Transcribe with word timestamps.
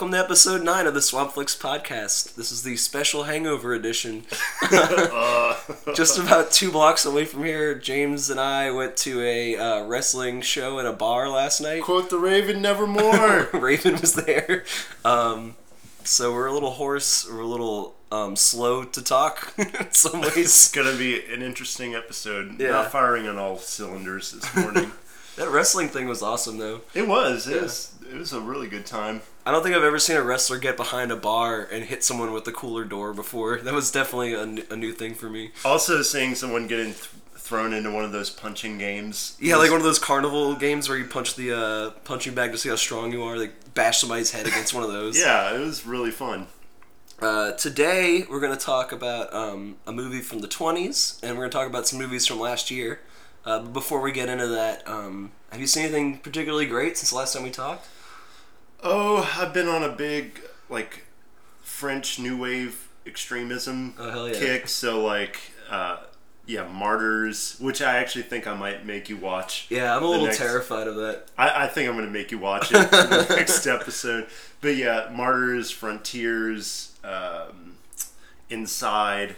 Welcome 0.00 0.12
to 0.12 0.18
episode 0.18 0.62
9 0.62 0.86
of 0.86 0.94
the 0.94 1.00
Swampflix 1.00 1.58
podcast. 1.60 2.34
This 2.34 2.50
is 2.50 2.62
the 2.62 2.78
special 2.78 3.24
hangover 3.24 3.74
edition. 3.74 4.24
Just 5.94 6.18
about 6.18 6.50
two 6.52 6.72
blocks 6.72 7.04
away 7.04 7.26
from 7.26 7.44
here, 7.44 7.74
James 7.74 8.30
and 8.30 8.40
I 8.40 8.70
went 8.70 8.96
to 8.96 9.20
a 9.20 9.56
uh, 9.58 9.84
wrestling 9.84 10.40
show 10.40 10.80
at 10.80 10.86
a 10.86 10.94
bar 10.94 11.28
last 11.28 11.60
night. 11.60 11.82
quote 11.82 12.08
the 12.08 12.16
Raven 12.18 12.62
nevermore. 12.62 13.50
Raven 13.52 14.00
was 14.00 14.14
there. 14.14 14.64
Um, 15.04 15.56
so 16.02 16.32
we're 16.32 16.46
a 16.46 16.54
little 16.54 16.70
hoarse, 16.70 17.28
we're 17.30 17.40
a 17.40 17.46
little 17.46 17.94
um, 18.10 18.36
slow 18.36 18.84
to 18.84 19.04
talk 19.04 19.52
in 19.58 19.92
some 19.92 20.22
ways. 20.22 20.38
it's 20.38 20.72
gonna 20.72 20.96
be 20.96 21.22
an 21.26 21.42
interesting 21.42 21.94
episode. 21.94 22.58
Yeah. 22.58 22.70
Not 22.70 22.90
firing 22.90 23.28
on 23.28 23.36
all 23.36 23.58
cylinders 23.58 24.32
this 24.32 24.56
morning. 24.56 24.92
That 25.36 25.50
wrestling 25.50 25.88
thing 25.88 26.08
was 26.08 26.22
awesome 26.22 26.56
though. 26.56 26.80
it 26.94 27.06
was. 27.06 27.46
It 27.46 27.56
Yeah. 27.56 27.62
was. 27.64 27.92
It 28.10 28.16
was 28.16 28.32
a 28.32 28.40
really 28.40 28.66
good 28.66 28.86
time. 28.86 29.20
I 29.46 29.50
don't 29.52 29.62
think 29.62 29.74
I've 29.74 29.82
ever 29.84 29.98
seen 29.98 30.16
a 30.16 30.22
wrestler 30.22 30.58
get 30.58 30.76
behind 30.76 31.10
a 31.10 31.16
bar 31.16 31.66
and 31.72 31.84
hit 31.84 32.04
someone 32.04 32.32
with 32.32 32.44
the 32.44 32.52
cooler 32.52 32.84
door 32.84 33.12
before. 33.12 33.58
That 33.58 33.72
was 33.74 33.90
definitely 33.90 34.34
a, 34.34 34.42
n- 34.42 34.64
a 34.70 34.76
new 34.76 34.92
thing 34.92 35.14
for 35.14 35.30
me. 35.30 35.52
Also, 35.64 36.02
seeing 36.02 36.34
someone 36.34 36.66
getting 36.66 36.92
th- 36.92 37.08
thrown 37.36 37.72
into 37.72 37.90
one 37.90 38.04
of 38.04 38.12
those 38.12 38.28
punching 38.30 38.76
games. 38.78 39.36
Yeah, 39.40 39.56
like 39.56 39.70
one 39.70 39.80
of 39.80 39.84
those 39.84 39.98
carnival 39.98 40.54
games 40.56 40.88
where 40.88 40.98
you 40.98 41.06
punch 41.06 41.34
the 41.36 41.56
uh, 41.56 41.90
punching 42.04 42.34
bag 42.34 42.52
to 42.52 42.58
see 42.58 42.68
how 42.68 42.76
strong 42.76 43.12
you 43.12 43.22
are. 43.22 43.36
Like 43.38 43.74
bash 43.74 43.98
somebody's 44.00 44.30
head 44.30 44.46
against 44.46 44.74
one 44.74 44.84
of 44.84 44.92
those. 44.92 45.18
Yeah, 45.20 45.54
it 45.54 45.58
was 45.60 45.86
really 45.86 46.10
fun. 46.10 46.46
Uh, 47.20 47.52
today 47.52 48.24
we're 48.30 48.40
gonna 48.40 48.56
talk 48.56 48.92
about 48.92 49.32
um, 49.34 49.76
a 49.86 49.92
movie 49.92 50.20
from 50.20 50.38
the 50.40 50.48
'20s, 50.48 51.22
and 51.22 51.36
we're 51.36 51.44
gonna 51.44 51.52
talk 51.52 51.66
about 51.66 51.86
some 51.88 51.98
movies 51.98 52.26
from 52.26 52.38
last 52.40 52.70
year. 52.70 53.00
Uh, 53.44 53.58
but 53.60 53.72
before 53.72 54.00
we 54.00 54.12
get 54.12 54.28
into 54.28 54.46
that, 54.48 54.86
um, 54.88 55.32
have 55.50 55.60
you 55.60 55.66
seen 55.66 55.84
anything 55.84 56.18
particularly 56.18 56.66
great 56.66 56.96
since 56.98 57.10
the 57.10 57.16
last 57.16 57.32
time 57.34 57.42
we 57.42 57.50
talked? 57.50 57.86
Oh, 58.82 59.28
I've 59.38 59.52
been 59.52 59.68
on 59.68 59.82
a 59.82 59.88
big 59.90 60.40
like 60.68 61.04
French 61.62 62.18
new 62.18 62.36
wave 62.36 62.88
extremism 63.06 63.94
Oh, 63.98 64.10
hell 64.10 64.28
yeah. 64.28 64.34
kick. 64.38 64.68
So 64.68 65.02
like, 65.04 65.38
uh, 65.70 65.98
yeah, 66.46 66.66
Martyrs, 66.66 67.56
which 67.60 67.80
I 67.82 67.96
actually 67.98 68.22
think 68.22 68.46
I 68.46 68.54
might 68.54 68.84
make 68.84 69.08
you 69.08 69.16
watch. 69.16 69.66
Yeah, 69.70 69.96
I'm 69.96 70.02
a 70.02 70.06
little 70.06 70.26
next- 70.26 70.38
terrified 70.38 70.88
of 70.88 70.96
that. 70.96 71.26
I, 71.38 71.64
I 71.64 71.66
think 71.68 71.88
I'm 71.88 71.94
going 71.94 72.06
to 72.06 72.12
make 72.12 72.30
you 72.32 72.38
watch 72.38 72.72
it 72.72 72.88
for 72.88 72.96
the 73.06 73.26
next 73.36 73.66
episode. 73.66 74.26
But 74.60 74.76
yeah, 74.76 75.08
Martyrs, 75.12 75.70
Frontiers, 75.70 76.92
um, 77.04 77.74
Inside, 78.48 79.36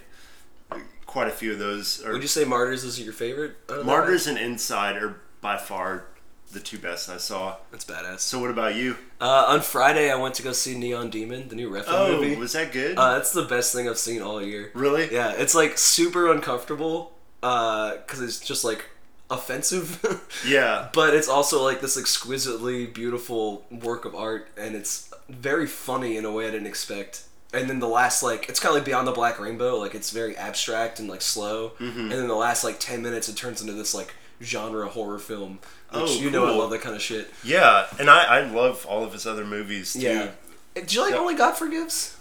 quite 1.05 1.29
a 1.29 1.33
few 1.33 1.53
of 1.53 1.59
those. 1.59 2.03
Are, 2.03 2.13
Would 2.13 2.23
you 2.23 2.29
say 2.29 2.45
Martyrs 2.45 2.83
is 2.83 2.99
your 2.99 3.13
favorite? 3.13 3.57
Martyrs 3.85 4.27
and 4.27 4.39
Inside 4.39 4.97
are 4.97 5.21
by 5.43 5.59
far 5.59 6.05
the 6.53 6.61
two 6.61 6.79
best 6.79 7.09
I 7.09 7.17
saw. 7.17 7.57
That's 7.71 7.85
badass. 7.85 8.21
So 8.21 8.39
what 8.41 8.51
about 8.51 8.75
you? 8.75 8.97
Uh, 9.21 9.47
on 9.49 9.61
Friday, 9.61 10.11
I 10.11 10.17
went 10.17 10.35
to 10.37 10.43
go 10.43 10.53
see 10.53 10.77
Neon 10.77 11.11
Demon, 11.11 11.49
the 11.49 11.55
new 11.57 11.71
Refn 11.71 11.85
Oh, 11.89 12.21
movie. 12.21 12.37
was 12.37 12.53
that 12.53 12.73
good? 12.73 12.99
Uh, 12.99 13.17
it's 13.19 13.33
the 13.33 13.43
best 13.45 13.75
thing 13.75 13.89
I've 13.89 13.99
seen 13.99 14.23
all 14.23 14.43
year. 14.43 14.71
really? 14.75 15.13
Yeah, 15.13 15.33
it's 15.33 15.55
like 15.55 15.79
super 15.79 16.31
uncomfortable 16.31 17.13
because 17.41 18.21
it's 18.21 18.39
just 18.41 18.65
like 18.65 18.85
offensive. 19.31 20.01
Yeah. 20.47 20.89
but 20.93 21.15
it's 21.15 21.29
also 21.29 21.63
like 21.63 21.81
this 21.81 21.97
exquisitely 21.97 22.87
beautiful 22.87 23.65
work 23.71 24.05
of 24.05 24.15
art 24.15 24.49
and 24.59 24.75
it's 24.75 25.11
very 25.29 25.67
funny 25.67 26.17
in 26.17 26.25
a 26.25 26.33
way 26.33 26.47
i 26.49 26.51
didn't 26.51 26.67
expect 26.67 27.25
and 27.55 27.71
then 27.71 27.79
the 27.79 27.87
last 27.89 28.23
like 28.23 28.49
it's 28.49 28.59
kind 28.61 28.71
of 28.71 28.75
like 28.77 28.85
beyond 28.85 29.07
the 29.07 29.13
black 29.13 29.39
rainbow 29.39 29.77
like 29.79 29.95
it's 29.95 30.11
very 30.11 30.37
abstract 30.37 30.99
and 30.99 31.09
like 31.09 31.23
slow 31.23 31.71
Mm-hmm. 31.79 32.01
and 32.01 32.11
then 32.13 32.27
the 32.29 32.35
last 32.35 32.65
like 32.65 32.79
10 32.81 33.01
minutes 33.03 33.29
it 33.29 33.37
turns 33.37 33.61
into 33.61 33.73
this 33.73 33.95
like 33.95 34.15
genre 34.43 34.89
horror 34.89 35.19
film 35.21 35.61
which 35.93 36.03
Oh, 36.03 36.21
you 36.21 36.31
know 36.31 36.47
i 36.47 36.51
love 36.51 36.71
that 36.71 36.81
kind 36.81 36.95
of 36.97 37.03
shit 37.03 37.31
Yeah, 37.45 37.87
and 37.99 38.09
I, 38.11 38.25
I 38.25 38.41
love 38.51 38.85
all 38.87 39.05
of 39.05 39.13
his 39.13 39.27
other 39.27 39.45
movies 39.45 39.93
too. 39.95 40.01
yeah 40.01 40.31
did 40.75 40.93
you 40.93 41.01
like 41.03 41.13
Yeah. 41.13 41.19
only 41.21 41.35
god 41.35 41.57
forgives 41.57 42.17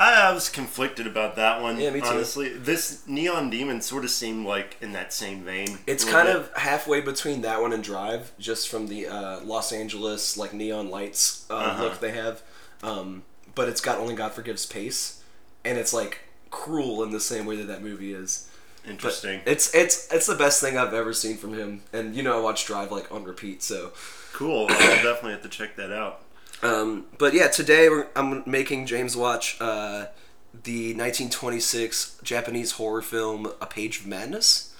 I, 0.00 0.28
I 0.28 0.32
was 0.32 0.48
conflicted 0.48 1.08
about 1.08 1.34
that 1.34 1.60
one. 1.60 1.80
Yeah, 1.80 1.90
me 1.90 1.98
too. 2.00 2.06
Honestly, 2.06 2.50
this 2.50 3.02
Neon 3.08 3.50
Demon 3.50 3.80
sort 3.80 4.04
of 4.04 4.10
seemed 4.10 4.46
like 4.46 4.76
in 4.80 4.92
that 4.92 5.12
same 5.12 5.42
vein. 5.42 5.80
it's 5.88 6.04
kind 6.04 6.28
bit. 6.28 6.36
of 6.36 6.52
halfway 6.56 7.00
between 7.00 7.40
that 7.42 7.60
one 7.60 7.72
and 7.72 7.82
drive 7.82 8.30
just 8.38 8.68
from 8.68 8.86
the 8.86 9.08
uh, 9.08 9.40
los 9.40 9.72
angeles 9.72 10.36
like 10.36 10.52
neon 10.52 10.88
lights 10.88 11.44
uh, 11.50 11.54
Uh-huh. 11.54 11.82
look 11.82 11.98
they 11.98 12.12
have 12.12 12.42
um, 12.84 13.24
but 13.56 13.68
it's 13.68 13.80
got 13.80 13.98
only 13.98 14.14
god 14.14 14.30
forgives 14.32 14.66
pace 14.66 15.20
and 15.64 15.76
it's 15.76 15.92
like 15.92 16.20
cruel 16.50 17.02
in 17.02 17.10
the 17.10 17.18
same 17.18 17.44
way 17.44 17.56
that 17.56 17.66
that 17.66 17.82
movie 17.82 18.12
is 18.12 18.47
But 18.88 19.04
interesting. 19.04 19.40
it's 19.46 19.74
it's 19.74 20.12
it's 20.12 20.26
the 20.26 20.34
best 20.34 20.60
thing 20.60 20.76
I've 20.78 20.94
ever 20.94 21.12
seen 21.12 21.36
from 21.36 21.54
him, 21.54 21.82
and 21.92 22.14
you 22.14 22.22
know 22.22 22.38
I 22.38 22.40
watch 22.42 22.66
Drive 22.66 22.90
like 22.90 23.10
on 23.12 23.24
repeat. 23.24 23.62
So, 23.62 23.92
Cool. 24.32 24.66
I'll 24.70 25.02
definitely 25.02 25.32
have 25.32 25.42
to 25.42 25.48
check 25.48 25.76
that 25.76 25.92
out. 25.92 26.20
um, 26.62 27.06
but 27.18 27.34
yeah, 27.34 27.48
today 27.48 27.88
we're, 27.88 28.06
I'm 28.16 28.42
making 28.46 28.86
James 28.86 29.16
watch 29.16 29.56
uh, 29.60 30.06
the 30.64 30.94
1926 30.94 32.18
Japanese 32.22 32.72
horror 32.72 33.02
film 33.02 33.52
A 33.60 33.66
Page 33.66 34.00
of 34.00 34.06
Madness. 34.06 34.74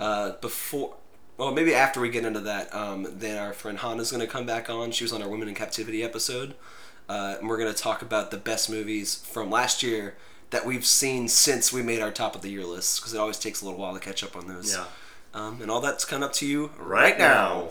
Uh, 0.00 0.32
before, 0.40 0.94
well, 1.36 1.52
maybe 1.52 1.74
after 1.74 2.00
we 2.00 2.08
get 2.08 2.24
into 2.24 2.40
that, 2.40 2.72
um, 2.74 3.06
then 3.18 3.36
our 3.36 3.52
friend 3.52 3.78
Hanna's 3.78 4.10
going 4.12 4.20
to 4.20 4.26
come 4.26 4.46
back 4.46 4.70
on. 4.70 4.90
She 4.92 5.04
was 5.04 5.12
on 5.12 5.22
our 5.22 5.28
Women 5.28 5.48
in 5.48 5.54
Captivity 5.54 6.02
episode, 6.04 6.54
uh, 7.08 7.36
and 7.40 7.48
we're 7.48 7.58
going 7.58 7.72
to 7.72 7.78
talk 7.82 8.00
about 8.02 8.30
the 8.30 8.36
best 8.36 8.70
movies 8.70 9.16
from 9.16 9.50
last 9.50 9.82
year 9.82 10.14
that 10.50 10.64
we've 10.64 10.86
seen 10.86 11.28
since 11.28 11.72
we 11.72 11.82
made 11.82 12.00
our 12.00 12.10
top 12.10 12.34
of 12.34 12.42
the 12.42 12.48
year 12.48 12.64
list 12.64 13.00
because 13.00 13.14
it 13.14 13.18
always 13.18 13.38
takes 13.38 13.60
a 13.60 13.64
little 13.64 13.78
while 13.78 13.94
to 13.94 14.00
catch 14.00 14.24
up 14.24 14.36
on 14.36 14.46
those. 14.48 14.74
Yeah. 14.74 14.84
Um, 15.34 15.60
and 15.60 15.70
all 15.70 15.80
that's 15.80 16.04
kind 16.04 16.22
of 16.24 16.30
up 16.30 16.34
to 16.36 16.46
you 16.46 16.70
Right 16.78 17.18
now. 17.18 17.62
And 17.62 17.70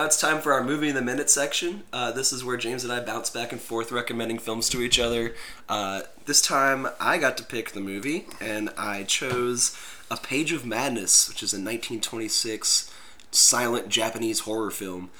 now 0.00 0.06
it's 0.06 0.18
time 0.18 0.40
for 0.40 0.54
our 0.54 0.64
movie 0.64 0.88
in 0.88 0.94
the 0.94 1.02
minute 1.02 1.28
section. 1.28 1.82
Uh, 1.92 2.10
this 2.10 2.32
is 2.32 2.42
where 2.42 2.56
James 2.56 2.84
and 2.84 2.90
I 2.90 3.00
bounce 3.00 3.28
back 3.28 3.52
and 3.52 3.60
forth 3.60 3.92
recommending 3.92 4.38
films 4.38 4.70
to 4.70 4.80
each 4.80 4.98
other. 4.98 5.34
Uh, 5.68 6.04
this 6.24 6.40
time 6.40 6.88
I 6.98 7.18
got 7.18 7.36
to 7.36 7.44
pick 7.44 7.72
the 7.72 7.80
movie, 7.80 8.24
and 8.40 8.70
I 8.78 9.02
chose 9.02 9.76
A 10.10 10.16
Page 10.16 10.52
of 10.52 10.64
Madness, 10.64 11.28
which 11.28 11.42
is 11.42 11.52
a 11.52 11.56
1926 11.56 12.90
silent 13.30 13.90
Japanese 13.90 14.40
horror 14.40 14.70
film. 14.70 15.10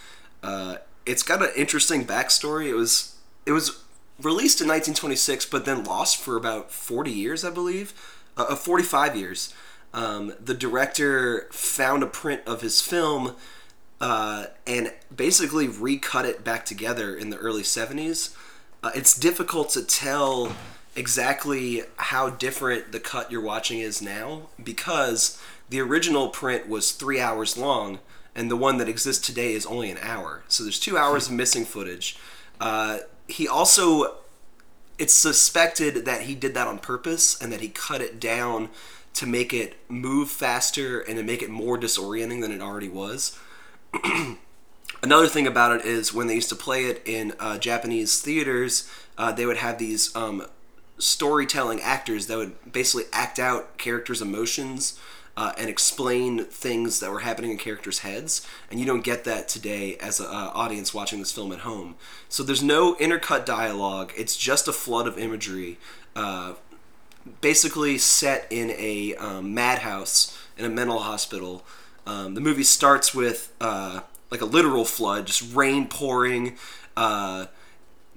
Uh, 0.43 0.77
it's 1.05 1.23
got 1.23 1.43
an 1.43 1.51
interesting 1.55 2.07
backstory. 2.07 2.67
It 2.71 2.75
was 2.75 3.17
it 3.45 3.53
was 3.53 3.85
released 4.19 4.63
in 4.63 4.69
1926, 4.69 5.45
but 5.45 5.67
then 5.67 5.85
lost 5.85 6.17
for 6.17 6.39
about 6.39 6.73
40 6.73 7.11
years, 7.11 7.45
I 7.45 7.51
believe, 7.51 7.93
uh, 8.35 8.47
uh 8.49 8.57
45 8.57 9.15
years. 9.15 9.53
Um, 9.93 10.33
the 10.43 10.55
director 10.55 11.49
found 11.51 12.03
a 12.03 12.07
print 12.07 12.41
of 12.47 12.63
his 12.63 12.81
film 12.81 13.37
uh, 14.01 14.47
and 14.67 14.93
basically 15.15 15.69
recut 15.69 16.25
it 16.25 16.43
back 16.43 16.65
together 16.65 17.15
in 17.15 17.31
the 17.31 17.37
early 17.37 17.63
70s. 17.63 18.35
Uh, 18.83 18.91
it's 18.95 19.19
difficult 19.19 19.71
to 19.71 19.85
tell 19.85 20.57
exactly 20.97 21.83
how 21.97 22.31
different 22.31 22.93
the 22.93 23.01
cut 23.01 23.31
you're 23.31 23.41
watching 23.41 23.79
is 23.79 24.03
now 24.03 24.49
because 24.63 25.41
the 25.69 25.81
original 25.81 26.29
print 26.29 26.69
was 26.69 26.93
three 26.93 27.21
hours 27.21 27.57
long 27.57 28.01
and 28.35 28.51
the 28.51 28.57
one 28.57 28.79
that 28.79 28.89
exists 28.89 29.25
today 29.25 29.53
is 29.53 29.67
only 29.67 29.91
an 29.91 29.99
hour. 30.03 30.43
So 30.49 30.65
there's 30.65 30.81
two 30.81 30.97
hours 30.97 31.29
of 31.29 31.35
missing 31.35 31.65
footage. 31.65 32.17
Uh, 32.61 32.99
he 33.29 33.47
also, 33.47 34.17
it's 34.99 35.13
suspected 35.13 36.05
that 36.07 36.23
he 36.23 36.35
did 36.35 36.55
that 36.55 36.67
on 36.67 36.79
purpose 36.79 37.41
and 37.41 37.53
that 37.53 37.61
he 37.61 37.69
cut 37.69 38.01
it 38.01 38.19
down 38.19 38.71
to 39.15 39.27
make 39.27 39.53
it 39.53 39.77
move 39.89 40.31
faster 40.31 41.01
and 41.01 41.17
to 41.17 41.23
make 41.23 41.43
it 41.43 41.51
more 41.51 41.79
disorienting 41.79 42.41
than 42.41 42.53
it 42.53 42.61
already 42.61 42.89
was. 42.89 43.39
Another 45.03 45.29
thing 45.29 45.47
about 45.47 45.81
it 45.81 45.85
is 45.85 46.13
when 46.13 46.27
they 46.27 46.35
used 46.35 46.51
to 46.51 46.57
play 46.57 46.85
it 46.85 47.03
in 47.07 47.33
uh, 47.41 47.59
Japanese 47.59 48.21
theaters, 48.21 48.91
uh, 49.17 49.33
they 49.33 49.47
would 49.47 49.57
have 49.57 49.79
these 49.79 50.15
um, 50.15 50.47
storytelling 50.99 51.81
actors 51.81 52.27
that 52.27 52.37
would 52.37 52.73
basically 52.73 53.05
act 53.13 53.39
out 53.39 53.79
characters' 53.79 54.21
emotions 54.21 54.99
uh, 55.37 55.53
and 55.57 55.71
explain 55.71 56.45
things 56.45 57.01
that 57.01 57.11
were 57.11 57.21
happening 57.21 57.51
in 57.51 57.57
characters' 57.57 58.01
heads, 58.01 58.47
and 58.71 58.79
you 58.79 58.85
don't 58.85 59.03
get 59.03 59.25
that 59.25 59.49
today 59.49 59.97
as 59.97 60.21
an 60.21 60.27
uh, 60.27 60.51
audience 60.53 60.93
watching 60.93 61.19
this 61.19 61.33
film 61.33 61.51
at 61.53 61.61
home. 61.61 61.95
So 62.29 62.43
there's 62.43 62.63
no 62.63 62.95
intercut 62.97 63.47
dialogue; 63.47 64.13
it's 64.17 64.37
just 64.37 64.69
a 64.69 64.73
flood 64.73 65.07
of 65.07 65.19
imagery, 65.19 65.79
uh, 66.15 66.55
basically 67.41 67.97
set 67.97 68.47
in 68.51 68.71
a 68.73 69.15
um, 69.17 69.55
madhouse 69.55 70.37
in 70.59 70.67
a 70.67 70.69
mental 70.69 70.99
hospital. 70.99 71.65
Um, 72.11 72.35
the 72.35 72.41
movie 72.41 72.65
starts 72.65 73.15
with 73.15 73.53
uh, 73.61 74.01
like 74.31 74.41
a 74.41 74.45
literal 74.45 74.85
flood, 74.85 75.27
just 75.27 75.55
rain 75.55 75.87
pouring. 75.87 76.57
Uh, 76.97 77.47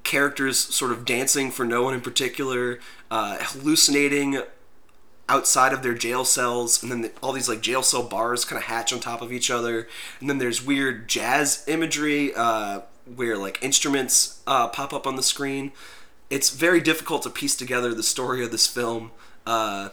characters 0.03 0.59
sort 0.59 0.91
of 0.91 1.05
dancing 1.05 1.51
for 1.51 1.63
no 1.63 1.83
one 1.83 1.93
in 1.93 2.01
particular, 2.01 2.79
uh, 3.11 3.37
hallucinating 3.39 4.41
outside 5.29 5.71
of 5.71 5.83
their 5.83 5.93
jail 5.93 6.25
cells, 6.25 6.81
and 6.81 6.91
then 6.91 7.03
the, 7.03 7.11
all 7.21 7.31
these 7.31 7.47
like 7.47 7.61
jail 7.61 7.83
cell 7.83 8.03
bars 8.03 8.43
kind 8.43 8.57
of 8.57 8.65
hatch 8.65 8.91
on 8.91 8.99
top 8.99 9.21
of 9.21 9.31
each 9.31 9.51
other, 9.51 9.87
and 10.19 10.29
then 10.29 10.39
there's 10.39 10.65
weird 10.65 11.07
jazz 11.07 11.63
imagery 11.67 12.33
uh, 12.35 12.81
where 13.15 13.37
like 13.37 13.61
instruments 13.61 14.41
uh, 14.47 14.67
pop 14.67 14.91
up 14.91 15.05
on 15.05 15.15
the 15.15 15.23
screen. 15.23 15.71
It's 16.31 16.49
very 16.49 16.81
difficult 16.81 17.21
to 17.23 17.29
piece 17.29 17.55
together 17.55 17.93
the 17.93 18.03
story 18.03 18.43
of 18.43 18.51
this 18.51 18.65
film. 18.65 19.11
Uh, 19.45 19.89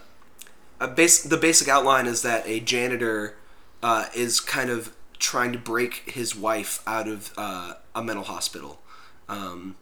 base, 0.96 1.22
the 1.22 1.36
basic 1.36 1.68
outline 1.68 2.06
is 2.06 2.22
that 2.22 2.46
a 2.46 2.60
janitor 2.60 3.36
uh, 3.82 4.06
is 4.14 4.40
kind 4.40 4.70
of 4.70 4.94
trying 5.18 5.52
to 5.52 5.58
break 5.58 6.10
his 6.10 6.34
wife 6.34 6.82
out 6.86 7.06
of 7.06 7.32
uh, 7.36 7.74
a 7.94 8.02
mental 8.02 8.24
hospital. 8.24 8.80
Um, 9.28 9.76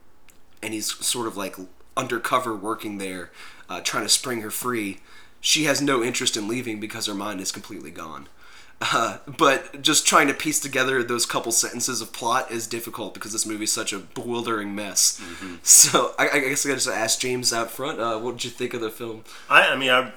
and 0.62 0.74
he's 0.74 0.94
sort 1.04 1.26
of 1.26 1.36
like 1.36 1.56
undercover 1.96 2.54
working 2.54 2.98
there, 2.98 3.30
uh, 3.68 3.80
trying 3.80 4.02
to 4.04 4.08
spring 4.08 4.42
her 4.42 4.50
free. 4.50 4.98
She 5.40 5.64
has 5.64 5.80
no 5.80 6.02
interest 6.02 6.36
in 6.36 6.48
leaving 6.48 6.80
because 6.80 7.06
her 7.06 7.14
mind 7.14 7.40
is 7.40 7.52
completely 7.52 7.90
gone. 7.90 8.28
Uh, 8.80 9.18
but 9.26 9.82
just 9.82 10.06
trying 10.06 10.28
to 10.28 10.32
piece 10.34 10.60
together 10.60 11.02
those 11.02 11.26
couple 11.26 11.50
sentences 11.50 12.00
of 12.00 12.12
plot 12.12 12.48
is 12.52 12.68
difficult 12.68 13.12
because 13.12 13.32
this 13.32 13.44
movie 13.44 13.64
is 13.64 13.72
such 13.72 13.92
a 13.92 13.98
bewildering 13.98 14.72
mess. 14.72 15.20
Mm-hmm. 15.20 15.56
So 15.64 16.14
I, 16.16 16.28
I, 16.28 16.38
guess 16.38 16.64
I 16.64 16.68
got 16.68 16.78
to 16.78 16.94
ask 16.94 17.18
James 17.18 17.52
out 17.52 17.72
front. 17.72 17.98
Uh, 17.98 18.20
what 18.20 18.36
did 18.36 18.44
you 18.44 18.50
think 18.50 18.74
of 18.74 18.80
the 18.80 18.90
film? 18.90 19.24
I, 19.50 19.70
I 19.70 19.76
mean, 19.76 19.90
I, 19.90 20.12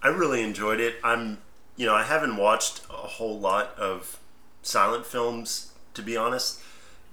I 0.00 0.08
really 0.10 0.44
enjoyed 0.44 0.78
it. 0.78 0.94
I'm, 1.02 1.38
you 1.78 1.86
know, 1.86 1.94
I 1.94 2.02
haven't 2.02 2.36
watched 2.36 2.82
a 2.90 2.92
whole 2.92 3.38
lot 3.38 3.74
of 3.78 4.18
silent 4.62 5.06
films 5.06 5.72
to 5.94 6.02
be 6.02 6.16
honest, 6.16 6.60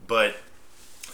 but 0.08 0.36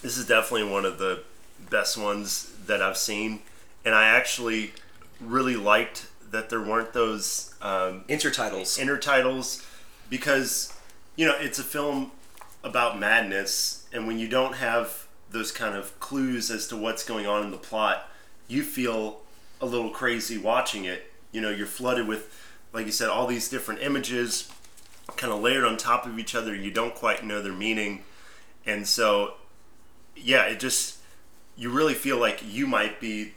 this 0.02 0.18
is 0.18 0.28
definitely 0.28 0.70
one 0.70 0.86
of 0.86 0.98
the 0.98 1.22
best 1.70 1.98
ones 1.98 2.52
that 2.66 2.82
I've 2.82 2.98
seen, 2.98 3.42
and 3.86 3.94
I 3.94 4.08
actually 4.08 4.74
really 5.20 5.56
liked 5.56 6.08
that 6.32 6.50
there 6.50 6.62
weren't 6.62 6.94
those 6.94 7.54
um, 7.62 8.04
intertitles. 8.10 8.80
Intertitles, 8.80 9.66
because 10.10 10.74
you 11.16 11.26
know 11.26 11.36
it's 11.40 11.60
a 11.60 11.64
film 11.64 12.12
about 12.64 13.00
madness, 13.00 13.86
and 13.94 14.08
when 14.08 14.20
you 14.20 14.28
don't 14.28 14.56
have 14.56 15.08
those 15.30 15.52
kind 15.52 15.76
of 15.76 15.98
clues 16.00 16.52
as 16.52 16.68
to 16.68 16.76
what's 16.76 17.06
going 17.06 17.26
on 17.26 17.44
in 17.44 17.52
the 17.52 17.58
plot, 17.58 18.10
you 18.48 18.64
feel 18.64 19.22
a 19.62 19.66
little 19.66 19.90
crazy 19.90 20.38
watching 20.38 20.84
it. 20.86 21.12
You 21.32 21.40
know, 21.40 21.50
you're 21.50 21.68
flooded 21.68 22.08
with, 22.08 22.41
like 22.74 22.86
you 22.86 22.92
said, 22.92 23.10
all 23.10 23.28
these 23.28 23.50
different 23.50 23.82
images, 23.82 24.52
kind 25.18 25.34
of 25.34 25.42
layered 25.42 25.64
on 25.64 25.78
top 25.78 26.06
of 26.06 26.18
each 26.18 26.36
other. 26.36 26.56
You 26.56 26.72
don't 26.72 26.96
quite 26.96 27.24
know 27.24 27.42
their 27.42 27.54
meaning, 27.54 28.04
and 28.66 28.88
so, 28.88 29.36
yeah, 30.16 30.46
it 30.46 30.60
just 30.60 30.98
you 31.58 31.70
really 31.70 31.94
feel 31.94 32.18
like 32.18 32.42
you 32.46 32.66
might 32.66 33.00
be 33.00 33.34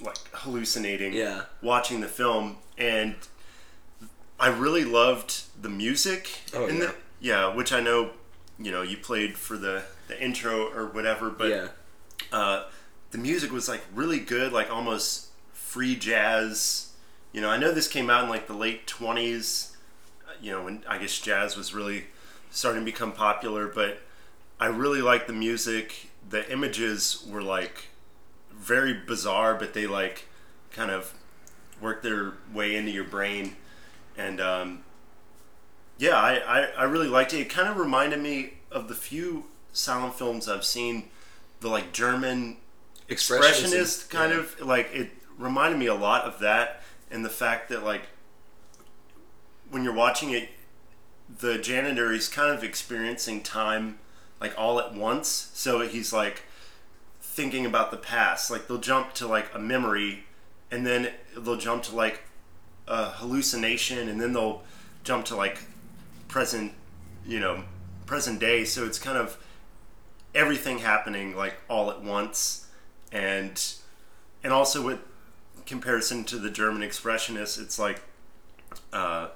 like 0.00 0.18
hallucinating 0.32 1.14
yeah. 1.14 1.42
watching 1.62 2.02
the 2.02 2.06
film 2.06 2.58
and 2.76 3.14
I 4.38 4.48
really 4.48 4.84
loved 4.84 5.44
the 5.60 5.68
music 5.68 6.40
oh, 6.54 6.66
in 6.66 6.76
yeah. 6.76 6.80
the 6.80 6.94
yeah, 7.20 7.54
which 7.54 7.72
I 7.72 7.80
know 7.80 8.10
you 8.58 8.70
know 8.70 8.82
you 8.82 8.96
played 8.96 9.36
for 9.36 9.56
the 9.56 9.82
the 10.08 10.22
intro 10.22 10.70
or 10.72 10.86
whatever, 10.86 11.30
but 11.30 11.48
yeah. 11.48 11.68
uh, 12.32 12.64
the 13.10 13.18
music 13.18 13.50
was 13.50 13.68
like 13.68 13.82
really 13.94 14.20
good, 14.20 14.52
like 14.52 14.70
almost 14.70 15.28
free 15.52 15.96
jazz. 15.96 16.92
You 17.32 17.40
know, 17.40 17.50
I 17.50 17.58
know 17.58 17.72
this 17.72 17.88
came 17.88 18.10
out 18.10 18.24
in 18.24 18.30
like 18.30 18.46
the 18.46 18.54
late 18.54 18.86
twenties. 18.86 19.76
Uh, 20.26 20.32
you 20.40 20.52
know, 20.52 20.64
when 20.64 20.84
I 20.88 20.98
guess 20.98 21.18
jazz 21.18 21.56
was 21.56 21.74
really 21.74 22.04
starting 22.50 22.82
to 22.82 22.84
become 22.84 23.12
popular, 23.12 23.66
but 23.66 24.00
I 24.58 24.66
really 24.66 25.02
liked 25.02 25.26
the 25.26 25.32
music 25.32 26.10
the 26.28 26.50
images 26.50 27.24
were 27.28 27.42
like 27.42 27.86
very 28.52 28.94
bizarre, 28.94 29.54
but 29.54 29.74
they 29.74 29.86
like 29.86 30.26
kind 30.72 30.90
of 30.90 31.14
work 31.80 32.02
their 32.02 32.34
way 32.52 32.74
into 32.74 32.90
your 32.90 33.04
brain, 33.04 33.56
and 34.16 34.40
um, 34.40 34.82
yeah, 35.98 36.16
I, 36.16 36.34
I, 36.34 36.60
I 36.78 36.84
really 36.84 37.08
liked 37.08 37.32
it. 37.32 37.40
It 37.40 37.50
kind 37.50 37.68
of 37.68 37.76
reminded 37.76 38.20
me 38.20 38.54
of 38.70 38.88
the 38.88 38.94
few 38.94 39.44
silent 39.72 40.14
films 40.14 40.48
I've 40.48 40.64
seen, 40.64 41.10
the 41.60 41.68
like 41.68 41.92
German 41.92 42.56
expressionist 43.08 44.10
kind 44.10 44.32
yeah. 44.32 44.40
of 44.40 44.60
like 44.60 44.90
it 44.92 45.10
reminded 45.38 45.78
me 45.78 45.86
a 45.86 45.94
lot 45.94 46.24
of 46.24 46.40
that, 46.40 46.82
and 47.10 47.24
the 47.24 47.30
fact 47.30 47.68
that 47.68 47.84
like 47.84 48.08
when 49.70 49.84
you're 49.84 49.94
watching 49.94 50.30
it, 50.30 50.50
the 51.38 51.58
janitor 51.58 52.12
is 52.12 52.28
kind 52.28 52.56
of 52.56 52.62
experiencing 52.62 53.42
time 53.42 53.98
like 54.40 54.54
all 54.58 54.78
at 54.78 54.94
once. 54.94 55.50
So 55.54 55.80
he's 55.80 56.12
like 56.12 56.42
thinking 57.20 57.66
about 57.66 57.90
the 57.90 57.96
past. 57.96 58.50
Like 58.50 58.68
they'll 58.68 58.78
jump 58.78 59.12
to 59.14 59.26
like 59.26 59.54
a 59.54 59.58
memory, 59.58 60.24
and 60.70 60.86
then 60.86 61.10
they'll 61.36 61.56
jump 61.56 61.82
to 61.84 61.94
like 61.94 62.22
a 62.86 63.10
hallucination, 63.10 64.08
and 64.08 64.20
then 64.20 64.32
they'll 64.32 64.62
jump 65.04 65.24
to 65.26 65.36
like 65.36 65.64
present, 66.28 66.72
you 67.26 67.40
know, 67.40 67.64
present 68.06 68.40
day. 68.40 68.64
So 68.64 68.84
it's 68.84 68.98
kind 68.98 69.18
of 69.18 69.36
everything 70.34 70.78
happening 70.78 71.34
like 71.34 71.54
all 71.68 71.90
at 71.90 72.02
once, 72.02 72.66
and 73.10 73.62
and 74.44 74.52
also 74.52 74.84
with 74.84 75.00
comparison 75.66 76.24
to 76.24 76.38
the 76.38 76.50
German 76.50 76.82
expressionists, 76.82 77.60
it's 77.60 77.78
like 77.78 78.00
uh, 78.92 79.28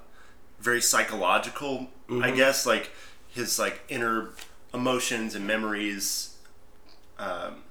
very 0.61 0.81
psychological, 0.81 1.89
mm-hmm. 2.09 2.23
I 2.23 2.31
guess. 2.31 2.67
Like 2.67 2.91
his 3.29 3.59
like 3.59 3.83
inner 3.89 4.31
emotions 4.73 5.35
and 5.35 5.47
memories 5.47 6.37
um, 7.19 7.63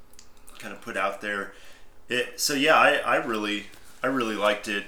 kind 0.58 0.74
of 0.74 0.82
put 0.82 0.98
out 0.98 1.22
there. 1.22 1.54
It, 2.08 2.40
so 2.40 2.54
yeah, 2.54 2.76
I, 2.76 2.96
I 2.98 3.16
really 3.18 3.68
I 4.04 4.08
really 4.08 4.36
liked 4.36 4.68
it. 4.68 4.86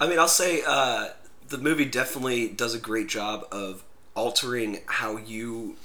I 0.00 0.08
mean, 0.08 0.18
I'll 0.18 0.28
say 0.28 0.62
uh, 0.66 1.08
the 1.48 1.58
movie 1.58 1.84
definitely 1.84 2.48
does 2.48 2.74
a 2.74 2.78
great 2.78 3.08
job 3.08 3.46
of 3.52 3.84
altering 4.14 4.80
how 4.86 5.16
you 5.16 5.76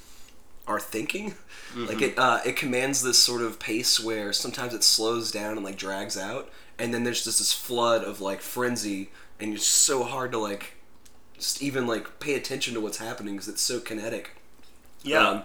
are 0.66 0.80
thinking. 0.80 1.30
Mm-hmm. 1.72 1.86
Like 1.86 2.02
it 2.02 2.18
uh, 2.18 2.40
it 2.44 2.56
commands 2.56 3.02
this 3.02 3.18
sort 3.18 3.42
of 3.42 3.58
pace 3.58 4.00
where 4.00 4.32
sometimes 4.32 4.74
it 4.74 4.82
slows 4.82 5.30
down 5.30 5.56
and 5.56 5.64
like 5.64 5.76
drags 5.76 6.16
out, 6.16 6.50
and 6.78 6.94
then 6.94 7.04
there's 7.04 7.24
just 7.24 7.38
this 7.38 7.52
flood 7.52 8.04
of 8.04 8.20
like 8.20 8.40
frenzy, 8.40 9.10
and 9.40 9.54
it's 9.54 9.66
so 9.66 10.04
hard 10.04 10.32
to 10.32 10.38
like 10.38 10.74
just 11.34 11.62
even 11.62 11.86
like 11.86 12.20
pay 12.20 12.34
attention 12.34 12.74
to 12.74 12.80
what's 12.80 12.98
happening 12.98 13.34
because 13.34 13.48
it's 13.48 13.62
so 13.62 13.80
kinetic. 13.80 14.36
Yeah. 15.02 15.28
Um, 15.28 15.42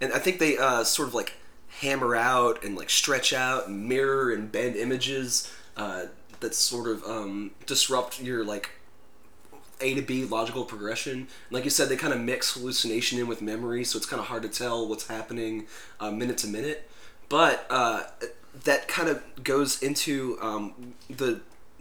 and 0.00 0.12
I 0.12 0.18
think 0.18 0.38
they 0.38 0.58
uh, 0.58 0.84
sort 0.84 1.08
of 1.08 1.14
like 1.14 1.34
hammer 1.80 2.14
out 2.14 2.64
and 2.64 2.76
like 2.76 2.90
stretch 2.90 3.32
out 3.32 3.68
and 3.68 3.88
mirror 3.88 4.32
and 4.32 4.50
bend 4.50 4.76
images 4.76 5.52
uh, 5.76 6.06
that 6.40 6.54
sort 6.54 6.88
of 6.88 7.04
um, 7.04 7.52
disrupt 7.66 8.20
your 8.20 8.44
like 8.44 8.70
A 9.80 9.94
to 9.94 10.02
B 10.02 10.24
logical 10.24 10.64
progression. 10.64 11.28
Like 11.50 11.64
you 11.64 11.70
said, 11.70 11.88
they 11.88 11.96
kind 11.96 12.12
of 12.12 12.20
mix 12.20 12.54
hallucination 12.54 13.18
in 13.18 13.26
with 13.26 13.42
memory, 13.42 13.84
so 13.84 13.96
it's 13.96 14.06
kind 14.06 14.20
of 14.20 14.26
hard 14.26 14.42
to 14.42 14.48
tell 14.48 14.88
what's 14.88 15.08
happening 15.08 15.66
uh, 16.00 16.10
minute 16.10 16.38
to 16.38 16.46
minute. 16.46 16.90
But 17.28 17.66
uh, 17.70 18.04
that 18.62 18.88
kind 18.88 19.08
of 19.08 19.22
goes 19.42 19.82
into 19.82 20.38
um, 20.40 20.94
the 21.08 21.40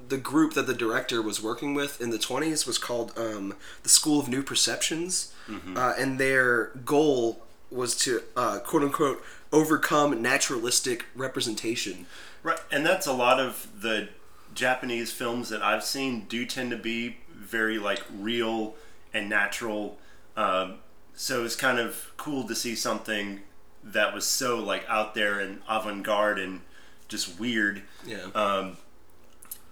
the 0.09 0.17
group 0.17 0.53
that 0.53 0.67
the 0.67 0.73
director 0.73 1.21
was 1.21 1.41
working 1.41 1.73
with 1.73 2.01
in 2.01 2.09
the 2.09 2.17
20s 2.17 2.67
was 2.67 2.77
called 2.77 3.13
um, 3.17 3.55
the 3.83 3.89
School 3.89 4.19
of 4.19 4.27
New 4.27 4.43
Perceptions, 4.43 5.33
uh, 5.77 5.93
and 5.97 6.19
their 6.19 6.71
goal 6.83 7.41
was 7.71 7.95
to 7.97 8.21
uh, 8.35 8.59
quote 8.59 8.83
unquote 8.83 9.23
overcome 9.51 10.21
naturalistic 10.21 11.05
representation. 11.15 12.05
Right, 12.41 12.59
and 12.71 12.85
that's 12.85 13.07
a 13.07 13.13
lot 13.13 13.39
of 13.39 13.67
the 13.81 14.09
Japanese 14.53 15.11
films 15.11 15.49
that 15.49 15.61
I've 15.61 15.83
seen 15.83 16.25
do 16.27 16.45
tend 16.45 16.71
to 16.71 16.77
be 16.77 17.17
very 17.33 17.79
like 17.79 18.03
real 18.13 18.75
and 19.13 19.29
natural. 19.29 19.97
Um, 20.35 20.75
so 21.13 21.45
it's 21.45 21.55
kind 21.55 21.79
of 21.79 22.11
cool 22.17 22.47
to 22.47 22.55
see 22.55 22.75
something 22.75 23.41
that 23.83 24.13
was 24.13 24.25
so 24.25 24.59
like 24.59 24.85
out 24.87 25.13
there 25.13 25.39
and 25.39 25.61
avant-garde 25.69 26.39
and 26.39 26.61
just 27.07 27.39
weird. 27.39 27.83
Yeah. 28.05 28.27
Um, 28.33 28.77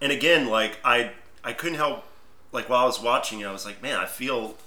and 0.02 0.12
again, 0.12 0.48
like 0.48 0.80
I 0.84 1.12
I 1.44 1.54
couldn't 1.54 1.78
help 1.78 2.04
like 2.52 2.70
while 2.70 2.84
I 2.84 2.86
was 2.86 3.02
watching 3.02 3.40
it, 3.40 3.46
I 3.46 3.52
was 3.52 3.66
like, 3.66 3.82
man, 3.82 3.98
I 3.98 4.06
feel 4.06 4.58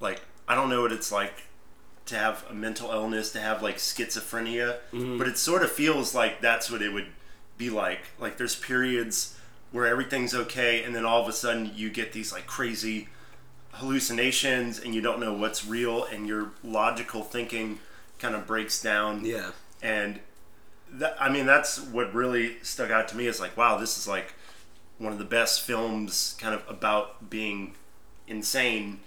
like 0.00 0.22
I 0.48 0.54
don't 0.54 0.70
know 0.70 0.82
what 0.82 0.92
it's 0.92 1.12
like 1.12 1.44
to 2.06 2.14
have 2.16 2.44
a 2.48 2.54
mental 2.54 2.90
illness, 2.90 3.32
to 3.32 3.40
have 3.40 3.62
like 3.62 3.76
schizophrenia, 3.78 4.76
but 5.18 5.26
it 5.26 5.38
sort 5.38 5.62
of 5.62 5.72
feels 5.72 6.14
like 6.14 6.40
that's 6.40 6.70
what 6.70 6.80
it 6.80 6.92
would 6.92 7.08
be 7.58 7.68
like. 7.68 8.00
Like 8.18 8.36
there's 8.36 8.54
periods 8.54 9.36
where 9.72 9.86
everything's 9.86 10.34
okay, 10.34 10.84
and 10.84 10.94
then 10.94 11.04
all 11.04 11.20
of 11.20 11.28
a 11.28 11.32
sudden 11.32 11.72
you 11.74 11.90
get 11.90 12.12
these 12.12 12.32
like 12.32 12.46
crazy 12.46 13.08
hallucinations, 13.72 14.78
and 14.78 14.94
you 14.94 15.00
don't 15.00 15.20
know 15.20 15.32
what's 15.32 15.66
real, 15.66 16.04
and 16.04 16.26
your 16.26 16.52
logical 16.62 17.22
thinking 17.22 17.80
kind 18.18 18.34
of 18.34 18.46
breaks 18.46 18.80
down 18.82 19.24
yeah. 19.24 19.50
and 19.82 20.20
that, 20.90 21.16
I 21.20 21.28
mean 21.28 21.46
that's 21.46 21.80
what 21.80 22.14
really 22.14 22.56
stuck 22.62 22.90
out 22.90 23.08
to 23.08 23.16
me 23.16 23.26
is 23.26 23.40
like 23.40 23.56
wow 23.56 23.76
this 23.76 23.98
is 23.98 24.08
like 24.08 24.34
one 24.98 25.12
of 25.12 25.18
the 25.18 25.24
best 25.24 25.62
films 25.62 26.36
kind 26.40 26.54
of 26.54 26.62
about 26.68 27.28
being 27.28 27.74
insane 28.26 29.00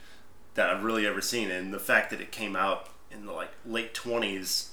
that 0.54 0.70
I've 0.70 0.84
really 0.84 1.08
ever 1.08 1.22
seen 1.22 1.50
and 1.50 1.74
the 1.74 1.80
fact 1.80 2.10
that 2.12 2.22
it 2.22 2.32
came 2.32 2.56
out 2.56 2.90
in 3.12 3.26
the 3.26 3.32
like 3.32 3.52
late 3.66 3.94
20s 3.94 4.70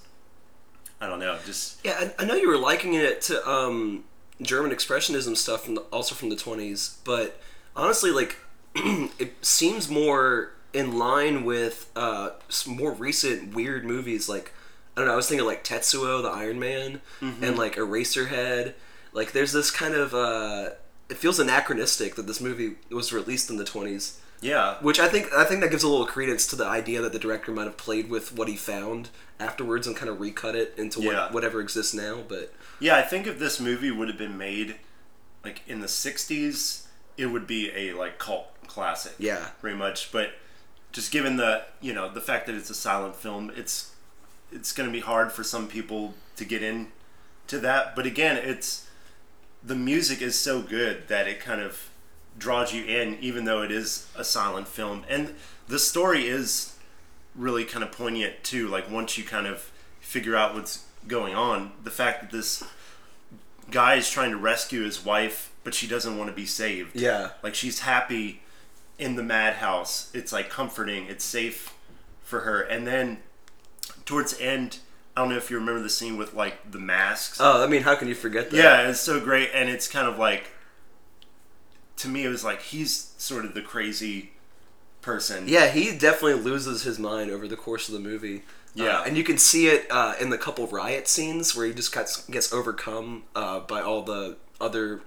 I 1.00 1.06
don't 1.06 1.20
know 1.20 1.38
just 1.44 1.84
Yeah, 1.84 2.10
I, 2.18 2.22
I 2.22 2.24
know 2.24 2.34
you 2.34 2.48
were 2.48 2.58
liking 2.58 2.94
it 2.94 3.20
to 3.22 3.48
um, 3.48 4.04
German 4.40 4.70
expressionism 4.70 5.36
stuff, 5.36 5.64
from 5.64 5.74
the, 5.74 5.82
also 5.92 6.14
from 6.14 6.30
the 6.30 6.36
twenties. 6.36 6.98
But 7.04 7.40
honestly, 7.74 8.10
like 8.10 8.36
it 8.74 9.34
seems 9.44 9.88
more 9.88 10.52
in 10.72 10.98
line 10.98 11.44
with 11.44 11.90
uh, 11.96 12.30
more 12.66 12.92
recent 12.92 13.54
weird 13.54 13.84
movies. 13.84 14.28
Like 14.28 14.52
I 14.96 15.00
don't 15.00 15.06
know, 15.08 15.12
I 15.12 15.16
was 15.16 15.28
thinking 15.28 15.46
like 15.46 15.64
Tetsuo, 15.64 16.22
the 16.22 16.30
Iron 16.30 16.58
Man, 16.58 17.00
and 17.20 17.56
like 17.58 17.76
Eraserhead. 17.76 18.74
Like 19.12 19.32
there's 19.32 19.52
this 19.52 19.70
kind 19.70 19.94
of 19.94 20.14
uh, 20.14 20.70
it 21.08 21.16
feels 21.16 21.38
anachronistic 21.38 22.14
that 22.16 22.26
this 22.26 22.40
movie 22.40 22.74
was 22.90 23.12
released 23.12 23.48
in 23.50 23.56
the 23.56 23.64
twenties. 23.64 24.20
yeah 24.42 24.74
Which 24.82 24.98
I 25.00 25.08
think 25.08 25.32
I 25.32 25.44
think 25.44 25.60
that 25.62 25.70
gives 25.70 25.82
a 25.82 25.88
little 25.88 26.06
credence 26.06 26.46
to 26.48 26.56
the 26.56 26.66
idea 26.66 27.00
that 27.00 27.12
the 27.12 27.18
director 27.18 27.52
might 27.52 27.64
have 27.64 27.76
played 27.78 28.10
with 28.10 28.34
what 28.36 28.48
he 28.48 28.56
found 28.56 29.08
afterwards 29.40 29.86
and 29.86 29.94
kind 29.96 30.08
of 30.10 30.20
recut 30.20 30.54
it 30.56 30.74
into 30.76 31.00
Yeah. 31.00 31.24
what, 31.24 31.32
whatever 31.34 31.60
exists 31.60 31.94
now. 31.94 32.18
But 32.28 32.52
yeah 32.80 32.96
I 32.96 33.02
think 33.02 33.26
if 33.26 33.38
this 33.38 33.58
movie 33.60 33.90
would 33.90 34.08
have 34.08 34.18
been 34.18 34.36
made 34.36 34.76
like 35.44 35.62
in 35.66 35.80
the 35.80 35.86
60s 35.86 36.86
it 37.16 37.26
would 37.26 37.46
be 37.46 37.70
a 37.74 37.92
like 37.94 38.18
cult 38.18 38.48
classic 38.66 39.14
yeah, 39.18 39.48
pretty 39.60 39.76
much. 39.78 40.12
But 40.12 40.32
just 40.96 41.12
given 41.12 41.36
the 41.36 41.62
you 41.82 41.92
know 41.92 42.10
the 42.10 42.22
fact 42.22 42.46
that 42.46 42.54
it's 42.54 42.70
a 42.70 42.74
silent 42.74 43.14
film, 43.14 43.52
it's 43.54 43.92
it's 44.50 44.72
going 44.72 44.88
to 44.88 44.92
be 44.92 45.00
hard 45.00 45.30
for 45.30 45.44
some 45.44 45.68
people 45.68 46.14
to 46.36 46.44
get 46.46 46.62
in 46.62 46.88
to 47.48 47.58
that. 47.58 47.94
But 47.94 48.06
again, 48.06 48.38
it's 48.38 48.88
the 49.62 49.74
music 49.74 50.22
is 50.22 50.38
so 50.38 50.62
good 50.62 51.06
that 51.08 51.28
it 51.28 51.38
kind 51.38 51.60
of 51.60 51.90
draws 52.38 52.72
you 52.72 52.82
in, 52.82 53.18
even 53.20 53.44
though 53.44 53.60
it 53.60 53.70
is 53.70 54.08
a 54.16 54.24
silent 54.24 54.68
film, 54.68 55.04
and 55.06 55.34
the 55.68 55.78
story 55.78 56.26
is 56.26 56.76
really 57.34 57.66
kind 57.66 57.84
of 57.84 57.92
poignant 57.92 58.42
too. 58.42 58.66
Like 58.66 58.90
once 58.90 59.18
you 59.18 59.24
kind 59.24 59.46
of 59.46 59.70
figure 60.00 60.34
out 60.34 60.54
what's 60.54 60.86
going 61.06 61.34
on, 61.34 61.72
the 61.84 61.90
fact 61.90 62.22
that 62.22 62.30
this 62.34 62.64
guy 63.70 63.96
is 63.96 64.08
trying 64.08 64.30
to 64.30 64.38
rescue 64.38 64.82
his 64.82 65.04
wife, 65.04 65.52
but 65.62 65.74
she 65.74 65.86
doesn't 65.86 66.16
want 66.16 66.30
to 66.30 66.34
be 66.34 66.46
saved. 66.46 66.96
yeah, 66.96 67.32
Like 67.42 67.54
she's 67.54 67.80
happy 67.80 68.40
in 68.98 69.16
the 69.16 69.22
madhouse. 69.22 70.10
It's 70.14 70.32
like 70.32 70.50
comforting. 70.50 71.06
It's 71.06 71.24
safe 71.24 71.74
for 72.22 72.40
her. 72.40 72.60
And 72.60 72.86
then 72.86 73.18
towards 74.04 74.36
the 74.36 74.44
end, 74.44 74.78
I 75.16 75.20
don't 75.20 75.30
know 75.30 75.36
if 75.36 75.50
you 75.50 75.58
remember 75.58 75.80
the 75.80 75.90
scene 75.90 76.16
with 76.16 76.34
like 76.34 76.70
the 76.70 76.78
masks. 76.78 77.38
Oh, 77.40 77.62
I 77.62 77.66
mean, 77.66 77.82
how 77.82 77.94
can 77.94 78.08
you 78.08 78.14
forget 78.14 78.50
that? 78.50 78.56
yeah, 78.56 78.88
it's 78.88 79.00
so 79.00 79.20
great. 79.20 79.50
And 79.54 79.68
it's 79.68 79.88
kind 79.88 80.08
of 80.08 80.18
like 80.18 80.50
to 81.98 82.08
me, 82.08 82.24
it 82.24 82.28
was 82.28 82.44
like 82.44 82.62
he's 82.62 83.12
sort 83.16 83.44
of 83.44 83.54
the 83.54 83.62
crazy 83.62 84.32
person. 85.02 85.48
Yeah, 85.48 85.68
he 85.68 85.96
definitely 85.96 86.42
loses 86.42 86.82
his 86.82 86.98
mind 86.98 87.30
over 87.30 87.48
the 87.48 87.56
course 87.56 87.88
of 87.88 87.94
the 87.94 88.00
movie. 88.00 88.42
Yeah. 88.74 88.98
Uh, 88.98 89.04
and 89.04 89.16
you 89.16 89.24
can 89.24 89.38
see 89.38 89.68
it 89.68 89.86
uh, 89.90 90.14
in 90.20 90.28
the 90.28 90.36
couple 90.36 90.66
riot 90.66 91.08
scenes 91.08 91.56
where 91.56 91.66
he 91.66 91.72
just 91.72 91.94
gets 91.94 92.26
gets 92.26 92.52
overcome 92.52 93.22
uh, 93.34 93.60
by 93.60 93.80
all 93.80 94.02
the 94.02 94.36
other 94.60 95.00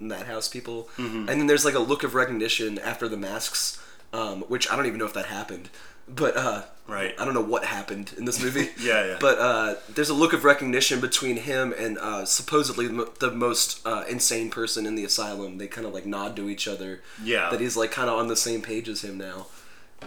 madhouse 0.00 0.48
people, 0.48 0.88
Mm-hmm. 0.96 1.28
and 1.28 1.40
then 1.40 1.46
there's 1.46 1.64
like 1.64 1.74
a 1.74 1.78
look 1.80 2.02
of 2.02 2.14
recognition 2.14 2.78
after 2.78 3.08
the 3.08 3.16
masks, 3.16 3.82
um, 4.12 4.42
which 4.42 4.70
I 4.70 4.76
don't 4.76 4.86
even 4.86 4.98
know 4.98 5.06
if 5.06 5.14
that 5.14 5.26
happened, 5.26 5.68
but 6.08 6.36
uh, 6.36 6.62
Right. 6.88 7.16
I 7.18 7.24
don't 7.24 7.34
know 7.34 7.40
what 7.42 7.64
happened 7.64 8.12
in 8.16 8.26
this 8.26 8.40
movie. 8.40 8.68
Yeah, 8.80 9.04
yeah. 9.06 9.16
But 9.20 9.38
uh, 9.40 9.74
there's 9.92 10.08
a 10.08 10.14
look 10.14 10.32
of 10.32 10.44
recognition 10.44 11.00
between 11.00 11.36
him 11.38 11.74
and 11.76 11.98
uh, 11.98 12.24
supposedly 12.24 12.86
the 12.86 13.10
the 13.18 13.30
most 13.32 13.84
uh, 13.84 14.04
insane 14.08 14.50
person 14.50 14.86
in 14.86 14.94
the 14.94 15.04
asylum. 15.04 15.58
They 15.58 15.66
kind 15.66 15.86
of 15.86 15.92
like 15.92 16.06
nod 16.06 16.36
to 16.36 16.48
each 16.48 16.68
other. 16.68 17.00
Yeah. 17.22 17.50
That 17.50 17.60
he's 17.60 17.76
like 17.76 17.90
kind 17.90 18.08
of 18.08 18.16
on 18.18 18.28
the 18.28 18.36
same 18.36 18.62
page 18.62 18.88
as 18.88 19.02
him 19.02 19.18
now. 19.18 19.46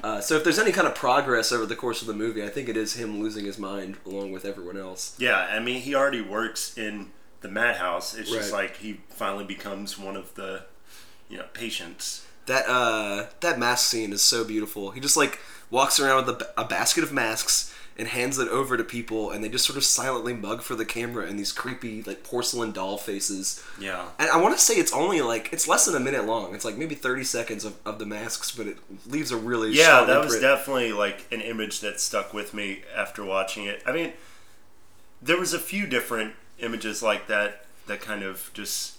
Uh, 0.01 0.21
so 0.21 0.35
if 0.37 0.43
there's 0.45 0.59
any 0.59 0.71
kind 0.71 0.87
of 0.87 0.95
progress 0.95 1.51
over 1.51 1.65
the 1.65 1.75
course 1.75 1.99
of 2.01 2.07
the 2.07 2.13
movie, 2.13 2.43
I 2.43 2.47
think 2.47 2.69
it 2.69 2.77
is 2.77 2.93
him 2.93 3.19
losing 3.19 3.43
his 3.43 3.57
mind 3.59 3.97
along 4.05 4.31
with 4.31 4.45
everyone 4.45 4.77
else. 4.77 5.15
Yeah, 5.19 5.35
I 5.51 5.59
mean, 5.59 5.81
he 5.81 5.93
already 5.95 6.21
works 6.21 6.77
in 6.77 7.07
the 7.41 7.47
madhouse. 7.49 8.13
It's 8.15 8.29
just 8.31 8.51
Right. 8.51 8.63
like 8.63 8.77
he 8.77 8.99
finally 9.09 9.45
becomes 9.45 9.97
one 9.97 10.15
of 10.15 10.33
the, 10.35 10.63
you 11.29 11.37
know, 11.37 11.45
patients. 11.53 12.25
That 12.47 12.65
uh, 12.67 13.27
that 13.41 13.59
mask 13.59 13.89
scene 13.89 14.11
is 14.11 14.21
so 14.21 14.43
beautiful. 14.43 14.91
He 14.91 14.99
just 14.99 15.15
like 15.17 15.39
walks 15.69 15.99
around 15.99 16.25
with 16.25 16.35
a, 16.35 16.37
ba- 16.39 16.53
a 16.57 16.65
basket 16.65 17.03
of 17.03 17.11
masks 17.13 17.73
and 17.95 18.07
hands 18.07 18.39
it 18.39 18.47
over 18.47 18.75
to 18.77 18.83
people, 18.83 19.29
and 19.29 19.43
they 19.43 19.49
just 19.49 19.65
sort 19.65 19.75
of 19.77 19.83
silently 19.83 20.33
mug 20.33 20.61
for 20.63 20.73
the 20.73 20.85
camera 20.85 21.27
in 21.27 21.35
these 21.37 21.51
creepy 21.51 22.01
like 22.01 22.23
porcelain 22.23 22.71
doll 22.71 22.97
faces. 22.97 23.61
Yeah. 23.79 24.07
And 24.17 24.29
I 24.31 24.37
want 24.37 24.57
to 24.57 24.63
say 24.63 24.75
it's 24.75 24.93
only 24.93 25.21
like 25.21 25.53
it's 25.53 25.67
less 25.67 25.85
than 25.85 25.95
a 25.95 25.99
minute 25.99 26.25
long. 26.25 26.55
It's 26.55 26.65
like 26.65 26.75
maybe 26.77 26.95
thirty 26.95 27.23
seconds 27.23 27.65
of, 27.65 27.75
of 27.85 27.99
the 27.99 28.05
masks, 28.05 28.51
but 28.51 28.65
it 28.67 28.77
leaves 29.05 29.31
a 29.31 29.37
really 29.37 29.71
Yeah, 29.73 29.83
strong 30.01 30.07
that 30.07 30.17
was 30.23 30.33
imprint. 30.35 30.57
definitely 30.57 30.91
like 30.93 31.27
an 31.31 31.41
image 31.41 31.81
that 31.81 31.99
stuck 31.99 32.33
with 32.33 32.53
me 32.53 32.81
after 32.95 33.23
watching 33.23 33.65
it. 33.65 33.83
I 33.85 33.91
mean, 33.91 34.13
there 35.21 35.37
was 35.37 35.53
a 35.53 35.59
few 35.59 35.85
different 35.85 36.33
images 36.61 37.01
like 37.03 37.27
that 37.27 37.65
that 37.87 38.01
kind 38.01 38.23
of 38.23 38.51
just 38.53 38.97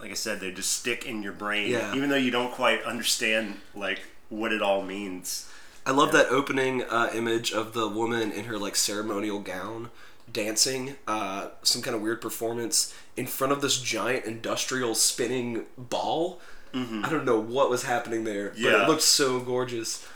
like 0.00 0.10
I 0.10 0.14
said, 0.14 0.38
they 0.40 0.52
just 0.52 0.70
stick 0.72 1.06
in 1.06 1.22
your 1.22 1.32
brain 1.32 1.70
Yeah. 1.72 1.94
even 1.94 2.08
though 2.08 2.16
you 2.16 2.30
don't 2.30 2.52
quite 2.52 2.82
understand 2.84 3.60
like 3.74 4.00
what 4.28 4.52
it 4.52 4.62
all 4.62 4.82
means. 4.82 5.50
I 5.86 5.90
love 5.92 6.12
that 6.12 6.26
opening 6.28 6.82
uh, 6.84 7.10
image 7.14 7.52
of 7.52 7.72
the 7.72 7.88
woman 7.88 8.30
in 8.30 8.44
her 8.44 8.58
like 8.58 8.76
ceremonial 8.76 9.40
gown 9.40 9.90
dancing 10.30 10.96
uh, 11.08 11.48
some 11.62 11.80
kind 11.80 11.96
of 11.96 12.02
weird 12.02 12.20
performance 12.20 12.94
in 13.16 13.26
front 13.26 13.52
of 13.52 13.60
this 13.62 13.80
giant 13.80 14.24
industrial 14.26 14.94
spinning 14.94 15.64
ball. 15.78 16.40
I 16.74 17.08
don't 17.10 17.24
know 17.24 17.40
what 17.40 17.70
was 17.70 17.84
happening 17.84 18.22
there, 18.24 18.50
but 18.50 18.58
Mm-hmm. 18.58 18.82
It 18.82 18.88
looked 18.88 19.02
so 19.02 19.40
gorgeous. 19.40 20.06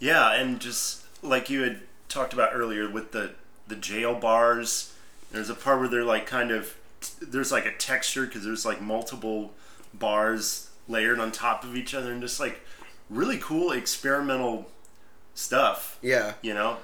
Yeah, 0.00 0.32
and 0.32 0.58
just 0.58 1.02
like 1.22 1.48
you 1.50 1.62
had 1.62 1.80
talked 2.08 2.32
about 2.32 2.50
earlier 2.54 2.88
with 2.90 3.12
the 3.12 3.34
the 3.68 3.76
jail 3.76 4.14
bars, 4.16 4.94
there's 5.30 5.50
a 5.50 5.54
part 5.54 5.80
where 5.80 5.88
they're 5.88 6.04
like 6.04 6.26
kind 6.26 6.50
of 6.50 6.76
there's 7.20 7.52
like 7.52 7.66
a 7.66 7.72
texture 7.72 8.26
because 8.26 8.44
there's 8.44 8.64
like 8.64 8.80
multiple 8.80 9.52
bars 9.94 10.70
layered 10.88 11.20
on 11.20 11.30
top 11.30 11.64
of 11.64 11.76
each 11.76 11.94
other 11.94 12.12
and 12.12 12.20
just 12.20 12.40
like 12.40 12.60
really 13.08 13.38
cool 13.38 13.72
experimental 13.72 14.70
stuff. 15.34 15.98
Yeah. 16.02 16.34
You 16.42 16.54
know? 16.54 16.78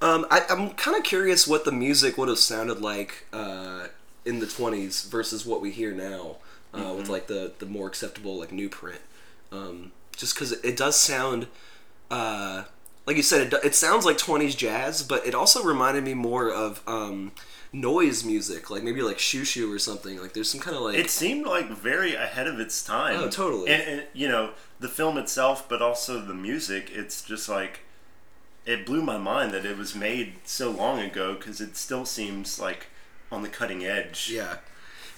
Um, 0.00 0.26
I, 0.30 0.42
I'm 0.50 0.70
kind 0.70 0.96
of 0.96 1.04
curious 1.04 1.46
what 1.46 1.64
the 1.64 1.72
music 1.72 2.18
would 2.18 2.28
have 2.28 2.38
sounded 2.38 2.80
like 2.80 3.26
uh, 3.32 3.86
in 4.24 4.40
the 4.40 4.46
20s 4.46 5.08
versus 5.08 5.46
what 5.46 5.60
we 5.60 5.70
hear 5.70 5.92
now 5.92 6.36
uh, 6.74 6.92
with 6.94 7.08
like 7.08 7.28
the, 7.28 7.52
the 7.58 7.66
more 7.66 7.86
acceptable 7.86 8.38
like 8.38 8.52
new 8.52 8.68
print. 8.68 9.00
Um, 9.52 9.92
just 10.16 10.34
because 10.34 10.52
it 10.52 10.76
does 10.76 10.98
sound 10.98 11.46
uh, 12.10 12.64
like 13.06 13.16
you 13.16 13.22
said, 13.22 13.52
it, 13.52 13.64
it 13.64 13.74
sounds 13.74 14.04
like 14.04 14.18
twenties 14.18 14.54
jazz, 14.54 15.02
but 15.02 15.26
it 15.26 15.34
also 15.34 15.62
reminded 15.62 16.04
me 16.04 16.14
more 16.14 16.50
of 16.50 16.82
um, 16.86 17.32
noise 17.80 18.24
music, 18.24 18.70
like 18.70 18.82
maybe 18.82 19.02
like 19.02 19.18
shoo 19.18 19.44
shoo 19.44 19.72
or 19.72 19.78
something. 19.78 20.20
Like 20.20 20.32
there's 20.32 20.50
some 20.50 20.60
kind 20.60 20.76
of 20.76 20.82
like 20.82 20.96
It 20.96 21.10
seemed 21.10 21.46
like 21.46 21.68
very 21.70 22.14
ahead 22.14 22.46
of 22.46 22.58
its 22.58 22.82
time. 22.84 23.20
Oh, 23.20 23.28
totally. 23.28 23.70
And, 23.70 23.82
and 23.82 24.02
you 24.12 24.28
know 24.28 24.52
the 24.80 24.88
film 24.88 25.18
itself, 25.18 25.68
but 25.68 25.82
also 25.82 26.20
the 26.20 26.34
music. 26.34 26.90
It's 26.92 27.22
just 27.22 27.48
like 27.48 27.80
it 28.64 28.84
blew 28.84 29.02
my 29.02 29.18
mind 29.18 29.52
that 29.52 29.64
it 29.64 29.76
was 29.76 29.94
made 29.94 30.34
so 30.44 30.70
long 30.70 31.00
ago 31.00 31.34
because 31.34 31.60
it 31.60 31.76
still 31.76 32.04
seems 32.04 32.58
like 32.58 32.86
on 33.30 33.42
the 33.42 33.48
cutting 33.48 33.84
edge. 33.84 34.30
Yeah. 34.32 34.56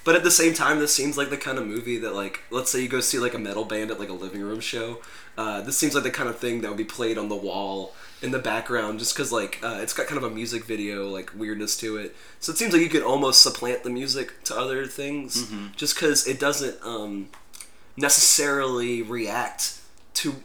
But 0.04 0.16
at 0.16 0.22
the 0.22 0.30
same 0.30 0.54
time, 0.54 0.78
this 0.78 0.94
seems 0.94 1.18
like 1.18 1.28
the 1.28 1.36
kind 1.36 1.58
of 1.58 1.66
movie 1.66 1.98
that, 1.98 2.14
like, 2.14 2.40
let's 2.50 2.70
say 2.70 2.80
you 2.80 2.88
go 2.88 3.00
see 3.00 3.18
like 3.18 3.34
a 3.34 3.38
metal 3.38 3.64
band 3.64 3.90
at 3.90 4.00
like 4.00 4.08
a 4.08 4.14
living 4.14 4.40
room 4.40 4.60
show. 4.60 5.02
Uh, 5.36 5.60
this 5.60 5.76
seems 5.76 5.94
like 5.94 6.04
the 6.04 6.10
kind 6.10 6.28
of 6.28 6.38
thing 6.38 6.60
that 6.60 6.68
would 6.68 6.78
be 6.78 6.84
played 6.84 7.18
on 7.18 7.28
the 7.28 7.36
wall 7.36 7.94
in 8.20 8.32
the 8.32 8.38
background, 8.38 8.98
just 8.98 9.14
because 9.14 9.30
like 9.32 9.60
uh, 9.62 9.78
it's 9.80 9.92
got 9.92 10.06
kind 10.06 10.18
of 10.18 10.25
a 10.25 10.34
music 10.34 10.64
video 10.64 11.08
like 11.08 11.30
weirdness 11.37 11.76
to 11.78 11.96
it. 11.96 12.16
So 12.40 12.52
it 12.52 12.58
seems 12.58 12.72
like 12.72 12.82
you 12.82 12.88
could 12.88 13.02
almost 13.04 13.42
supplant 13.42 13.84
the 13.84 13.90
music 13.90 14.42
to 14.44 14.56
other 14.56 14.87
things, 14.87 15.50
just 15.76 15.94
because 15.94 16.26
it 16.26 16.40
doesn't 16.40 16.76
um, 16.84 17.28
necessarily 17.96 19.02
react 19.02 19.80
to. 20.14 20.37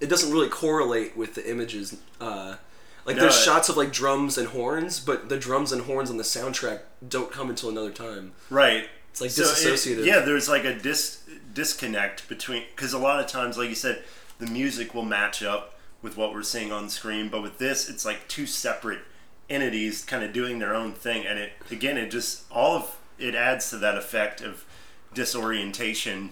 It 0.00 0.08
doesn't 0.08 0.32
really 0.32 0.48
correlate 0.48 1.16
with 1.16 1.34
the 1.34 1.48
images. 1.50 1.96
Uh, 2.20 2.56
like 3.04 3.16
No, 3.16 3.22
there's 3.22 3.36
it- 3.38 3.44
shots 3.44 3.68
of 3.68 3.76
like 3.76 3.92
drums 3.92 4.38
and 4.38 4.48
horns, 4.48 4.98
but 5.00 5.28
the 5.28 5.38
drums 5.38 5.72
and 5.72 5.82
horns 5.82 6.10
on 6.10 6.16
the 6.16 6.22
soundtrack 6.22 6.80
don't 7.06 7.30
come 7.30 7.50
until 7.50 7.68
another 7.68 7.90
time. 7.90 8.32
Right. 8.48 8.88
It's 9.10 9.20
like 9.20 9.30
So 9.30 9.42
it- 9.42 10.04
yeah, 10.06 10.20
there's 10.20 10.48
like 10.48 10.64
a 10.64 10.74
dis 10.74 11.18
disconnect 11.52 12.28
between 12.28 12.62
because 12.74 12.92
a 12.92 12.98
lot 12.98 13.20
of 13.20 13.26
times, 13.26 13.58
like 13.58 13.68
you 13.68 13.74
said, 13.74 14.02
the 14.38 14.46
music 14.46 14.94
will 14.94 15.04
match 15.04 15.42
up 15.42 15.74
with 16.02 16.16
what 16.16 16.32
we're 16.32 16.42
seeing 16.42 16.72
on 16.72 16.88
screen, 16.88 17.28
but 17.28 17.42
with 17.42 17.58
this, 17.58 17.88
it's 17.88 18.04
like 18.04 18.26
two 18.28 18.46
separate 18.46 19.00
entities 19.48 20.04
kind 20.04 20.22
of 20.24 20.32
doing 20.32 20.58
their 20.58 20.74
own 20.74 20.92
thing, 20.92 21.26
and 21.26 21.38
it 21.38 21.52
again, 21.70 21.96
it 21.96 22.10
just 22.10 22.44
all 22.50 22.76
of 22.76 22.96
it 23.18 23.34
adds 23.34 23.68
to 23.70 23.76
that 23.78 23.96
effect 23.96 24.40
of 24.40 24.64
disorientation, 25.12 26.30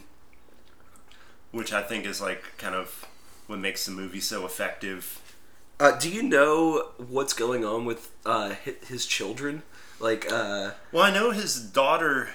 which 1.51 1.73
I 1.73 1.83
think 1.83 2.07
is 2.07 2.21
like 2.21 2.57
kind 2.57 2.75
of 2.75 3.07
what 3.47 3.59
makes 3.59 3.85
the 3.85 3.93
movie 3.93 4.21
so 4.21 4.47
effective. 4.47 5.21
Uh, 5.81 5.97
do 5.97 6.11
you 6.11 6.23
know 6.23 6.91
what's 6.97 7.33
going 7.33 7.65
on 7.65 7.85
with 7.85 8.11
uh, 8.27 8.55
his 8.87 9.07
children? 9.07 9.63
Like, 10.01 10.31
uh, 10.31 10.73
Well, 10.93 11.03
I 11.03 11.13
know 11.13 11.31
his 11.31 11.61
daughter, 11.61 12.31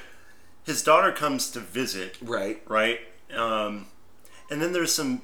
his 0.66 0.82
daughter 0.84 1.12
comes 1.12 1.52
to 1.52 1.60
visit, 1.60 2.18
right? 2.22 2.62
right? 2.68 3.02
Um, 3.36 3.88
and 4.50 4.62
then 4.62 4.72
there's 4.74 4.94
some 4.94 5.22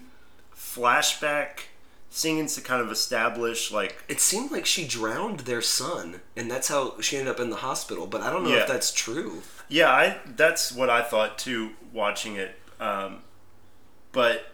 flashback 0.56 1.69
scenes 2.10 2.56
to 2.56 2.62
kind 2.62 2.82
of 2.82 2.92
establish, 2.92 3.72
like, 3.72 4.04
It 4.08 4.20
seemed 4.20 4.52
like 4.52 4.66
she 4.66 4.88
drowned 4.88 5.42
their 5.42 5.62
son, 5.62 6.22
and 6.36 6.50
that's 6.50 6.68
how 6.68 7.00
she 7.02 7.18
ended 7.18 7.34
up 7.34 7.40
in 7.40 7.50
the 7.50 7.58
hospital. 7.58 8.08
But 8.08 8.22
I 8.22 8.30
don't 8.32 8.44
know 8.44 8.50
Yeah. 8.50 8.62
if 8.64 8.68
that's 8.68 8.92
true. 8.92 9.44
yeah, 9.68 9.90
I 9.92 10.18
that's 10.26 10.72
what 10.72 10.90
I 10.90 11.02
thought 11.04 11.38
too 11.38 11.72
watching 11.94 12.36
it. 12.36 12.60
Um, 12.80 13.20
but 14.12 14.52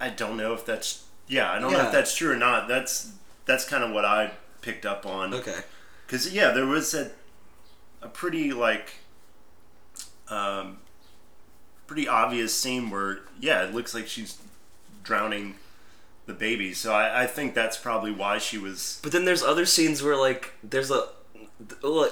I 0.00 0.08
don't 0.10 0.36
know 0.36 0.52
if 0.54 0.64
that's 0.66 1.04
yeah, 1.28 1.50
I 1.52 1.58
don't 1.58 1.70
know 1.72 1.78
Yeah. 1.78 1.86
if 1.86 1.92
that's 1.92 2.16
true 2.16 2.32
or 2.32 2.36
not. 2.36 2.66
That's 2.68 3.12
that's 3.44 3.64
kind 3.64 3.84
of 3.84 3.92
what 3.92 4.04
I 4.04 4.32
picked 4.60 4.84
up 4.84 5.06
on. 5.06 5.32
Okay. 5.34 5.60
Because 6.06 6.32
yeah, 6.32 6.50
there 6.50 6.66
was 6.66 6.92
a 6.94 7.12
a 8.02 8.08
pretty 8.08 8.52
like 8.52 8.94
um, 10.28 10.78
pretty 11.86 12.08
obvious 12.08 12.54
scene 12.54 12.90
where 12.90 13.20
yeah, 13.40 13.64
it 13.64 13.74
looks 13.74 13.94
like 13.94 14.06
she's 14.08 14.38
drowning 15.04 15.54
the 16.28 16.34
baby. 16.34 16.74
So 16.74 16.92
I, 16.92 17.24
I 17.24 17.26
think 17.26 17.54
that's 17.54 17.76
probably 17.76 18.12
why 18.12 18.38
she 18.38 18.58
was 18.58 19.00
But 19.02 19.10
then 19.12 19.24
there's 19.24 19.42
other 19.42 19.66
scenes 19.66 20.02
where 20.02 20.14
like 20.14 20.52
there's 20.62 20.92
a 20.92 21.08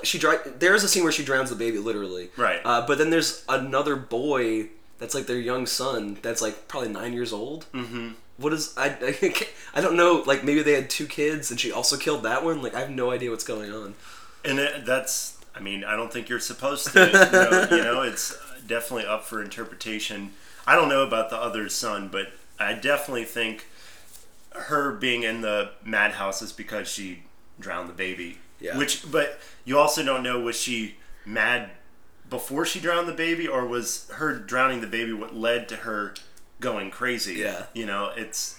she 0.02 0.18
there's 0.58 0.82
a 0.82 0.88
scene 0.88 1.04
where 1.04 1.12
she 1.12 1.24
drowns 1.24 1.50
the 1.50 1.56
baby 1.56 1.78
literally. 1.78 2.30
Right. 2.36 2.60
Uh, 2.64 2.84
but 2.84 2.98
then 2.98 3.10
there's 3.10 3.44
another 3.48 3.94
boy 3.94 4.70
that's 4.98 5.14
like 5.14 5.26
their 5.26 5.38
young 5.38 5.66
son 5.66 6.18
that's 6.22 6.42
like 6.42 6.66
probably 6.66 6.88
nine 6.88 7.12
years 7.12 7.32
old. 7.32 7.66
Mm-hmm. 7.72 8.12
What 8.38 8.52
is 8.54 8.74
I, 8.76 8.96
I 9.00 9.46
I 9.74 9.80
don't 9.82 9.96
know 9.96 10.24
like 10.26 10.42
maybe 10.42 10.62
they 10.62 10.72
had 10.72 10.90
two 10.90 11.06
kids 11.06 11.50
and 11.50 11.60
she 11.60 11.70
also 11.70 11.96
killed 11.96 12.22
that 12.24 12.42
one 12.42 12.62
like 12.62 12.74
I 12.74 12.80
have 12.80 12.90
no 12.90 13.10
idea 13.12 13.30
what's 13.30 13.44
going 13.44 13.70
on. 13.70 13.94
and 14.44 14.58
it, 14.58 14.86
that's 14.86 15.36
I 15.54 15.60
mean 15.60 15.84
I 15.84 15.94
don't 15.94 16.10
think 16.10 16.30
you're 16.30 16.40
supposed 16.40 16.86
to 16.88 17.12
know, 17.12 17.68
you 17.76 17.84
know 17.84 18.00
it's 18.00 18.36
definitely 18.66 19.06
up 19.06 19.24
for 19.24 19.42
interpretation. 19.42 20.30
I 20.66 20.74
don't 20.74 20.88
know 20.88 21.06
about 21.06 21.28
the 21.28 21.36
other 21.36 21.68
son, 21.68 22.08
but 22.08 22.32
I 22.58 22.72
definitely 22.72 23.24
think 23.24 23.66
her 24.58 24.92
being 24.92 25.22
in 25.22 25.40
the 25.40 25.70
madhouse 25.84 26.42
is 26.42 26.52
because 26.52 26.88
she 26.88 27.24
drowned 27.60 27.88
the 27.88 27.94
baby. 27.94 28.38
Yeah. 28.60 28.76
Which, 28.78 29.10
but 29.10 29.38
you 29.64 29.78
also 29.78 30.04
don't 30.04 30.22
know 30.22 30.40
was 30.40 30.56
she 30.58 30.96
mad 31.24 31.70
before 32.28 32.64
she 32.66 32.80
drowned 32.80 33.06
the 33.08 33.12
baby, 33.12 33.46
or 33.46 33.66
was 33.66 34.08
her 34.14 34.34
drowning 34.38 34.80
the 34.80 34.86
baby 34.86 35.12
what 35.12 35.34
led 35.34 35.68
to 35.68 35.76
her 35.76 36.14
going 36.60 36.90
crazy? 36.90 37.34
Yeah. 37.34 37.66
You 37.74 37.86
know, 37.86 38.12
it's 38.16 38.58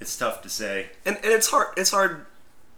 it's 0.00 0.16
tough 0.16 0.42
to 0.42 0.48
say. 0.48 0.90
and 1.04 1.16
and 1.16 1.26
it's 1.26 1.48
hard 1.48 1.68
it's 1.76 1.90
hard 1.90 2.26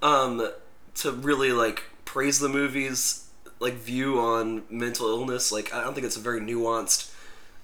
um 0.03 0.49
to 0.95 1.11
really 1.13 1.51
like 1.53 1.85
praise 2.05 2.39
the 2.39 2.49
movie's 2.49 3.29
like 3.59 3.75
view 3.75 4.19
on 4.21 4.63
mental 4.69 5.09
illness 5.09 5.51
like 5.51 5.73
i 5.73 5.83
don't 5.83 5.95
think 5.95 6.07
it's 6.07 6.17
a 6.17 6.21
very 6.21 6.41
nuanced 6.41 7.11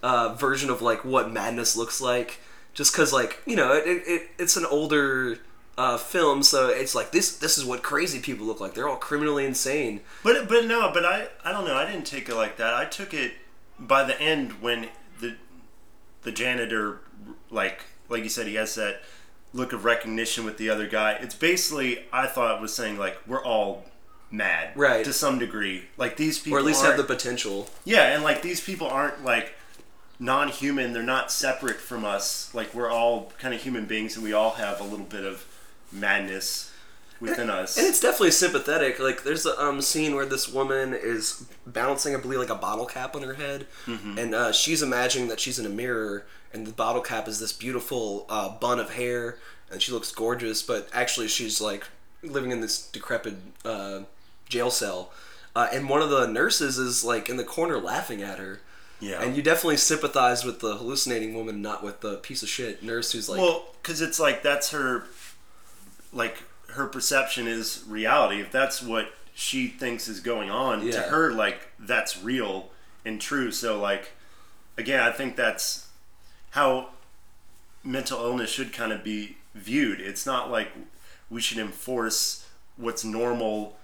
uh 0.03 0.35
version 0.35 0.71
of 0.71 0.81
like 0.81 1.05
what 1.05 1.31
madness 1.31 1.77
looks 1.77 2.01
like 2.01 2.41
just 2.75 2.93
because 2.93 3.13
like 3.13 3.41
you 3.47 3.57
know 3.57 3.73
it, 3.73 3.87
it, 3.87 4.03
it 4.07 4.23
it's 4.39 4.57
an 4.57 4.65
older 4.67 5.39
uh 5.79 5.97
film 5.97 6.43
so 6.43 6.69
it's 6.69 6.95
like 6.95 7.13
this 7.13 7.37
this 7.39 7.57
is 7.57 7.65
what 7.65 7.83
crazy 7.83 8.19
people 8.21 8.45
look 8.47 8.61
like 8.61 8.75
they're 8.75 8.89
all 8.89 8.97
criminally 8.97 9.45
insane 9.47 10.01
But 10.23 10.49
but 10.49 10.67
no, 10.67 10.91
but 10.93 11.05
I 11.05 11.29
I 11.45 11.53
don't 11.53 11.65
know. 11.65 11.75
I 11.77 11.87
didn't 11.91 12.07
take 12.07 12.29
it 12.29 12.35
like 12.35 12.57
that. 12.59 12.75
I 12.75 12.85
took 12.85 13.15
it 13.15 13.33
by 13.79 14.05
the 14.05 14.21
end 14.21 14.61
when 14.63 14.89
the 15.21 15.37
the 16.23 16.33
janitor 16.33 17.01
like 17.51 17.85
like 18.09 18.23
you 18.23 18.29
said 18.29 18.47
he 18.47 18.55
has 18.57 18.75
that 18.75 19.01
look 19.55 19.73
of 19.73 19.85
recognition 19.85 20.45
with 20.45 20.57
the 20.59 20.69
other 20.71 20.87
guy. 20.87 21.13
It's 21.21 21.35
basically 21.35 22.05
I 22.13 22.27
thought 22.27 22.57
it 22.57 22.61
was 22.63 22.75
saying 22.75 22.99
like 22.99 23.19
we're 23.27 23.45
all 23.45 23.85
mad 24.31 24.71
Right. 24.77 25.05
to 25.05 25.13
some 25.13 25.39
degree. 25.39 25.85
Like 25.97 26.17
these 26.17 26.39
people 26.39 26.57
or 26.57 26.61
at 26.61 26.65
least 26.67 26.83
have 26.85 26.97
the 26.97 27.05
potential 27.05 27.69
yeah, 27.85 28.15
and 28.15 28.23
like 28.23 28.43
these 28.43 28.61
people 28.61 28.87
aren't 28.89 29.25
like 29.25 29.55
non-human. 30.19 30.93
They're 30.93 31.03
not 31.03 31.33
separate 31.33 31.77
from 31.77 32.05
us. 32.05 32.53
Like 32.55 32.75
we're 32.75 32.91
all 32.91 33.33
kind 33.39 33.55
of 33.55 33.63
human 33.63 33.87
beings, 33.87 34.17
and 34.17 34.25
we 34.25 34.33
all 34.33 34.53
have 34.53 34.81
a 34.81 34.85
little 34.85 35.07
bit 35.07 35.25
of 35.25 35.45
madness 35.91 36.71
within 37.21 37.49
us. 37.49 37.79
And 37.79 37.87
it's 37.87 38.01
definitely 38.01 38.33
sympathetic. 38.33 38.99
Like, 38.99 39.23
there's 39.23 39.47
a 39.47 39.61
um, 39.63 39.81
scene 39.81 40.15
where 40.15 40.27
this 40.27 40.49
woman 40.49 40.93
is 40.93 41.47
balancing, 41.67 42.17
I 42.17 42.19
believe, 42.19 42.41
like 42.41 42.51
a 42.51 42.57
bottle 42.57 42.85
cap 42.85 43.15
on 43.15 43.23
her 43.23 43.35
head, 43.35 43.67
and 44.19 44.35
uh, 44.35 44.53
she's 44.53 44.83
imagining 44.83 45.29
that 45.29 45.39
she's 45.39 45.59
in 45.59 45.65
a 45.65 45.71
mirror, 45.71 46.27
and 46.53 46.67
the 46.67 46.73
bottle 46.73 47.01
cap 47.01 47.29
is 47.29 47.39
this 47.39 47.53
beautiful 47.53 48.27
uh, 48.29 48.49
bun 48.49 48.81
of 48.81 48.95
hair, 48.95 49.39
and 49.71 49.81
she 49.81 49.93
looks 49.93 50.11
gorgeous, 50.13 50.63
but 50.63 50.89
actually 50.93 51.29
she's 51.29 51.61
like 51.61 51.87
living 52.23 52.51
in 52.51 52.61
this 52.61 52.89
decrepit 52.89 53.35
uh, 53.65 54.01
jail 54.49 54.71
cell. 54.71 55.13
Uh, 55.55 55.69
and 55.73 55.89
one 55.89 56.03
of 56.03 56.11
the 56.11 56.27
nurses 56.27 56.77
is 56.77 57.05
like 57.05 57.29
in 57.29 57.37
the 57.37 57.45
corner 57.45 57.79
laughing 57.79 58.23
at 58.23 58.39
her. 58.39 58.61
Yeah. 59.03 59.21
And 59.21 59.37
you 59.37 59.43
definitely 59.43 59.79
sympathize 59.79 60.45
with 60.45 60.61
the 60.61 60.77
hallucinating 60.77 61.35
woman, 61.35 61.61
not 61.61 61.83
with 61.83 62.01
the 62.01 62.17
piece 62.19 62.43
of 62.43 62.49
shit 62.49 62.83
nurse 62.83 63.13
who's 63.13 63.29
like, 63.29 63.41
Well, 63.41 63.67
because 63.83 64.01
it's 64.01 64.21
like 64.21 64.43
that's 64.43 64.71
her, 64.71 65.05
like 66.13 66.45
her 66.69 66.87
perception 66.87 67.49
is 67.49 67.85
reality. 67.89 68.41
If 68.41 68.53
that's 68.53 68.81
what 68.81 69.13
she 69.35 69.67
thinks 69.67 70.07
is 70.09 70.21
going 70.21 70.51
on 70.51 70.89
to 70.91 71.01
her, 71.01 71.33
like 71.33 71.73
that's 71.81 72.23
real 72.23 72.71
and 73.05 73.21
true. 73.21 73.51
So, 73.51 73.81
like, 73.81 74.13
again, 74.79 75.01
I 75.01 75.11
think 75.11 75.37
that's 75.37 75.89
how 76.51 76.91
mental 77.83 78.25
illness 78.25 78.51
should 78.51 78.73
kind 78.73 78.93
of 78.93 79.03
be 79.03 79.37
viewed. 79.55 80.01
It's 80.01 80.25
not 80.25 80.51
like 80.51 80.69
we 81.29 81.41
should 81.41 81.59
enforce 81.59 82.47
what's 82.77 83.05
normal 83.05 83.77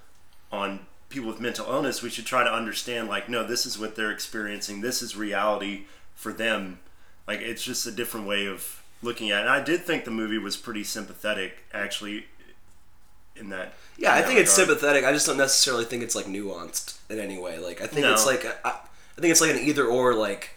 on 0.53 0.81
people 1.09 1.29
with 1.29 1.41
mental 1.41 1.67
illness. 1.73 2.03
We 2.03 2.11
should 2.11 2.27
try 2.27 2.45
to 2.45 2.53
understand, 2.53 3.09
like, 3.09 3.29
no, 3.29 3.47
this 3.47 3.65
is 3.67 3.79
what 3.79 3.97
they're 3.97 4.11
experiencing. 4.11 4.81
This 4.81 5.03
is 5.03 5.17
reality 5.17 5.85
for 6.15 6.33
them. 6.33 6.81
Like, 7.27 7.41
it's 7.41 7.63
just 7.63 7.87
a 7.87 7.91
different 7.91 8.27
way 8.27 8.47
of 8.47 8.83
looking 9.03 9.31
at 9.31 9.39
it. 9.39 9.41
And 9.43 9.51
I 9.51 9.63
did 9.63 9.83
think 9.83 10.05
the 10.05 10.11
movie 10.11 10.39
was 10.39 10.57
pretty 10.57 10.85
sympathetic, 10.85 11.59
actually, 11.73 12.27
in 13.37 13.49
that. 13.51 13.75
Yeah, 13.97 14.13
in 14.13 14.19
I 14.19 14.21
that 14.23 14.27
think 14.29 14.41
it's 14.41 14.53
sympathetic. 14.53 15.05
I 15.05 15.13
just 15.13 15.27
don't 15.27 15.37
necessarily 15.37 15.85
think 15.85 16.03
it's 16.03 16.15
like 16.15 16.27
nuanced 16.27 16.99
in 17.09 17.19
any 17.21 17.39
way. 17.39 17.59
Like 17.59 17.81
I 17.81 17.87
think 17.87 18.03
No. 18.03 18.13
it's 18.13 18.27
like 18.27 18.45
I 18.65 18.73
think 19.21 19.31
it's 19.31 19.41
like 19.41 19.51
an 19.53 19.59
either 19.59 19.85
or. 19.87 20.15
Like 20.15 20.51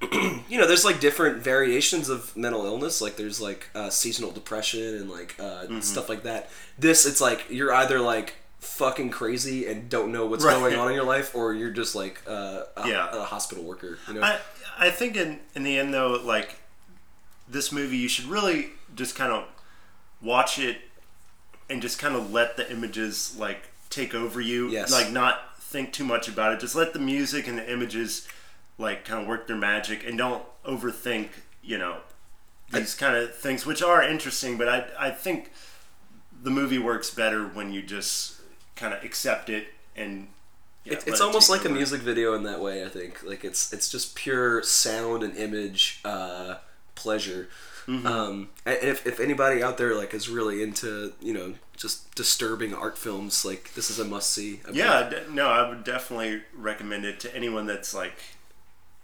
you 0.12 0.58
know, 0.58 0.66
there's 0.66 0.84
like 0.84 1.00
different 1.00 1.38
variations 1.42 2.08
of 2.08 2.36
mental 2.36 2.64
illness. 2.66 3.00
Like 3.00 3.16
there's 3.16 3.40
like 3.40 3.68
uh, 3.74 3.90
seasonal 3.90 4.30
depression 4.30 4.94
and 4.94 5.10
like 5.10 5.34
uh, 5.40 5.62
Mm-hmm. 5.64 5.80
stuff 5.80 6.08
like 6.08 6.22
that. 6.22 6.50
This 6.78 7.04
it's 7.06 7.20
like 7.20 7.46
you're 7.50 7.72
either 7.72 7.98
like 7.98 8.34
fucking 8.60 9.10
crazy 9.10 9.66
and 9.66 9.88
don't 9.88 10.10
know 10.12 10.26
what's 10.26 10.44
Right. 10.44 10.58
going 10.58 10.74
on 10.76 10.88
in 10.88 10.94
your 10.94 11.04
life, 11.04 11.34
or 11.34 11.54
you're 11.54 11.70
just 11.70 11.94
like 11.94 12.22
uh, 12.26 12.64
a, 12.76 12.88
Yeah. 12.88 13.08
a 13.12 13.24
hospital 13.24 13.64
worker. 13.64 13.98
You 14.08 14.14
know, 14.14 14.22
I 14.22 14.38
I 14.78 14.90
think 14.90 15.16
in 15.16 15.40
in 15.54 15.62
the 15.62 15.78
end 15.78 15.92
though, 15.94 16.20
like 16.22 16.56
this 17.48 17.72
movie, 17.72 17.96
you 17.96 18.08
should 18.08 18.26
really 18.26 18.70
just 18.94 19.14
kind 19.16 19.32
of 19.32 19.44
watch 20.20 20.58
it 20.58 20.78
and 21.70 21.80
just 21.82 21.98
kind 21.98 22.14
of 22.16 22.32
let 22.32 22.56
the 22.56 22.70
images 22.70 23.36
like 23.38 23.68
take 23.90 24.14
over 24.14 24.40
you. 24.40 24.68
Yes. 24.68 24.90
Like 24.90 25.10
not 25.10 25.58
think 25.60 25.92
too 25.92 26.04
much 26.04 26.28
about 26.28 26.52
it. 26.52 26.60
Just 26.60 26.74
let 26.74 26.92
the 26.92 26.98
music 26.98 27.46
and 27.46 27.58
the 27.58 27.72
images 27.72 28.26
like 28.78 29.04
kind 29.04 29.20
of 29.22 29.28
work 29.28 29.46
their 29.46 29.56
magic 29.56 30.04
and 30.06 30.16
don't 30.18 30.42
overthink, 30.64 31.28
you 31.62 31.78
know, 31.78 31.98
these 32.72 32.94
kind 32.94 33.16
of 33.16 33.34
things 33.34 33.64
which 33.66 33.82
are 33.82 34.02
interesting, 34.02 34.56
but 34.58 34.68
I 34.68 34.86
I 34.98 35.10
think 35.10 35.52
the 36.42 36.50
movie 36.50 36.78
works 36.78 37.10
better 37.10 37.44
when 37.46 37.72
you 37.72 37.82
just 37.82 38.37
kind 38.78 38.94
of 38.94 39.02
accept 39.02 39.50
it 39.50 39.68
and 39.96 40.28
yeah, 40.84 40.94
It, 40.94 41.04
it's 41.08 41.20
almost 41.20 41.50
take 41.50 41.60
like 41.64 41.70
a 41.70 41.72
music 41.74 42.00
video 42.00 42.34
in 42.34 42.44
that 42.44 42.60
way. 42.60 42.84
I 42.84 42.88
think 42.88 43.22
like 43.24 43.44
it's 43.44 43.72
it's 43.72 43.88
just 43.90 44.14
pure 44.14 44.62
sound 44.62 45.22
and 45.22 45.36
image 45.36 46.00
uh, 46.04 46.56
pleasure. 46.94 47.48
Mm-hmm. 47.86 48.06
Um, 48.06 48.48
and 48.66 48.78
if, 48.82 49.06
if 49.06 49.18
anybody 49.18 49.62
out 49.62 49.78
there 49.78 49.94
like 49.94 50.12
is 50.12 50.28
really 50.28 50.62
into 50.62 51.14
you 51.20 51.32
know 51.32 51.54
just 51.76 52.14
disturbing 52.14 52.74
art 52.74 52.98
films, 52.98 53.44
like 53.44 53.72
this 53.74 53.90
is 53.90 53.98
a 53.98 54.04
must 54.04 54.32
see. 54.32 54.60
Yeah, 54.72 55.08
de- 55.08 55.30
no, 55.30 55.48
I 55.48 55.68
would 55.68 55.84
definitely 55.84 56.42
recommend 56.54 57.04
it 57.04 57.20
to 57.20 57.34
anyone 57.34 57.66
that's 57.66 57.94
like, 57.94 58.18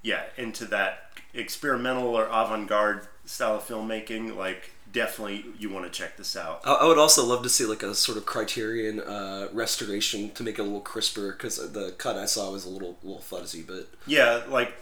yeah, 0.03 0.25
into 0.37 0.65
that 0.67 1.11
experimental 1.33 2.09
or 2.09 2.27
avant-garde 2.27 3.07
style 3.25 3.57
of 3.57 3.67
filmmaking. 3.67 4.37
Like, 4.37 4.73
definitely, 4.95 5.45
you 5.59 5.69
want 5.69 5.85
to 5.85 5.91
check 5.91 6.17
this 6.17 6.35
out. 6.35 6.63
I, 6.65 6.73
I 6.73 6.87
would 6.87 6.97
also 6.97 7.23
love 7.27 7.43
to 7.43 7.51
see 7.51 7.67
like 7.67 7.83
a 7.83 7.95
sort 7.95 8.17
of 8.17 8.25
Criterion 8.25 9.01
uh, 9.01 9.49
restoration 9.53 10.31
to 10.31 10.43
make 10.43 10.59
it 10.59 10.63
a 10.63 10.65
little 10.65 10.81
crisper 10.81 11.33
because 11.33 11.57
the 11.73 11.93
cut 11.99 12.17
I 12.17 12.25
saw 12.25 12.51
was 12.51 12.65
a 12.65 12.71
little 12.71 12.97
little 13.03 13.21
fuzzy, 13.21 13.61
but 13.63 13.89
Yeah, 14.07 14.43
like, 14.49 14.73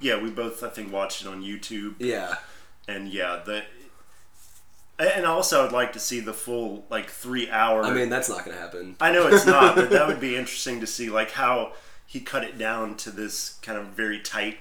yeah, 0.00 0.20
we 0.22 0.28
both 0.28 0.62
I 0.62 0.68
think 0.68 0.92
watched 0.92 1.22
it 1.22 1.28
on 1.28 1.42
YouTube, 1.42 1.94
yeah, 1.98 2.36
and 2.86 3.08
yeah, 3.08 3.40
the. 3.46 3.62
And 4.96 5.26
also, 5.26 5.66
I'd 5.66 5.72
like 5.72 5.92
to 5.94 5.98
see 5.98 6.20
the 6.20 6.32
full 6.32 6.84
like 6.88 7.10
three 7.10 7.50
hour. 7.50 7.82
I 7.82 7.92
mean 7.92 8.10
that's 8.10 8.28
not 8.28 8.44
gonna 8.44 8.58
happen. 8.58 8.94
I 9.00 9.10
know 9.10 9.26
it's 9.26 9.46
not, 9.46 9.74
but 9.74 9.90
that 9.90 10.06
would 10.06 10.20
be 10.20 10.36
interesting 10.36 10.80
to 10.80 10.86
see, 10.86 11.10
like 11.10 11.32
how 11.32 11.72
he 12.06 12.20
cut 12.20 12.44
it 12.44 12.58
down 12.58 12.96
to 12.98 13.10
this 13.10 13.58
kind 13.62 13.76
of 13.76 13.86
very 13.88 14.20
tight, 14.20 14.58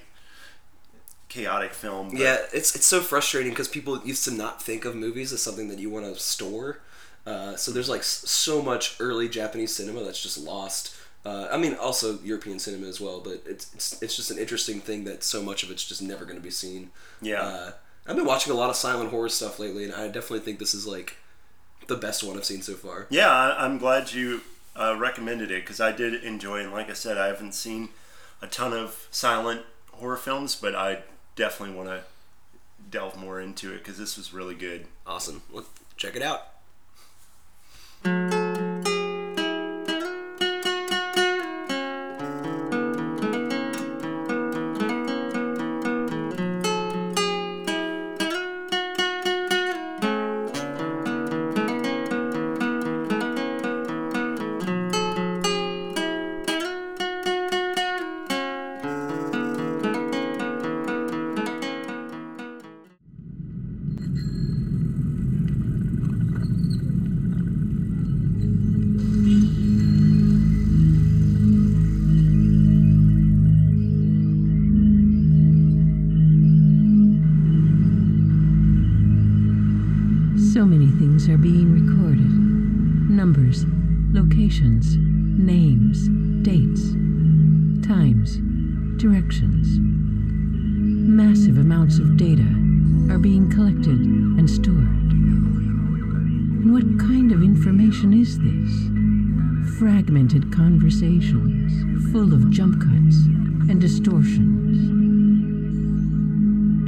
chaotic 1.34 1.74
film. 1.74 2.10
but- 2.10 2.19
Yeah, 2.19 2.38
it's 2.54 2.76
it's 2.76 2.86
so 2.86 3.02
frustrating 3.02 3.52
because 3.52 3.67
people 3.67 4.00
used 4.06 4.24
to 4.26 4.32
not 4.32 4.62
think 4.62 4.86
of 4.86 4.96
movies 4.96 5.34
as 5.34 5.41
something 5.41 5.67
that 5.69 5.80
you 5.80 5.89
want 5.89 6.06
to 6.06 6.19
store. 6.19 6.80
Uh, 7.26 7.56
so 7.56 7.72
there's 7.72 7.89
like 7.89 8.04
so 8.04 8.62
much 8.62 8.96
early 9.00 9.28
Japanese 9.30 9.74
cinema 9.76 10.04
that's 10.04 10.22
just 10.22 10.38
lost. 10.38 10.96
Uh, 11.26 11.48
I 11.50 11.58
mean, 11.58 11.74
also 11.76 12.19
European 12.19 12.60
cinema 12.60 12.86
as 12.88 13.00
well, 13.00 13.22
but 13.22 13.41
it's, 13.46 13.74
it's 13.74 14.02
it's 14.04 14.15
just 14.15 14.30
an 14.30 14.38
interesting 14.38 14.80
thing 14.82 15.06
that 15.06 15.24
so 15.24 15.41
much 15.41 15.63
of 15.63 15.72
it's 15.72 15.86
just 15.88 16.02
never 16.02 16.26
going 16.26 16.36
to 16.38 16.43
be 16.43 16.52
seen. 16.52 16.91
Yeah. 17.22 17.41
Uh, 17.41 17.72
I've 18.06 18.17
been 18.17 18.26
watching 18.26 18.52
a 18.52 18.56
lot 18.58 18.69
of 18.69 18.76
silent 18.76 19.10
horror 19.12 19.30
stuff 19.30 19.58
lately, 19.60 19.86
and 19.86 19.93
I 19.93 20.08
definitely 20.08 20.41
think 20.41 20.60
this 20.60 20.74
is 20.74 20.86
like 20.86 21.15
the 21.88 21.96
best 21.96 22.24
one 22.24 22.36
I've 22.38 22.43
seen 22.46 22.62
so 22.62 22.74
far. 22.74 23.08
Yeah, 23.10 23.30
I, 23.32 23.63
I'm 23.65 23.78
glad 23.78 24.12
you 24.12 24.41
uh, 24.76 24.96
recommended 25.00 25.50
it 25.50 25.62
because 25.63 25.80
I 25.80 25.93
did 25.93 26.22
enjoy, 26.24 26.60
it. 26.60 26.63
and 26.65 26.74
like 26.74 26.89
I 26.89 26.93
said, 26.93 27.17
I 27.17 27.28
haven't 27.28 27.54
seen 27.54 27.89
a 28.41 28.48
ton 28.48 28.74
of 28.74 29.08
silent 29.10 29.62
horror 29.93 30.17
films, 30.17 30.56
but 30.56 30.76
I 30.76 31.04
definitely 31.36 31.76
want 31.76 31.89
to 31.89 32.04
delve 32.89 33.17
more 33.17 33.39
into 33.39 33.74
it 33.74 33.80
because 33.80 33.98
this 33.98 34.17
was 34.17 34.34
really 34.34 34.56
good. 34.56 34.86
Awesome. 35.06 35.41
Well, 35.52 35.65
check 35.98 36.15
it 36.15 36.22
out. 36.22 36.50
Are 81.30 81.38
being 81.38 81.72
recorded 81.72 82.30
numbers, 83.10 83.66
locations, 84.12 84.98
names, 84.98 86.10
dates, 86.44 86.92
times, 87.88 88.40
directions. 89.02 89.78
Massive 89.80 91.60
amounts 91.60 92.00
of 92.00 92.18
data 92.18 92.44
are 93.10 93.20
being 93.20 93.50
collected 93.50 94.00
and 94.00 94.50
stored. 94.50 94.78
And 94.78 96.74
what 96.74 97.00
kind 97.00 97.32
of 97.32 97.42
information 97.42 98.12
is 98.12 98.38
this? 98.40 99.80
Fragmented 99.80 100.52
conversations 100.52 102.12
full 102.12 102.34
of 102.34 102.50
jump 102.52 102.82
cuts 102.82 103.16
and 103.70 103.80
distortions. 103.80 104.90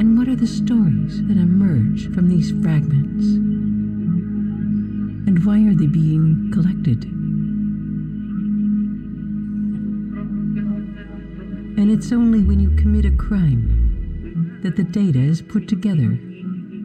And 0.02 0.17
what 0.17 0.28
are 0.28 0.36
the 0.36 0.48
stories 0.48 1.26
that 1.28 1.38
emerge 1.38 2.13
from 2.13 2.28
these 2.28 2.52
fragments? 2.62 3.55
And 5.27 5.43
why 5.43 5.59
are 5.67 5.75
they 5.75 5.88
being 5.88 6.51
collected? 6.53 7.05
And 11.77 11.91
it's 11.91 12.11
only 12.11 12.43
when 12.43 12.59
you 12.59 12.75
commit 12.75 13.05
a 13.05 13.11
crime 13.11 14.59
that 14.63 14.75
the 14.75 14.83
data 14.83 15.19
is 15.19 15.41
put 15.41 15.67
together 15.67 16.03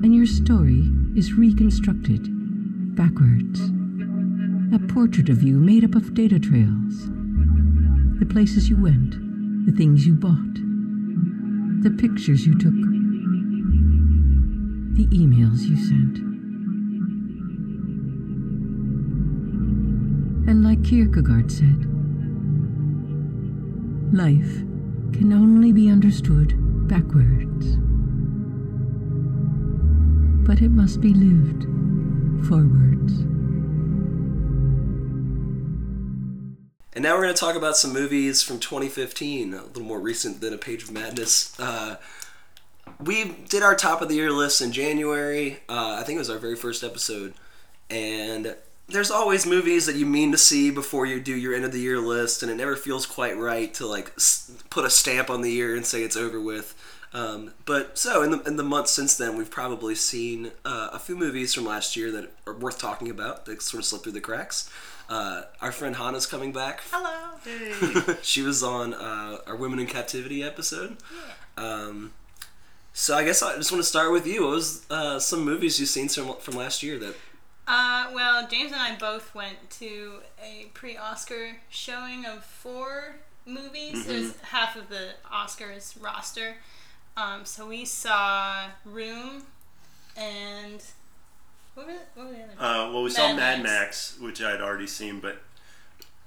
and 0.03 0.14
your 0.14 0.26
story 0.26 0.88
is 1.14 1.35
reconstructed 1.35 2.29
backwards. 2.96 3.61
A 4.74 4.79
portrait 4.92 5.29
of 5.29 5.42
you 5.42 5.59
made 5.59 5.85
up 5.85 5.94
of 5.94 6.14
data 6.14 6.38
trails. 6.38 7.09
The 8.18 8.26
places 8.26 8.68
you 8.70 8.76
went, 8.81 9.12
the 9.66 9.72
things 9.72 10.07
you 10.07 10.14
bought, 10.14 10.55
the 11.83 11.90
pictures 11.90 12.46
you 12.46 12.55
took, 12.59 12.74
the 14.96 15.07
emails 15.16 15.61
you 15.62 15.76
sent. 15.76 16.30
And 20.46 20.64
like 20.64 20.83
Kierkegaard 20.85 21.50
said, 21.50 21.87
life 24.12 24.57
can 25.12 25.33
only 25.33 25.72
be 25.72 25.90
understood 25.90 26.55
backwards. 26.88 27.76
But 30.46 30.62
it 30.62 30.70
must 30.70 31.00
be 31.00 31.14
lived 31.14 31.64
forwards. 32.48 33.20
And 36.92 37.05
now 37.05 37.14
we're 37.14 37.22
going 37.22 37.35
to 37.35 37.40
talk 37.40 37.55
about 37.55 37.76
some 37.76 37.92
movies 37.92 38.42
from 38.42 38.59
2015, 38.59 39.55
a 39.55 39.62
little 39.62 39.83
more 39.83 40.00
recent 40.00 40.40
than 40.40 40.53
A 40.53 40.59
Page 40.59 40.83
of 40.83 40.90
Madness. 40.90 41.59
Uh, 41.61 41.96
we 42.98 43.37
did 43.48 43.62
our 43.62 43.76
top 43.76 44.03
of 44.03 44.09
the 44.09 44.16
year 44.16 44.33
list 44.33 44.61
in 44.61 44.72
January. 44.72 45.61
Uh, 45.68 45.96
I 46.00 46.03
think 46.03 46.16
it 46.16 46.18
was 46.18 46.31
our 46.31 46.38
very 46.38 46.57
first 46.57 46.83
episode. 46.83 47.35
And 47.88 48.57
there's 48.90 49.11
always 49.11 49.46
movies 49.46 49.87
that 49.87 49.96
you 49.96 50.07
mean 50.07 50.33
to 50.33 50.38
see 50.38 50.70
before 50.70 51.07
you 51.07 51.20
do 51.20 51.35
your 51.35 51.55
end 51.55 51.64
of 51.64 51.72
the 51.72 51.81
year 51.81 51.98
list, 51.98 52.42
and 52.42 52.50
it 52.50 52.57
never 52.57 52.76
feels 52.76 53.07
quite 53.07 53.37
right 53.37 53.72
to 53.74 53.87
like 53.87 54.12
s- 54.16 54.50
put 54.70 54.85
a 54.85 54.90
stamp 54.90 55.31
on 55.31 55.42
the 55.42 55.50
year 55.50 55.74
and 55.76 55.87
say 55.87 56.03
it's 56.03 56.16
over 56.16 56.40
with. 56.40 56.74
Um, 57.12 57.55
but 57.64 57.98
so 57.98 58.22
in 58.22 58.31
the 58.31 58.40
in 58.42 58.57
the 58.57 58.62
months 58.62 58.92
since 58.92 59.16
then, 59.16 59.37
we've 59.37 59.50
probably 59.50 59.94
seen 59.94 60.53
uh, 60.64 60.90
a 60.92 60.98
few 60.98 61.16
movies 61.16 61.53
from 61.55 61.64
last 61.64 61.96
year 61.96 62.11
that 62.12 62.31
are 62.46 62.55
worth 62.55 62.79
talking 62.79 63.11
about 63.11 63.46
that 63.46 63.62
sort 63.62 63.81
of 63.81 63.85
slipped 63.87 64.05
through 64.05 64.12
the 64.12 64.20
cracks. 64.20 64.70
Uh, 65.09 65.42
our 65.61 65.72
friend 65.72 65.96
Hanna's 65.96 66.26
coming 66.26 66.53
back. 66.53 66.83
Hello. 66.90 67.26
Hey. 67.44 68.16
she 68.22 68.42
was 68.42 68.62
on 68.62 68.92
uh, 68.94 69.38
our 69.46 69.57
Women 69.57 69.79
in 69.81 69.87
Captivity 69.87 70.42
episode. 70.44 70.98
Um, 71.57 72.12
so 72.92 73.16
I 73.16 73.24
guess 73.24 73.42
I 73.42 73.57
just 73.57 73.72
want 73.72 73.83
to 73.83 73.88
start 73.88 74.12
with 74.12 74.26
you. 74.26 74.42
What 74.42 74.50
was 74.57 74.85
uh, 74.90 75.18
some 75.18 75.42
movies 75.44 75.81
you've 75.81 75.88
seen 75.88 76.09
from, 76.09 76.37
from 76.37 76.55
last 76.55 76.83
year 76.83 76.98
that 76.98 77.14
Uh, 77.73 78.11
well, 78.13 78.49
James 78.49 78.73
and 78.73 78.81
I 78.81 78.97
both 78.97 79.33
went 79.33 79.71
to 79.71 80.23
a 80.43 80.67
pre-Oscar 80.75 81.59
showing 81.69 82.27
of 82.27 82.43
four 82.45 83.15
movies. 83.47 83.95
Mm-hmm. 83.95 84.11
It 84.11 84.21
was 84.21 84.37
half 84.43 84.75
of 84.75 84.89
the 84.89 85.11
Oscars 85.33 85.95
roster. 86.03 86.57
Um, 87.17 87.45
so 87.45 87.69
we 87.69 87.85
saw 87.85 88.65
Room 88.85 89.45
and 90.17 90.83
what 91.75 91.87
were 91.87 91.93
the, 91.93 91.99
what 92.17 92.27
were 92.27 92.33
the 92.33 92.43
other? 92.43 92.53
Uh, 92.59 92.93
well, 92.93 93.05
we 93.05 93.11
saw 93.11 93.29
Mad 93.29 93.37
Mad 93.37 93.63
Max. 93.63 94.15
Max, 94.17 94.21
which 94.21 94.43
I 94.43 94.51
had 94.51 94.61
already 94.61 94.89
seen, 94.89 95.21
but 95.21 95.41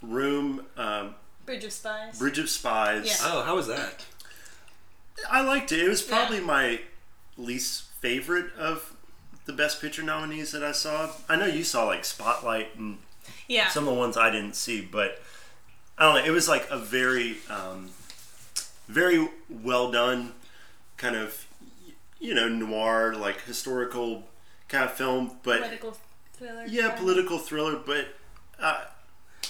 Room, 0.01 0.65
um, 0.77 1.15
Bridge 1.45 1.65
of 1.65 1.73
Spies. 1.73 2.19
Bridge 2.19 2.39
of 2.39 2.49
Spies. 2.49 3.05
Yeah. 3.05 3.15
Oh, 3.33 3.41
how 3.43 3.57
was 3.57 3.67
that? 3.67 4.05
I 5.29 5.41
liked 5.41 5.73
it. 5.73 5.79
It 5.79 5.89
was 5.89 6.07
Yeah. 6.07 6.15
probably 6.15 6.39
my 6.39 6.79
least 7.37 7.83
favorite 7.99 8.53
of 8.55 8.92
the 9.45 9.53
Best 9.53 9.81
Picture 9.81 10.03
nominees 10.03 10.51
that 10.51 10.63
I 10.63 10.71
saw. 10.71 11.09
I 11.29 11.35
know 11.35 11.45
you 11.45 11.63
saw 11.63 11.85
like 11.85 12.05
Spotlight 12.05 12.75
and 12.75 12.97
Yeah. 13.47 13.69
some 13.69 13.87
of 13.87 13.93
the 13.93 13.99
ones 13.99 14.15
I 14.17 14.29
didn't 14.29 14.55
see, 14.55 14.81
but 14.81 15.21
I 15.97 16.03
don't 16.03 16.15
know. 16.15 16.23
It 16.25 16.31
was 16.33 16.47
like 16.47 16.67
a 16.69 16.77
very, 16.77 17.37
um, 17.49 17.89
very 18.87 19.29
well 19.49 19.91
done 19.91 20.33
kind 20.97 21.15
of, 21.15 21.45
you 22.19 22.33
know, 22.33 22.47
noir, 22.47 23.15
like 23.15 23.41
historical 23.43 24.23
kind 24.69 24.85
of 24.85 24.93
film. 24.93 25.31
But 25.43 25.59
political 25.61 25.97
thriller. 26.33 26.65
yeah, 26.67 26.87
kind 26.89 26.99
political 26.99 27.37
thriller. 27.37 27.75
But 27.77 28.07
uh, 28.59 28.85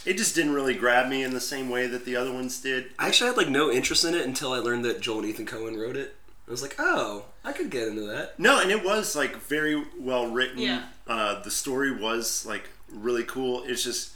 it 0.06 0.18
just 0.18 0.36
didn't 0.36 0.54
really 0.54 0.74
grab 0.74 1.10
me 1.10 1.24
in 1.24 1.34
the 1.34 1.40
same 1.42 1.70
way 1.70 1.88
that 1.88 2.04
the 2.06 2.16
other 2.16 2.32
ones 2.34 2.60
did. 2.60 2.92
I 3.00 3.08
actually 3.08 3.28
had 3.28 3.38
like 3.38 3.50
no 3.50 3.72
interest 3.72 4.04
in 4.06 4.14
it 4.16 4.26
until 4.26 4.52
I 4.54 4.58
learned 4.60 4.84
that 4.86 5.02
Joel 5.02 5.20
and 5.20 5.28
Ethan 5.30 5.46
Coen 5.46 5.80
wrote 5.80 5.96
it. 5.96 6.16
I 6.48 6.52
was 6.52 6.62
like, 6.62 6.76
oh, 6.78 7.26
I 7.44 7.52
could 7.54 7.70
get 7.70 7.88
into 7.90 8.02
that. 8.08 8.40
No, 8.40 8.62
and 8.62 8.72
it 8.72 8.84
was 8.84 9.16
like 9.16 9.36
very 9.38 9.84
well 10.00 10.28
written. 10.32 10.60
Yeah. 10.60 10.84
Uh, 11.08 11.42
the 11.42 11.52
story 11.52 11.92
was 11.92 12.46
like 12.46 12.70
really 12.92 13.24
cool. 13.24 13.64
It's 13.66 13.84
just, 13.84 14.12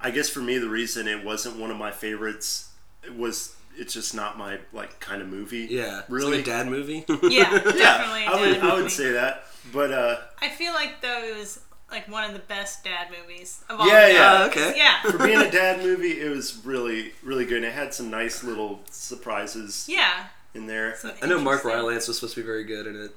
I 0.00 0.10
guess 0.10 0.28
for 0.28 0.40
me, 0.40 0.58
the 0.58 0.68
reason 0.68 1.08
it 1.08 1.24
wasn't 1.24 1.58
one 1.58 1.70
of 1.70 1.76
my 1.76 1.90
favorites 1.90 2.70
it 3.02 3.14
was 3.14 3.54
it's 3.78 3.92
just 3.92 4.14
not 4.14 4.38
my 4.38 4.58
like 4.72 4.98
kind 5.00 5.20
of 5.22 5.28
movie. 5.28 5.66
Yeah, 5.70 6.00
It's 6.00 6.10
really. 6.10 6.38
like 6.38 6.40
a 6.46 6.50
dad 6.50 6.66
movie. 6.68 7.04
Yeah, 7.22 7.28
yeah, 7.52 7.58
definitely. 7.58 8.24
a 8.24 8.30
I 8.30 8.40
would 8.40 8.54
dad 8.54 8.64
I 8.64 8.72
would 8.74 8.78
movie. 8.84 8.90
say 8.90 9.12
that. 9.12 9.44
But 9.72 9.92
uh, 9.92 10.16
I 10.40 10.48
feel 10.48 10.72
like 10.72 11.00
though 11.02 11.22
it 11.24 11.36
was 11.36 11.60
like 11.90 12.08
one 12.08 12.24
of 12.24 12.32
the 12.32 12.38
best 12.40 12.82
dad 12.84 13.08
movies 13.10 13.62
of 13.68 13.80
all 13.80 13.86
Yeah, 13.88 14.06
yeah. 14.08 14.38
Oh, 14.42 14.46
okay. 14.46 14.74
Yeah. 14.76 15.02
for 15.02 15.18
being 15.18 15.38
a 15.40 15.50
dad 15.52 15.82
movie, 15.82 16.20
it 16.20 16.30
was 16.30 16.64
really 16.64 17.12
really 17.22 17.44
good. 17.44 17.58
And 17.58 17.66
it 17.66 17.72
had 17.74 17.92
some 17.92 18.10
nice 18.10 18.42
little 18.44 18.80
surprises 18.90 19.86
Yeah. 19.88 20.26
In 20.56 20.66
there. 20.66 20.96
Some 20.96 21.12
I 21.22 21.26
know 21.26 21.40
Mark 21.40 21.64
Rylance 21.64 22.08
was 22.08 22.18
supposed 22.18 22.34
to 22.34 22.40
be 22.40 22.46
very 22.46 22.64
good 22.64 22.86
in 22.86 22.96
it. 22.96 23.10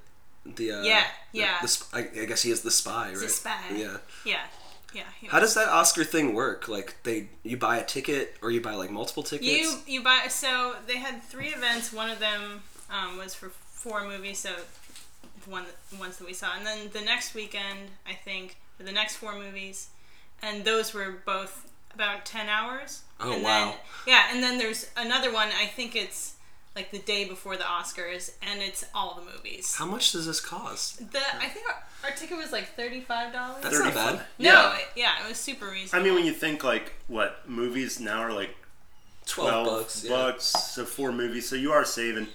The 0.56 0.72
uh, 0.72 0.84
Yeah, 0.84 1.04
yeah. 1.32 1.58
The, 1.62 1.68
sp- 1.68 1.94
I, 1.94 2.00
I 2.22 2.26
guess 2.26 2.42
he 2.42 2.52
is 2.52 2.62
the 2.62 2.72
spy, 2.72 3.10
right? 3.10 3.24
a 3.24 3.30
spy. 3.30 3.58
Yeah. 3.76 3.98
Yeah. 4.26 4.42
Yeah. 4.94 5.04
How 5.30 5.40
does 5.40 5.54
that 5.54 5.70
Oscar 5.70 6.04
thing 6.04 6.34
work? 6.34 6.68
Like 6.68 6.96
they, 7.04 7.30
you 7.44 7.58
buy 7.58 7.78
a 7.78 7.86
ticket 7.86 8.36
or 8.42 8.50
you 8.50 8.62
buy 8.62 8.74
like 8.74 8.90
multiple 8.90 9.24
tickets? 9.24 9.48
You 9.48 9.78
you 9.86 10.02
buy 10.02 10.26
so 10.30 10.76
they 10.88 10.98
had 10.98 11.22
three 11.22 11.50
events. 11.50 11.94
One 11.94 12.10
of 12.10 12.20
them 12.20 12.64
um, 12.90 13.18
was 13.18 13.36
for 13.36 13.50
four 13.50 14.08
movies, 14.08 14.40
so 14.40 14.50
the 15.44 15.50
one 15.50 15.66
the 15.92 15.98
ones 15.98 16.18
that 16.18 16.26
we 16.26 16.34
saw, 16.34 16.58
and 16.58 16.66
then 16.66 16.90
the 16.92 17.02
next 17.02 17.36
weekend 17.36 17.92
I 18.08 18.14
think 18.14 18.58
for 18.78 18.84
the 18.84 18.92
next 18.92 19.18
four 19.18 19.38
movies, 19.38 19.90
and 20.42 20.66
those 20.66 20.94
were 20.94 21.18
both 21.26 21.72
about 21.94 22.26
ten 22.26 22.50
hours. 22.50 23.04
Oh, 23.20 23.34
and 23.34 23.44
wow. 23.44 23.66
Then, 23.66 23.76
yeah, 24.08 24.24
and 24.34 24.42
then 24.42 24.58
there's 24.58 24.90
another 24.98 25.32
one. 25.32 25.50
I 25.50 25.66
think 25.68 25.96
it's 25.96 26.36
like 26.76 26.92
the 26.92 27.00
day 27.00 27.26
before 27.26 27.58
the 27.58 27.64
Oscars, 27.64 28.32
and 28.42 28.62
it's 28.62 28.86
all 28.94 29.16
the 29.20 29.32
movies. 29.32 29.76
How 29.76 29.86
much 29.86 30.12
does 30.12 30.26
this 30.26 30.40
cost? 30.40 31.00
The 31.12 31.20
I 31.38 31.48
think 31.48 31.66
our, 31.68 31.84
our 32.10 32.16
ticket 32.16 32.38
was 32.38 32.52
like 32.52 32.76
thirty 32.76 33.02
five 33.02 33.34
dollars. 33.34 33.64
That's 33.64 33.80
not 33.80 33.94
bad. 33.94 34.16
No, 34.38 34.50
Yeah. 34.52 34.76
it- 34.78 34.88
yeah, 34.96 35.12
it 35.26 35.30
was 35.30 35.38
super 35.38 35.68
reasonable. 35.70 36.00
I 36.00 36.04
mean, 36.08 36.16
when 36.16 36.26
you 36.26 36.34
think 36.34 36.64
like 36.64 36.94
what 37.08 37.48
movies 37.50 38.00
now 38.00 38.20
are 38.20 38.32
like 38.34 38.56
twelve 39.26 39.66
bucks, 39.68 40.06
yeah. 40.08 40.34
so 40.40 40.86
four 40.86 41.12
movies, 41.12 41.48
so 41.50 41.56
you 41.56 41.72
are 41.72 41.86
saving. 41.86 42.28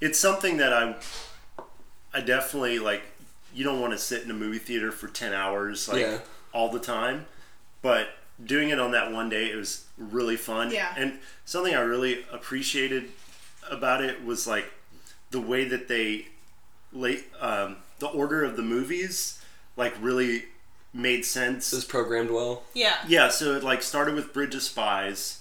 It's 0.00 0.18
something 0.18 0.56
that 0.56 0.72
I, 0.72 0.96
I 2.12 2.20
definitely 2.20 2.78
like. 2.78 3.02
You 3.54 3.64
don't 3.64 3.80
want 3.80 3.92
to 3.92 3.98
sit 3.98 4.22
in 4.22 4.30
a 4.30 4.34
movie 4.34 4.58
theater 4.58 4.90
for 4.90 5.08
ten 5.08 5.32
hours 5.34 5.88
like 5.88 6.00
Yeah. 6.00 6.18
all 6.54 6.70
the 6.70 6.78
time, 6.80 7.26
but 7.82 8.08
doing 8.42 8.70
it 8.70 8.80
on 8.80 8.92
that 8.92 9.12
one 9.12 9.28
day, 9.28 9.50
it 9.50 9.56
was 9.56 9.84
really 9.98 10.36
fun. 10.36 10.70
Yeah. 10.70 10.92
and 10.96 11.18
something 11.44 11.74
I 11.74 11.80
really 11.80 12.24
appreciated 12.32 13.10
about 13.70 14.02
it 14.02 14.24
was 14.24 14.46
like 14.46 14.72
the 15.30 15.40
way 15.40 15.64
that 15.64 15.88
they 15.88 16.26
late 16.92 17.24
um, 17.40 17.76
the 17.98 18.08
order 18.08 18.44
of 18.44 18.56
the 18.56 18.62
movies 18.62 19.40
like 19.76 19.94
really 20.00 20.44
made 20.92 21.24
sense 21.24 21.72
It 21.72 21.76
was 21.76 21.84
programmed 21.86 22.30
well. 22.30 22.64
yeah, 22.74 22.96
yeah, 23.08 23.28
so 23.30 23.54
it 23.54 23.62
like 23.64 23.82
started 23.82 24.14
with 24.14 24.32
Bridge 24.34 24.54
of 24.54 24.62
Spies, 24.62 25.40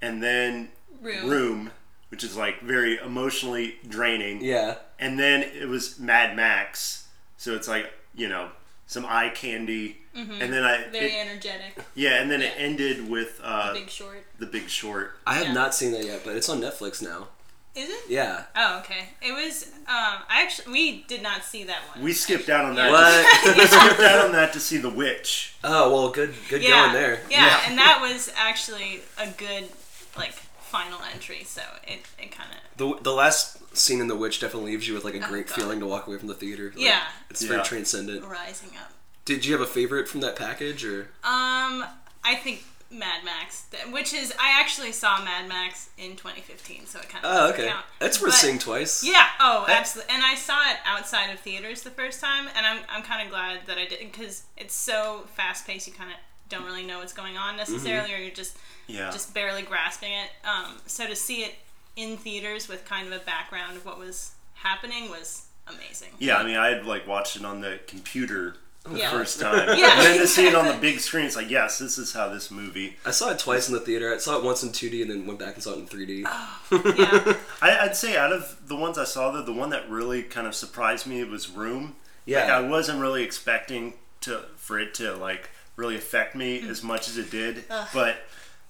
and 0.00 0.22
then 0.22 0.68
Room. 1.02 1.28
Room, 1.28 1.70
which 2.10 2.22
is 2.22 2.36
like 2.36 2.60
very 2.60 2.96
emotionally 2.98 3.76
draining. 3.88 4.42
Yeah. 4.42 4.76
And 5.00 5.18
then 5.18 5.42
it 5.42 5.66
was 5.68 5.98
Mad 5.98 6.36
Max, 6.36 7.08
so 7.36 7.54
it's 7.54 7.66
like 7.66 7.92
you 8.14 8.28
know 8.28 8.50
some 8.86 9.04
eye 9.06 9.30
candy, 9.34 9.96
and 10.14 10.30
then 10.30 10.62
I 10.62 10.76
Mm-hmm. 10.76 10.92
very 10.92 11.06
it- 11.06 11.26
energetic. 11.26 11.78
yeah, 11.96 12.20
and 12.22 12.30
then 12.30 12.40
it 12.42 12.52
ended 12.56 13.08
with 13.10 13.40
uh, 13.42 13.72
Big 13.74 13.90
Short. 13.90 14.24
The 14.38 14.46
Big 14.46 14.68
Short. 14.68 15.16
I 15.26 15.34
have 15.34 15.46
Yeah. 15.48 15.52
not 15.54 15.74
seen 15.74 15.90
that 15.92 16.04
yet, 16.04 16.20
but 16.24 16.36
it's 16.36 16.48
on 16.48 16.60
Netflix 16.60 17.02
now. 17.02 17.28
Is 17.74 17.90
it? 17.90 18.04
Yeah. 18.08 18.44
Oh, 18.54 18.78
okay. 18.80 19.08
It 19.20 19.32
was. 19.32 19.64
Um, 19.88 20.22
I 20.28 20.42
actually 20.42 20.72
we 20.72 21.02
did 21.08 21.22
not 21.22 21.42
see 21.42 21.64
that 21.64 21.80
one. 21.92 22.04
We 22.04 22.12
skipped 22.12 22.48
out 22.48 22.64
on 22.64 22.74
that. 22.76 22.90
What? 22.90 23.56
we 23.56 23.66
skipped 23.66 24.00
out 24.00 24.24
on 24.26 24.32
that 24.32 24.52
to 24.52 24.60
see 24.60 24.78
The 24.78 24.90
Witch. 24.90 25.56
oh 25.64 25.92
well, 25.92 26.10
good, 26.10 26.34
good 26.48 26.62
yeah, 26.62 26.70
going 26.70 26.92
there. 26.92 27.20
Yeah, 27.30 27.46
Yeah. 27.46 27.60
and 27.68 27.78
that 27.78 27.98
was 28.00 28.32
actually 28.36 29.00
a 29.18 29.28
good 29.30 29.68
like 30.16 30.32
final 30.60 31.00
entry. 31.12 31.42
So 31.44 31.62
it, 31.86 32.00
it 32.18 32.30
kind 32.30 32.50
of 32.52 32.76
The, 32.76 33.02
the 33.02 33.12
last 33.12 33.76
scene 33.76 34.00
in 34.00 34.06
The 34.06 34.16
Witch 34.16 34.38
definitely 34.40 34.70
leaves 34.72 34.86
you 34.86 34.94
with 34.94 35.04
like 35.04 35.14
a 35.14 35.24
Oh, 35.24 35.28
great 35.28 35.48
God. 35.48 35.54
feeling 35.56 35.80
to 35.80 35.86
walk 35.86 36.06
away 36.06 36.18
from 36.18 36.28
the 36.28 36.34
theater. 36.34 36.72
Like, 36.76 36.84
Yeah. 36.84 37.02
It's 37.28 37.42
very 37.42 37.62
transcendent. 37.64 38.24
rising 38.24 38.70
up. 38.80 38.92
Did 39.24 39.44
you 39.44 39.52
have 39.52 39.60
a 39.62 39.66
favorite 39.66 40.06
from 40.08 40.20
that 40.20 40.36
package 40.36 40.84
or? 40.84 41.08
Um, 41.24 41.84
I 42.22 42.34
think 42.42 42.62
Mad 42.94 43.24
Max, 43.24 43.64
which 43.90 44.12
is 44.14 44.32
I 44.40 44.58
actually 44.60 44.92
saw 44.92 45.22
Mad 45.24 45.48
Max 45.48 45.90
in 45.98 46.16
2015, 46.16 46.86
so 46.86 47.00
it 47.00 47.08
kind 47.08 47.24
of 47.24 47.30
Oh, 47.34 47.48
okay. 47.50 47.68
Count. 47.68 47.84
That's 47.98 48.20
worth 48.20 48.30
But- 48.32 48.38
seeing 48.38 48.58
twice. 48.58 49.02
Yeah. 49.04 49.26
Oh, 49.40 49.66
absolutely. 49.68 50.14
And 50.14 50.22
I 50.24 50.34
saw 50.36 50.60
it 50.70 50.76
outside 50.86 51.30
of 51.30 51.40
theaters 51.40 51.82
the 51.82 51.90
first 51.90 52.20
time, 52.20 52.48
and 52.56 52.64
I'm 52.66 52.78
I'm 52.88 53.02
kind 53.02 53.22
of 53.22 53.30
glad 53.30 53.66
that 53.66 53.76
I 53.78 53.86
did 53.86 53.98
because 54.00 54.44
it's 54.56 54.74
so 54.74 55.26
fast 55.34 55.66
paced. 55.66 55.86
You 55.86 55.92
kind 55.92 56.10
of 56.10 56.16
don't 56.48 56.64
really 56.64 56.84
know 56.86 56.98
what's 57.00 57.12
going 57.12 57.36
on 57.36 57.56
necessarily, 57.56 58.12
or 58.14 58.18
you're 58.18 58.30
just 58.34 58.56
Yeah. 58.86 59.10
just 59.10 59.34
barely 59.34 59.62
grasping 59.62 60.12
it. 60.12 60.30
Um, 60.44 60.80
so 60.86 61.06
to 61.06 61.16
see 61.16 61.42
it 61.42 61.54
in 61.96 62.16
theaters 62.16 62.68
with 62.68 62.84
kind 62.84 63.06
of 63.06 63.12
a 63.12 63.24
background 63.24 63.76
of 63.76 63.84
what 63.84 63.98
was 63.98 64.32
happening 64.54 65.10
was 65.10 65.46
amazing. 65.66 66.10
yeah, 66.18 66.36
I 66.36 66.42
mean, 66.44 66.56
I 66.56 66.68
had 66.68 66.84
like 66.86 67.06
watched 67.06 67.36
it 67.36 67.44
on 67.44 67.60
the 67.60 67.80
computer 67.86 68.56
the 68.84 68.98
Yeah. 68.98 69.10
first 69.10 69.40
time, 69.40 69.78
Yeah. 69.78 69.92
and 69.96 70.00
then 70.06 70.18
to 70.20 70.26
see 70.26 70.46
it 70.46 70.54
on 70.54 70.66
the 70.66 70.74
big 70.74 71.00
screen, 71.00 71.24
it's 71.26 71.36
like, 71.36 71.50
yes, 71.50 71.78
this 71.78 71.96
is 71.98 72.12
how 72.12 72.28
this 72.28 72.50
movie. 72.50 72.96
I 73.04 73.10
saw 73.12 73.30
it 73.30 73.38
twice 73.38 73.68
in 73.68 73.74
the 73.74 73.80
theater. 73.80 74.12
I 74.14 74.18
saw 74.18 74.36
it 74.38 74.44
once 74.44 74.62
in 74.62 74.70
2D 74.70 75.02
and 75.02 75.10
then 75.10 75.26
went 75.26 75.38
back 75.38 75.54
and 75.54 75.62
saw 75.62 75.72
it 75.72 75.78
in 75.78 75.86
3D. 75.86 76.20
Yeah. 76.96 77.36
I, 77.62 77.78
I'd 77.86 77.96
say 77.96 78.16
out 78.16 78.32
of 78.32 78.68
the 78.68 78.76
ones 78.76 78.98
I 78.98 79.04
saw, 79.04 79.30
though, 79.30 79.42
the 79.42 79.52
one 79.52 79.70
that 79.70 79.88
really 79.88 80.22
kind 80.22 80.46
of 80.46 80.54
surprised 80.54 81.06
me 81.06 81.22
was 81.24 81.48
Room. 81.48 81.96
Yeah. 82.26 82.40
Like, 82.44 82.50
I 82.50 82.60
wasn't 82.68 83.00
really 83.00 83.22
expecting 83.22 83.94
to 84.22 84.42
for 84.56 84.78
it 84.78 84.94
to 84.94 85.14
like 85.14 85.50
really 85.76 85.96
affect 85.96 86.34
me 86.34 86.62
Mm. 86.62 86.70
as 86.70 86.82
much 86.82 87.08
as 87.08 87.18
it 87.18 87.30
did, 87.30 87.64
but 87.92 88.16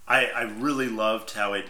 I 0.09 0.27
I 0.27 0.43
really 0.43 0.89
loved 0.89 1.31
how 1.33 1.53
it 1.53 1.67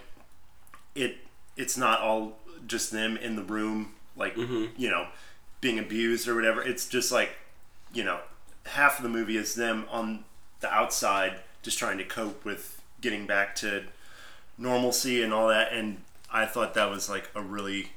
it 0.94 1.18
it's 1.57 1.76
not 1.76 2.00
all 2.00 2.38
just 2.66 2.90
them 2.92 3.16
in 3.18 3.37
the 3.37 3.42
room 3.42 3.94
like 4.16 4.35
Mm-hmm. 4.37 4.66
you 4.80 4.88
know 4.90 5.09
being 5.61 5.78
abused 5.78 6.26
or 6.28 6.35
whatever. 6.35 6.62
It's 6.62 6.87
just 6.88 7.12
like 7.12 7.30
you 7.92 8.04
know 8.04 8.20
half 8.66 8.98
of 8.98 9.03
the 9.03 9.09
movie 9.09 9.37
is 9.37 9.55
them 9.55 9.87
on 9.90 10.24
the 10.61 10.70
outside 10.72 11.35
just 11.62 11.79
trying 11.79 11.98
to 11.98 12.05
cope 12.05 12.44
with 12.44 12.81
getting 13.00 13.27
back 13.27 13.55
to 13.57 13.85
normalcy 14.59 15.22
and 15.22 15.33
all 15.33 15.48
that 15.48 15.72
and 15.72 15.98
I 16.33 16.46
thought 16.46 16.74
that 16.74 16.90
was 16.90 17.09
like 17.09 17.29
a 17.35 17.42
really 17.42 17.90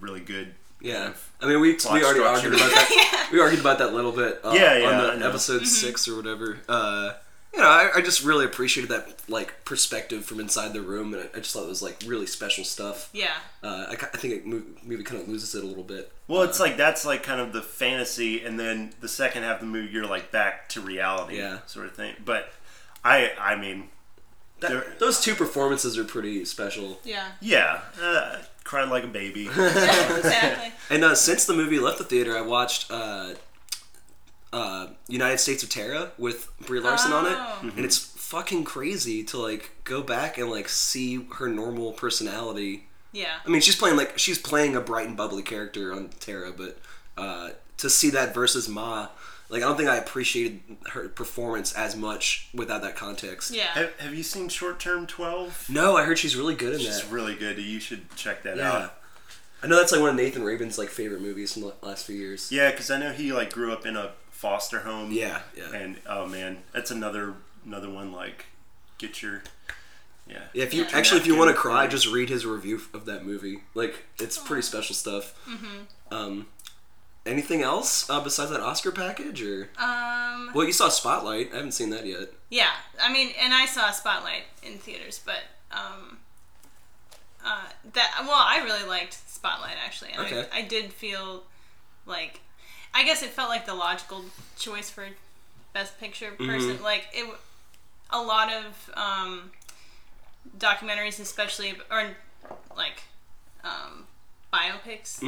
really 0.00 0.20
good 0.20 0.54
Yeah, 0.80 1.12
I 1.40 1.46
mean 1.46 1.60
we 1.60 1.72
we 1.72 1.78
already 1.84 2.00
structure. 2.20 2.24
argued 2.24 2.54
about 2.54 2.70
that. 2.70 3.28
We 3.32 3.40
argued 3.40 3.60
about 3.60 3.78
that 3.78 3.90
a 3.90 3.94
little 3.94 4.12
bit. 4.12 4.40
Uh, 4.42 4.52
Yeah, 4.54 4.78
yeah, 4.78 4.88
On 4.88 4.94
I 4.94 5.10
the 5.14 5.16
know. 5.20 5.28
episode 5.28 5.66
six 5.66 6.08
or 6.08 6.16
whatever. 6.16 6.58
Uh, 6.68 7.12
you 7.54 7.60
know, 7.60 7.66
I, 7.68 7.90
I 7.96 8.00
just 8.02 8.22
really 8.24 8.44
appreciated 8.44 8.90
that 8.90 9.22
like 9.28 9.64
perspective 9.64 10.24
from 10.24 10.38
inside 10.40 10.72
the 10.72 10.82
room, 10.82 11.14
and 11.14 11.22
I, 11.24 11.36
I 11.36 11.40
just 11.40 11.52
thought 11.54 11.64
it 11.64 11.68
was 11.68 11.82
like 11.82 11.96
really 12.06 12.26
special 12.26 12.64
stuff. 12.64 13.08
Yeah. 13.12 13.34
Uh, 13.62 13.86
I, 13.88 13.92
I 13.92 14.16
think 14.16 14.34
it 14.34 14.46
mo- 14.46 14.62
maybe 14.84 15.02
kind 15.02 15.20
of 15.20 15.28
loses 15.28 15.54
it 15.54 15.64
a 15.64 15.66
little 15.66 15.82
bit. 15.84 16.12
Well, 16.28 16.42
it's 16.42 16.60
like 16.60 16.76
that's 16.76 17.04
like 17.06 17.22
kind 17.22 17.40
of 17.40 17.52
the 17.52 17.62
fantasy, 17.62 18.44
and 18.44 18.60
then 18.60 18.92
the 19.00 19.08
second 19.08 19.42
half 19.44 19.56
of 19.56 19.60
the 19.60 19.66
movie, 19.66 19.92
you're 19.92 20.06
like 20.06 20.30
back 20.30 20.68
to 20.70 20.80
reality, 20.80 21.38
Yeah. 21.38 21.60
sort 21.66 21.86
of 21.86 21.94
thing. 21.94 22.14
But 22.24 22.52
I, 23.04 23.32
I 23.40 23.56
mean, 23.56 23.88
That- 24.60 24.98
those 24.98 25.20
two 25.20 25.34
performances 25.34 25.96
are 25.98 26.04
pretty 26.04 26.44
special. 26.44 27.00
Yeah. 27.04 27.28
yeah, 27.40 27.80
uh, 28.00 28.38
cried 28.64 28.90
like 28.90 29.04
a 29.04 29.08
baby. 29.08 29.46
exactly. 29.48 30.72
And 30.90 31.02
uh, 31.04 31.14
since 31.14 31.44
the 31.46 31.54
movie 31.54 31.78
left 31.78 31.98
the 31.98 32.04
theater, 32.04 32.36
I 32.36 32.42
watched 32.42 32.90
uh, 32.90 33.34
uh, 34.52 34.88
United 35.08 35.38
States 35.38 35.62
of 35.62 35.68
Tara 35.70 36.12
with 36.18 36.48
Brie 36.66 36.80
Larson 36.80 37.12
on 37.12 37.26
it, 37.26 37.36
Oh. 37.36 37.70
and 37.76 37.84
it's 37.84 37.98
fucking 37.98 38.64
crazy 38.64 39.22
to 39.24 39.38
like 39.38 39.72
go 39.84 40.02
back 40.02 40.38
and 40.38 40.50
like 40.50 40.68
see 40.68 41.26
her 41.36 41.48
normal 41.48 41.92
personality. 41.92 42.84
Yeah. 43.12 43.34
I 43.44 43.48
mean, 43.48 43.60
she's 43.60 43.76
playing 43.76 43.96
like 43.96 44.18
she's 44.18 44.38
playing 44.38 44.76
a 44.76 44.80
bright 44.80 45.06
and 45.08 45.16
bubbly 45.16 45.42
character 45.42 45.92
on 45.92 46.10
Tara, 46.20 46.52
but 46.56 46.78
uh, 47.16 47.50
to 47.78 47.88
see 47.90 48.10
that 48.10 48.34
versus 48.34 48.68
Ma, 48.68 49.08
like 49.48 49.62
I 49.62 49.66
don't 49.66 49.76
think 49.76 49.88
I 49.88 49.96
appreciated 49.96 50.60
her 50.92 51.08
performance 51.08 51.72
as 51.72 51.96
much 51.96 52.48
without 52.54 52.82
that 52.82 52.96
context. 52.96 53.50
Yeah. 53.50 53.64
have, 53.72 53.98
have 53.98 54.14
you 54.14 54.22
seen 54.22 54.48
Short 54.48 54.78
Term 54.78 55.06
Twelve? 55.06 55.66
No, 55.70 55.96
I 55.96 56.04
heard 56.04 56.18
she's 56.18 56.36
really 56.36 56.54
good 56.54 56.74
in 56.74 56.80
It's 56.80 56.88
that. 56.96 57.00
She's 57.02 57.10
really 57.10 57.34
good. 57.34 57.58
You 57.58 57.80
should 57.80 58.14
check 58.16 58.42
that 58.44 58.56
Yeah. 58.58 58.72
out. 58.72 58.94
I 59.62 59.66
know 59.66 59.76
that's 59.76 59.90
like 59.90 60.00
one 60.00 60.10
of 60.10 60.16
Nathan 60.16 60.44
Rabin's 60.44 60.78
like 60.78 60.88
favorite 60.88 61.20
movies 61.20 61.56
in 61.56 61.62
the 61.62 61.72
last 61.82 62.06
few 62.06 62.14
years. 62.14 62.52
Yeah, 62.52 62.70
because 62.70 62.90
I 62.90 62.98
know 62.98 63.10
he 63.12 63.32
like 63.32 63.52
grew 63.52 63.72
up 63.72 63.84
in 63.86 63.96
a 63.96 64.12
foster 64.38 64.78
home. 64.80 65.10
Yeah, 65.10 65.40
yeah. 65.56 65.72
And 65.74 65.96
oh 66.06 66.26
man, 66.26 66.58
that's 66.72 66.90
another 66.92 67.34
another 67.66 67.90
one. 67.90 68.12
Like, 68.12 68.46
get 68.98 69.20
your 69.20 69.42
yeah. 70.28 70.42
Yeah, 70.52 70.64
if 70.64 70.72
you 70.74 70.84
Yeah. 70.84 70.90
actually 70.92 71.20
if 71.20 71.26
you 71.26 71.36
want 71.36 71.50
to 71.50 71.56
cry, 71.56 71.86
just 71.88 72.06
read 72.06 72.28
his 72.28 72.46
review 72.46 72.80
of 72.94 73.04
that 73.06 73.26
movie. 73.26 73.62
Like 73.74 74.04
it's 74.20 74.38
pretty 74.38 74.62
special 74.62 74.94
stuff. 74.94 75.34
Mm-hmm. 75.48 76.14
Um, 76.14 76.46
anything 77.26 77.62
else 77.62 78.08
uh, 78.08 78.20
besides 78.20 78.50
that 78.52 78.60
Oscar 78.60 78.92
package, 78.92 79.42
or 79.42 79.70
Um, 79.76 80.50
well, 80.54 80.64
you 80.66 80.72
saw 80.72 80.88
Spotlight. 80.88 81.52
I 81.52 81.56
haven't 81.56 81.72
seen 81.72 81.90
that 81.90 82.06
yet. 82.06 82.28
yeah, 82.48 82.70
I 83.02 83.12
mean, 83.12 83.32
and 83.40 83.52
I 83.52 83.66
saw 83.66 83.90
Spotlight 83.90 84.44
in 84.62 84.78
theaters, 84.78 85.20
but 85.24 85.40
um, 85.72 86.18
uh, 87.44 87.64
that 87.92 88.20
well, 88.22 88.32
I 88.46 88.62
really 88.64 88.86
liked 88.88 89.14
Spotlight 89.28 89.76
actually, 89.84 90.12
and 90.12 90.26
Okay. 90.26 90.46
I, 90.52 90.58
I 90.60 90.62
did 90.62 90.92
feel 90.92 91.42
like, 92.06 92.40
I 92.98 93.04
guess 93.04 93.22
it 93.22 93.28
felt 93.28 93.48
like 93.48 93.64
the 93.64 93.74
logical 93.74 94.24
choice 94.58 94.90
for 94.90 95.06
Best 95.72 96.00
Picture 96.00 96.32
person. 96.32 96.82
Like 96.82 97.06
it, 97.12 97.32
a 98.10 98.20
lot 98.20 98.52
of 98.52 98.90
um, 98.94 99.52
documentaries, 100.58 101.20
especially 101.20 101.74
or 101.92 102.08
like 102.76 103.04
um, 103.62 104.04
biopics, 104.52 105.22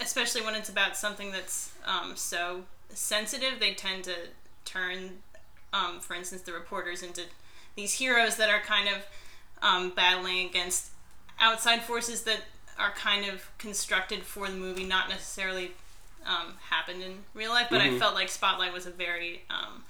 especially 0.00 0.42
when 0.42 0.54
it's 0.54 0.68
about 0.68 0.96
something 0.96 1.32
that's 1.32 1.72
um, 1.84 2.12
so 2.14 2.62
sensitive, 2.90 3.58
they 3.58 3.74
tend 3.74 4.04
to 4.04 4.14
turn, 4.64 5.18
um, 5.72 5.98
for 5.98 6.14
instance, 6.14 6.42
the 6.42 6.52
reporters 6.52 7.02
into 7.02 7.22
these 7.74 7.94
heroes 7.94 8.36
that 8.36 8.48
are 8.48 8.60
kind 8.60 8.88
of 8.88 9.04
um, 9.62 9.90
battling 9.96 10.46
against 10.46 10.90
outside 11.40 11.82
forces 11.82 12.22
that 12.22 12.42
are 12.78 12.92
kind 12.92 13.28
of 13.28 13.50
constructed 13.58 14.22
for 14.22 14.46
the 14.46 14.56
movie, 14.56 14.84
not 14.84 15.08
necessarily 15.08 15.72
um, 16.26 16.54
happened 16.70 17.02
in 17.02 17.18
real 17.34 17.50
life. 17.50 17.68
But 17.70 17.80
I 17.80 17.98
felt 17.98 18.14
like 18.14 18.28
Spotlight 18.28 18.72
was 18.72 18.86
a 18.86 18.90
very 18.90 19.42
um, 19.50 19.84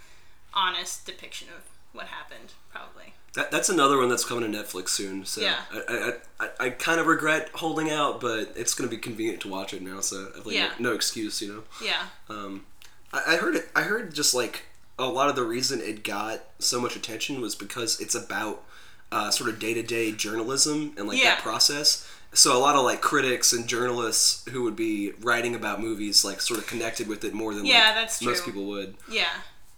honest 0.54 1.06
depiction 1.06 1.48
of 1.56 1.62
what 1.92 2.06
happened, 2.06 2.52
probably. 2.72 3.14
That, 3.34 3.50
that's 3.50 3.68
another 3.68 3.96
one 3.96 4.08
that's 4.08 4.24
coming 4.24 4.50
to 4.50 4.58
Netflix 4.58 4.88
soon. 4.90 5.24
So 5.24 5.40
Yeah. 5.40 5.56
I, 5.72 6.12
I, 6.40 6.44
I, 6.44 6.66
I 6.66 6.70
kind 6.70 7.00
of 7.00 7.06
regret 7.06 7.50
holding 7.54 7.90
out, 7.90 8.20
but 8.20 8.52
it's 8.56 8.74
going 8.74 8.88
to 8.90 8.94
be 8.96 9.00
convenient 9.00 9.40
to 9.42 9.48
watch 9.48 9.72
it 9.72 9.82
now. 9.82 10.00
So 10.00 10.28
I've 10.36 10.46
like 10.46 10.54
Yeah. 10.56 10.70
no, 10.78 10.90
no 10.90 10.94
excuse, 10.94 11.40
you 11.40 11.52
know. 11.52 11.62
Yeah. 11.84 12.02
Um, 12.28 12.66
I, 13.12 13.34
I 13.34 13.36
heard 13.36 13.54
it. 13.56 13.68
I 13.74 13.82
heard 13.82 14.14
just 14.14 14.34
like 14.34 14.64
a 14.98 15.06
lot 15.06 15.28
of 15.30 15.36
the 15.36 15.44
reason 15.44 15.80
it 15.80 16.02
got 16.04 16.40
so 16.58 16.80
much 16.80 16.96
attention 16.96 17.40
was 17.40 17.54
because 17.54 18.00
it's 18.00 18.14
about 18.14 18.62
uh, 19.12 19.30
sort 19.30 19.48
of 19.50 19.58
day 19.58 19.74
to 19.74 19.82
day 19.82 20.12
journalism 20.12 20.92
and 20.96 21.06
like 21.08 21.18
Yeah. 21.18 21.30
that 21.36 21.38
process. 21.40 22.08
So 22.32 22.56
a 22.56 22.60
lot 22.60 22.76
of 22.76 22.84
like 22.84 23.00
critics 23.00 23.52
and 23.52 23.66
journalists 23.66 24.48
who 24.50 24.62
would 24.62 24.76
be 24.76 25.12
writing 25.20 25.54
about 25.54 25.80
movies 25.80 26.24
like 26.24 26.40
sort 26.40 26.60
of 26.60 26.66
connected 26.66 27.08
with 27.08 27.24
it 27.24 27.34
more 27.34 27.54
than 27.54 27.66
Yeah, 27.66 27.86
like, 27.86 27.94
that's 27.96 28.22
most 28.22 28.44
people 28.44 28.66
would. 28.66 28.94
Yeah. 29.10 29.30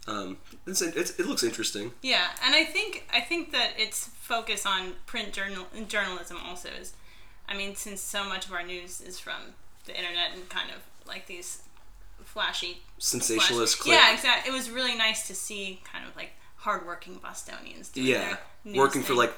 Um, 0.06 0.36
it's, 0.66 0.82
it's, 0.82 1.18
it 1.18 1.26
looks 1.26 1.42
interesting. 1.44 1.92
Yeah, 2.02 2.26
and 2.44 2.54
I 2.54 2.64
think 2.64 3.08
I 3.12 3.20
think 3.20 3.52
that 3.52 3.70
its 3.78 4.08
focus 4.08 4.66
on 4.66 4.94
print 5.06 5.32
journal 5.32 5.66
journalism 5.88 6.38
also 6.44 6.68
is, 6.70 6.92
I 7.48 7.56
mean, 7.56 7.74
since 7.76 8.00
so 8.00 8.24
much 8.24 8.46
of 8.46 8.52
our 8.52 8.64
news 8.64 9.00
is 9.00 9.18
from 9.18 9.54
the 9.86 9.96
internet 9.96 10.32
and 10.34 10.48
kind 10.48 10.70
of 10.70 10.82
like 11.06 11.26
these 11.26 11.62
flashy 12.24 12.82
Sensationalist 12.98 13.76
flash- 13.76 13.84
clip. 13.84 13.96
Yeah, 13.96 14.12
exactly. 14.12 14.52
It 14.52 14.54
was 14.54 14.70
really 14.70 14.96
nice 14.96 15.26
to 15.28 15.34
see 15.34 15.80
kind 15.84 16.04
of 16.06 16.14
like 16.16 16.32
hardworking 16.56 17.18
Bostonians 17.22 17.88
doing 17.88 18.08
Yeah, 18.08 18.18
their 18.18 18.38
news 18.64 18.76
working 18.76 19.02
for 19.02 19.14
like 19.14 19.32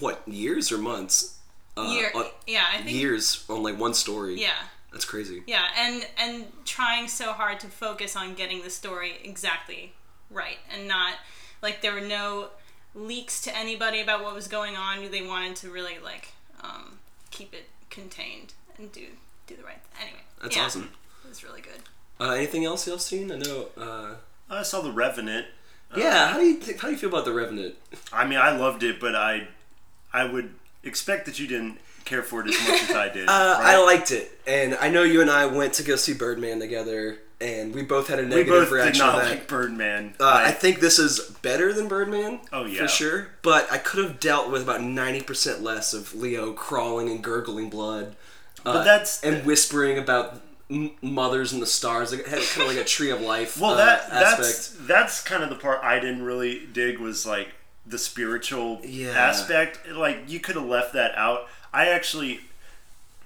what 0.00 0.22
years 0.26 0.72
or 0.72 0.78
months? 0.78 1.37
Uh, 1.78 1.92
Year, 1.92 2.10
on- 2.14 2.26
yeah, 2.46 2.64
I 2.72 2.78
think 2.78 2.90
years 2.90 3.44
on 3.48 3.62
like 3.62 3.78
one 3.78 3.94
story. 3.94 4.40
yeah. 4.40 4.54
that's 4.92 5.04
crazy. 5.04 5.42
Yeah, 5.46 5.64
and 5.76 6.06
and 6.18 6.46
trying 6.64 7.08
so 7.08 7.32
hard 7.32 7.60
to 7.60 7.66
focus 7.68 8.16
on 8.16 8.34
getting 8.34 8.62
the 8.62 8.70
story 8.70 9.12
exactly 9.24 9.92
right, 10.30 10.58
and 10.74 10.88
not 10.88 11.14
like 11.62 11.80
there 11.82 11.92
were 11.94 12.00
no 12.00 12.48
leaks 12.94 13.40
to 13.42 13.56
anybody 13.56 14.00
about 14.00 14.22
what 14.22 14.34
was 14.34 14.48
going 14.48 14.76
on. 14.76 15.10
They 15.10 15.26
wanted 15.26 15.56
to 15.56 15.70
really 15.70 15.98
like 16.02 16.32
um, 16.62 16.98
keep 17.30 17.54
it 17.54 17.66
contained 17.90 18.54
and 18.78 18.90
do 18.92 19.06
do 19.46 19.56
the 19.56 19.62
right. 19.62 19.80
Thing. 19.92 20.02
Anyway, 20.08 20.22
That's 20.42 20.56
yeah, 20.56 20.64
awesome. 20.64 20.90
It 21.24 21.28
was 21.28 21.44
really 21.44 21.60
good. 21.60 21.82
Uh, 22.20 22.30
anything 22.32 22.64
else 22.64 22.86
y'all 22.88 22.98
seen? 22.98 23.30
I 23.30 23.36
know. 23.36 23.66
Uh, 23.76 24.14
I 24.50 24.62
saw 24.62 24.80
The 24.80 24.90
Revenant. 24.90 25.46
yeah, 25.96 26.28
how 26.32 26.38
do 26.38 26.44
you 26.44 26.56
think, 26.56 26.80
how 26.80 26.88
do 26.88 26.92
you 26.92 26.98
feel 26.98 27.10
about 27.10 27.24
the 27.24 27.32
Revenant? 27.32 27.74
I 28.12 28.26
mean, 28.26 28.38
I 28.38 28.50
loved 28.56 28.82
it, 28.82 28.98
but 28.98 29.14
I 29.14 29.48
I 30.12 30.24
would 30.24 30.54
expect 30.88 31.26
that 31.26 31.38
you 31.38 31.46
didn't 31.46 31.78
care 32.04 32.22
for 32.22 32.40
it 32.40 32.48
as 32.48 32.68
much 32.68 32.82
as 32.84 32.90
I 32.96 33.08
did. 33.10 33.28
Uh, 33.28 33.32
right? 33.32 33.74
I 33.74 33.82
liked 33.84 34.10
it, 34.10 34.30
and 34.46 34.74
I 34.80 34.88
know 34.88 35.02
you 35.02 35.20
and 35.20 35.30
I 35.30 35.46
went 35.46 35.74
to 35.74 35.82
go 35.82 35.96
see 35.96 36.14
Birdman 36.14 36.58
together, 36.58 37.18
and 37.40 37.74
we 37.74 37.82
both 37.82 38.08
had 38.08 38.18
a 38.18 38.22
we 38.22 38.28
negative 38.28 38.48
both 38.54 38.68
did 38.68 38.74
reaction 38.74 39.06
not 39.06 39.12
to 39.16 39.24
that. 39.24 39.30
like 39.30 39.46
Birdman. 39.48 40.14
uh, 40.18 40.42
I 40.46 40.50
think 40.52 40.80
this 40.80 40.98
is 40.98 41.20
better 41.42 41.72
than 41.72 41.86
Birdman. 41.86 42.40
Oh, 42.52 42.64
yeah. 42.64 42.82
for 42.82 42.88
sure. 42.88 43.28
But 43.42 43.70
I 43.70 43.78
could 43.78 44.02
have 44.02 44.18
dealt 44.20 44.50
with 44.50 44.62
about 44.62 44.82
ninety 44.82 45.20
percent 45.22 45.62
less 45.62 45.92
of 45.92 46.14
Leo 46.14 46.52
crawling 46.52 47.08
and 47.10 47.22
gurgling 47.22 47.68
blood, 47.70 48.16
uh, 48.64 48.72
But 48.72 48.84
that's- 48.84 49.22
and 49.22 49.44
whispering 49.44 49.98
about 49.98 50.40
mothers 51.02 51.52
and 51.52 51.62
the 51.62 51.66
stars. 51.66 52.10
Like, 52.12 52.20
it 52.22 52.26
had 52.28 52.42
kind 52.42 52.68
of 52.68 52.74
like 52.76 52.84
a 52.84 52.88
tree 52.88 53.10
of 53.10 53.20
life. 53.20 53.58
well, 53.60 53.72
uh, 53.72 53.76
that 53.76 54.00
aspect. 54.10 54.38
that's 54.38 54.68
that's 54.86 55.22
kind 55.22 55.42
of 55.42 55.48
the 55.50 55.56
part 55.56 55.80
I 55.82 55.98
didn't 55.98 56.22
really 56.22 56.66
dig 56.72 56.98
was 56.98 57.24
like 57.26 57.48
the 57.88 57.98
spiritual 57.98 58.80
Yeah. 58.84 59.10
aspect. 59.10 59.88
Like 59.88 60.24
you 60.28 60.40
could 60.40 60.56
have 60.56 60.66
left 60.66 60.92
that 60.94 61.14
out. 61.16 61.46
I 61.72 61.88
actually. 61.88 62.40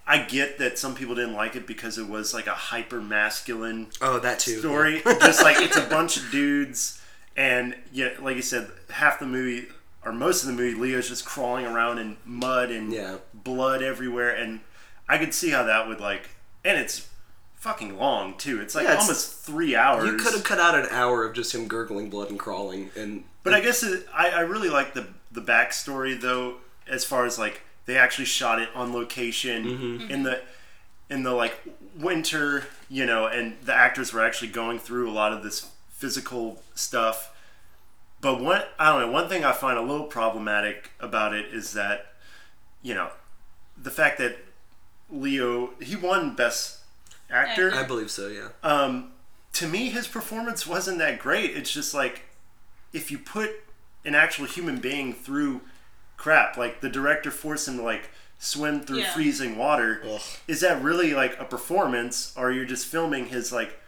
I 0.04 0.18
get 0.18 0.58
that 0.58 0.80
some 0.80 0.96
people 0.96 1.14
didn't 1.14 1.34
like 1.34 1.54
it 1.54 1.64
because 1.64 1.96
it 1.96 2.08
was 2.08 2.34
like 2.34 2.48
a 2.48 2.54
hyper 2.54 3.00
masculine 3.00 3.86
oh 4.00 4.18
that 4.18 4.40
too. 4.40 4.58
story. 4.58 5.00
Just 5.20 5.44
like 5.44 5.58
it's 5.60 5.76
a 5.76 5.82
bunch 5.86 6.16
of 6.16 6.28
dudes, 6.32 7.00
and 7.36 7.76
yeah, 7.92 8.10
like 8.20 8.34
you 8.34 8.42
said, 8.42 8.68
half 8.90 9.20
the 9.20 9.26
movie 9.26 9.68
or 10.04 10.10
most 10.12 10.42
of 10.42 10.48
the 10.48 10.54
movie, 10.54 10.76
Leo's 10.76 11.08
just 11.08 11.24
crawling 11.24 11.64
around 11.64 11.98
in 12.00 12.16
mud 12.24 12.70
and 12.72 12.92
Yeah. 12.92 13.18
blood 13.32 13.80
everywhere, 13.80 14.30
and 14.34 14.58
I 15.08 15.18
could 15.18 15.32
see 15.32 15.50
how 15.50 15.62
that 15.62 15.86
would 15.86 16.00
like, 16.00 16.30
and 16.64 16.76
it's 16.80 17.08
fucking 17.62 17.96
long 17.96 18.36
too. 18.36 18.60
It's 18.60 18.74
like 18.74 18.84
Yeah, 18.84 18.90
it's- 18.94 19.04
almost 19.06 19.38
three 19.46 19.76
hours. 19.76 20.04
You 20.10 20.16
could 20.16 20.32
have 20.34 20.42
cut 20.42 20.58
out 20.58 20.74
an 20.74 20.86
hour 20.90 21.24
of 21.24 21.32
just 21.32 21.54
him 21.54 21.68
gurgling 21.68 22.10
blood 22.10 22.28
and 22.28 22.38
crawling, 22.38 22.90
and 22.96 23.22
But 23.44 23.54
I 23.54 23.60
guess 23.60 23.82
it, 23.84 24.06
I, 24.12 24.30
I 24.30 24.40
really 24.40 24.68
like 24.68 24.94
the 24.94 25.06
the 25.30 25.40
backstory 25.40 26.20
though, 26.20 26.56
as 26.88 27.04
far 27.04 27.24
as 27.24 27.38
like 27.38 27.62
they 27.86 27.96
actually 27.96 28.24
shot 28.26 28.60
it 28.60 28.68
on 28.74 28.92
location 28.92 29.64
Mm-hmm. 29.64 30.10
in 30.10 30.22
the 30.24 30.42
in 31.08 31.22
the 31.22 31.30
like 31.32 31.54
winter, 31.96 32.64
you 32.88 33.06
know, 33.06 33.26
and 33.26 33.56
the 33.64 33.74
actors 33.74 34.12
were 34.12 34.24
actually 34.24 34.48
going 34.48 34.78
through 34.80 35.08
a 35.08 35.12
lot 35.12 35.32
of 35.32 35.42
this 35.44 35.68
physical 35.90 36.62
stuff. 36.74 37.30
But 38.20 38.40
one 38.40 38.62
I 38.78 38.90
don't 38.90 39.00
know, 39.06 39.12
one 39.12 39.28
thing 39.28 39.44
I 39.44 39.52
find 39.52 39.78
a 39.78 39.82
little 39.82 40.06
problematic 40.06 40.90
about 40.98 41.32
it 41.32 41.46
is 41.54 41.74
that, 41.74 42.14
you 42.82 42.94
know, 42.94 43.10
the 43.80 43.90
fact 43.90 44.18
that 44.18 44.36
Leo 45.10 45.70
he 45.80 45.94
won 45.96 46.34
best 46.34 46.78
actor 47.32 47.72
I 47.74 47.82
believe 47.84 48.10
so. 48.10 48.28
Yeah. 48.28 48.48
um, 48.62 49.12
to 49.54 49.66
me, 49.68 49.90
his 49.90 50.06
performance 50.08 50.66
wasn't 50.66 50.98
that 50.98 51.18
great. 51.18 51.56
It's 51.56 51.70
just 51.72 51.92
like 51.94 52.22
if 52.92 53.10
you 53.10 53.18
put 53.18 53.50
an 54.04 54.14
actual 54.14 54.46
human 54.46 54.78
being 54.80 55.12
through 55.12 55.60
crap, 56.16 56.56
like 56.56 56.80
the 56.80 56.88
director 56.88 57.30
forced 57.30 57.68
him 57.68 57.76
to 57.78 57.82
like 57.82 58.10
swim 58.38 58.80
through 58.80 58.98
Yeah. 58.98 59.12
freezing 59.14 59.56
water, 59.56 60.02
Ugh. 60.04 60.20
is 60.48 60.60
that 60.60 60.82
really 60.82 61.14
like 61.14 61.38
a 61.40 61.44
performance, 61.44 62.32
or 62.36 62.50
you're 62.52 62.64
just 62.64 62.86
filming 62.86 63.26
his 63.26 63.52
like 63.52 63.78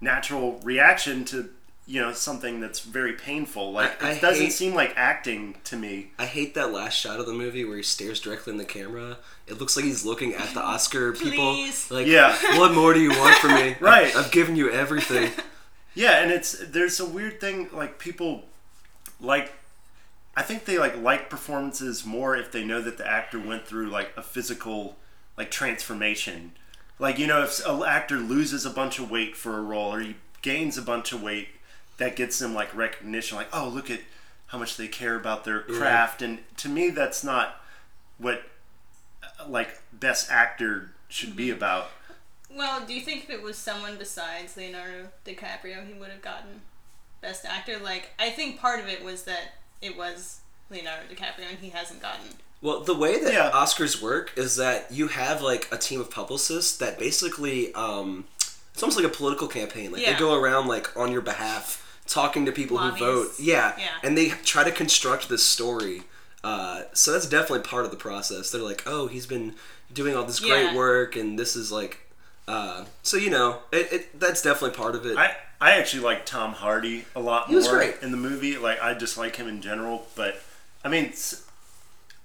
natural 0.00 0.58
reaction 0.64 1.24
to 1.26 1.50
you 1.92 2.00
know 2.00 2.12
something 2.12 2.60
that's 2.60 2.80
very 2.80 3.14
painful? 3.14 3.72
Like 3.72 4.02
I- 4.02 4.12
it 4.12 4.20
doesn't 4.20 4.44
hate- 4.46 4.52
seem 4.52 4.74
like 4.74 4.92
acting 4.96 5.56
to 5.64 5.76
me. 5.76 6.10
I 6.18 6.26
hate 6.26 6.54
that 6.54 6.72
last 6.72 6.94
shot 6.96 7.18
of 7.18 7.26
the 7.26 7.32
movie 7.32 7.64
where 7.64 7.76
he 7.78 7.82
stares 7.82 8.20
directly 8.20 8.52
in 8.52 8.58
the 8.58 8.64
camera. 8.64 9.18
It 9.48 9.58
looks 9.58 9.74
like 9.76 9.84
he's 9.84 10.04
looking 10.04 10.34
at 10.34 10.54
the 10.54 10.60
Oscar 10.62 11.12
people. 11.24 11.66
Like, 11.90 12.06
Yeah. 12.06 12.36
what 12.58 12.72
more 12.74 12.94
do 12.94 13.00
you 13.00 13.10
want 13.10 13.36
from 13.38 13.54
me? 13.54 13.74
Right. 13.80 14.14
I've 14.14 14.30
given 14.30 14.54
you 14.56 14.70
everything. 14.70 15.32
Yeah, 15.94 16.22
and 16.22 16.30
it's 16.30 16.52
there's 16.68 17.00
a 17.00 17.06
weird 17.06 17.40
thing 17.40 17.68
like 17.72 17.98
people 17.98 18.44
like 19.20 19.52
I 20.36 20.42
think 20.42 20.64
they 20.66 20.78
like 20.78 20.96
like 20.96 21.28
performances 21.28 22.06
more 22.06 22.36
if 22.36 22.52
they 22.52 22.62
know 22.64 22.80
that 22.80 22.98
the 22.98 23.06
actor 23.06 23.40
went 23.40 23.66
through 23.66 23.88
like 23.90 24.10
a 24.16 24.22
physical 24.22 24.96
like 25.36 25.50
transformation. 25.50 26.52
Like 27.00 27.18
you 27.18 27.26
know 27.26 27.42
if 27.42 27.66
an 27.66 27.82
actor 27.82 28.18
loses 28.18 28.64
a 28.64 28.70
bunch 28.70 29.00
of 29.00 29.10
weight 29.10 29.36
for 29.36 29.58
a 29.58 29.62
role 29.62 29.92
or 29.94 30.00
he 30.00 30.14
gains 30.42 30.78
a 30.78 30.82
bunch 30.82 31.12
of 31.12 31.20
weight 31.22 31.48
that 32.00 32.16
gets 32.16 32.38
them 32.40 32.52
like 32.54 32.74
recognition 32.74 33.36
like 33.36 33.48
oh 33.52 33.68
look 33.68 33.88
at 33.90 34.00
how 34.48 34.58
much 34.58 34.76
they 34.76 34.88
care 34.88 35.14
about 35.14 35.44
their 35.44 35.60
craft 35.60 36.20
and 36.22 36.40
to 36.56 36.68
me 36.68 36.90
that's 36.90 37.22
not 37.22 37.62
what 38.18 38.42
uh, 39.22 39.46
like 39.48 39.80
best 39.92 40.30
actor 40.30 40.90
should 41.08 41.34
be 41.36 41.50
about. 41.50 41.88
Well, 42.52 42.84
do 42.84 42.92
you 42.94 43.00
think 43.00 43.24
if 43.24 43.30
it 43.30 43.42
was 43.42 43.56
someone 43.56 43.96
besides 43.96 44.56
Leonardo 44.56 45.08
DiCaprio, 45.24 45.86
he 45.86 45.94
would 45.98 46.08
have 46.10 46.20
gotten 46.20 46.62
Best 47.20 47.44
Actor? 47.44 47.78
Like, 47.78 48.10
I 48.18 48.30
think 48.30 48.58
part 48.58 48.80
of 48.80 48.88
it 48.88 49.04
was 49.04 49.22
that 49.24 49.54
it 49.80 49.96
was 49.96 50.40
Leonardo 50.68 51.02
DiCaprio 51.12 51.48
and 51.48 51.58
he 51.60 51.68
hasn't 51.70 52.02
gotten 52.02 52.26
Well, 52.60 52.80
the 52.80 52.94
way 52.94 53.22
that 53.22 53.32
Yeah. 53.32 53.50
Oscars 53.52 54.02
work 54.02 54.32
is 54.36 54.56
that 54.56 54.90
you 54.90 55.08
have 55.08 55.42
like 55.42 55.68
a 55.70 55.76
team 55.78 56.00
of 56.00 56.10
publicists 56.10 56.76
that 56.78 56.98
basically, 56.98 57.72
um, 57.74 58.24
it's 58.72 58.82
almost 58.82 58.96
like 58.98 59.06
a 59.06 59.14
political 59.16 59.46
campaign. 59.46 59.92
Like 59.92 60.02
Yeah. 60.02 60.12
they 60.14 60.18
go 60.18 60.34
around 60.34 60.66
like 60.66 60.96
on 60.96 61.12
your 61.12 61.22
behalf, 61.22 61.89
talking 62.10 62.44
to 62.46 62.52
people 62.52 62.76
who 62.78 62.90
vote. 62.98 63.32
Yeah, 63.38 63.74
Yeah. 63.78 63.88
and 64.02 64.16
they 64.18 64.30
try 64.44 64.64
to 64.64 64.70
construct 64.72 65.28
this 65.28 65.44
story. 65.44 66.02
Uh, 66.42 66.82
so 66.92 67.12
that's 67.12 67.26
definitely 67.26 67.60
part 67.68 67.84
of 67.84 67.90
the 67.90 67.96
process. 67.96 68.50
They're 68.50 68.62
like, 68.62 68.82
oh, 68.86 69.06
he's 69.06 69.26
been 69.26 69.54
doing 69.92 70.16
all 70.16 70.24
this 70.24 70.40
great 70.40 70.74
work, 70.74 71.14
and 71.16 71.38
this 71.38 71.54
is 71.56 71.70
like, 71.70 72.00
uh, 72.48 72.84
so 73.02 73.16
you 73.16 73.30
know, 73.30 73.58
it, 73.72 73.92
it 73.92 74.20
that's 74.20 74.42
definitely 74.42 74.76
part 74.76 74.94
of 74.94 75.04
it. 75.06 75.16
I 75.16 75.36
I 75.60 75.72
actually 75.72 76.02
like 76.02 76.24
Tom 76.26 76.52
Hardy 76.54 77.04
a 77.14 77.20
lot 77.20 77.48
He 77.48 77.54
was 77.56 77.66
more 77.66 77.76
great. 77.76 77.96
in 78.02 78.10
the 78.10 78.16
movie. 78.16 78.56
Like 78.56 78.82
I 78.82 78.94
just 78.94 79.16
like 79.18 79.36
him 79.36 79.46
in 79.48 79.60
general, 79.60 80.06
but 80.16 80.40
I 80.82 80.88
mean, 80.88 81.12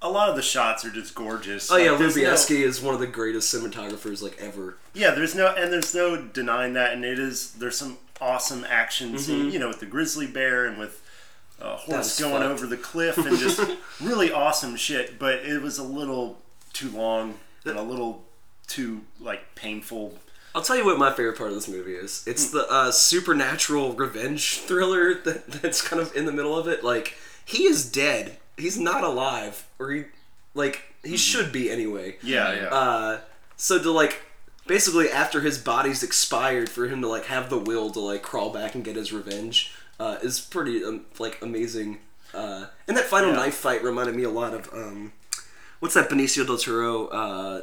a 0.02 0.10
lot 0.10 0.30
of 0.30 0.36
the 0.38 0.42
shots 0.42 0.86
are 0.86 0.90
just 0.92 1.14
gorgeous. 1.16 1.70
oh 1.72 1.76
yeah, 1.78 1.92
Like, 1.92 2.00
there's 2.00 2.16
no- 2.16 2.56
is 2.64 2.82
one 2.82 2.94
of 2.94 3.00
the 3.02 3.08
greatest 3.08 3.54
cinematographers 3.54 4.22
like 4.22 4.38
ever. 4.40 4.78
yeah, 4.94 5.12
there's 5.12 5.36
no 5.36 5.48
and 5.48 5.72
there's 5.74 5.94
no 5.94 6.16
denying 6.22 6.74
that, 6.74 6.94
and 6.94 7.04
it 7.04 7.20
is 7.20 7.52
there's 7.54 7.78
some 7.78 7.98
awesome 8.22 8.66
action 8.68 9.18
scene, 9.18 9.52
you 9.52 9.60
know, 9.60 9.68
with 9.68 9.80
the 9.80 9.86
grizzly 9.86 10.28
bear 10.28 10.66
and 10.66 10.78
with 10.78 11.02
a 11.60 11.76
horse 11.76 12.20
Mm-hmm. 12.20 12.30
going 12.32 12.44
over 12.44 12.68
the 12.68 12.78
cliff 12.78 13.18
and 13.18 13.38
just 13.38 13.60
really 14.02 14.32
awesome 14.32 14.76
shit. 14.76 15.18
But 15.20 15.46
it 15.46 15.62
was 15.62 15.78
a 15.78 15.84
little 15.84 16.38
too 16.74 16.90
long 16.90 17.36
and 17.66 17.78
a 17.78 17.82
little 17.82 18.24
too 18.68 19.02
like 19.20 19.56
painful. 19.56 20.18
I'll 20.54 20.62
tell 20.62 20.78
you 20.78 20.86
what 20.86 20.98
my 20.98 21.12
favorite 21.12 21.38
part 21.38 21.50
of 21.50 21.56
this 21.56 21.68
movie 21.68 21.96
is. 21.96 22.24
It's 22.26 22.50
the 22.52 22.66
uh, 22.70 22.92
supernatural 22.92 23.94
revenge 23.94 24.60
thriller 24.60 25.14
that, 25.26 25.48
that's 25.48 25.82
kind 25.82 26.02
of 26.02 26.16
in 26.16 26.26
the 26.26 26.32
middle 26.32 26.58
of 26.58 26.68
it. 26.68 26.84
Like 26.84 27.16
he 27.44 27.64
is 27.66 27.90
dead. 27.90 28.38
He's 28.58 28.80
not 28.80 29.04
alive, 29.04 29.66
or 29.80 29.92
he 29.92 30.04
like 30.54 30.82
he 31.04 31.18
should 31.18 31.52
be 31.52 31.70
anyway. 31.70 32.16
Yeah, 32.24 32.54
yeah. 32.54 32.68
Uh, 32.68 33.20
so 33.58 33.82
to 33.82 33.92
like 33.92 34.22
basically 34.68 35.10
after 35.10 35.42
his 35.42 35.58
body's 35.58 36.04
expired, 36.04 36.70
for 36.70 36.88
him 36.88 37.02
to 37.02 37.08
like 37.08 37.26
have 37.26 37.50
the 37.50 37.58
will 37.58 37.90
to 37.92 38.00
like 38.00 38.22
crawl 38.24 38.50
back 38.52 38.76
and 38.76 38.84
get 38.84 38.96
his 38.96 39.12
revenge 39.14 39.72
uh, 40.00 40.18
is 40.22 40.40
pretty 40.40 40.84
um, 40.84 41.06
like 41.20 41.42
amazing. 41.42 42.00
Uh, 42.34 42.68
and 42.88 42.98
that 42.98 43.06
final 43.06 43.30
Yeah. 43.32 43.38
knife 43.38 43.56
fight 43.56 43.84
reminded 43.84 44.16
me 44.16 44.24
a 44.24 44.30
lot 44.30 44.54
of 44.54 44.68
um, 44.74 45.14
what's 45.80 45.94
that 45.96 46.10
Benicio 46.10 46.46
del 46.46 46.58
Toro 46.58 47.08
uh, 47.08 47.62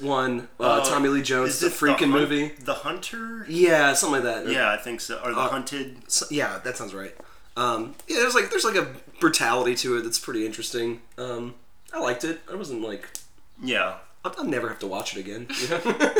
one 0.00 0.48
uh, 0.60 0.64
Uh, 0.80 0.84
Tommy 0.84 1.08
Lee 1.08 1.22
Jones 1.22 1.58
the 1.60 1.68
freaking 1.68 2.10
Hun- 2.10 2.10
movie. 2.10 2.48
The 2.60 2.74
Hunter? 2.74 3.44
Yeah, 3.48 3.94
something 3.94 4.22
like 4.24 4.44
that. 4.44 4.48
Yeah, 4.52 4.70
I 4.70 4.76
think 4.76 5.00
so. 5.00 5.20
Or 5.24 5.32
the 5.32 5.40
Uh, 5.40 5.48
Hunted. 5.48 5.98
So- 6.10 6.26
yeah, 6.30 6.58
that 6.64 6.76
sounds 6.76 6.94
right. 6.94 7.16
Um, 7.56 7.94
yeah, 8.06 8.18
there's 8.18 8.34
like 8.34 8.50
there's 8.50 8.64
like 8.64 8.76
a 8.76 8.88
brutality 9.20 9.74
to 9.76 9.96
it 9.96 10.02
that's 10.02 10.18
pretty 10.18 10.46
interesting. 10.46 11.00
Um, 11.16 11.54
I 11.92 11.98
liked 12.00 12.22
it. 12.24 12.40
I 12.50 12.54
wasn't 12.54 12.82
like 12.82 13.08
Yeah. 13.62 13.94
I'll, 14.24 14.34
I'll 14.38 14.44
never 14.44 14.68
have 14.68 14.78
to 14.80 14.86
watch 14.86 15.16
it 15.16 15.20
again. 15.20 15.46
You 15.62 15.68
know? 15.70 16.10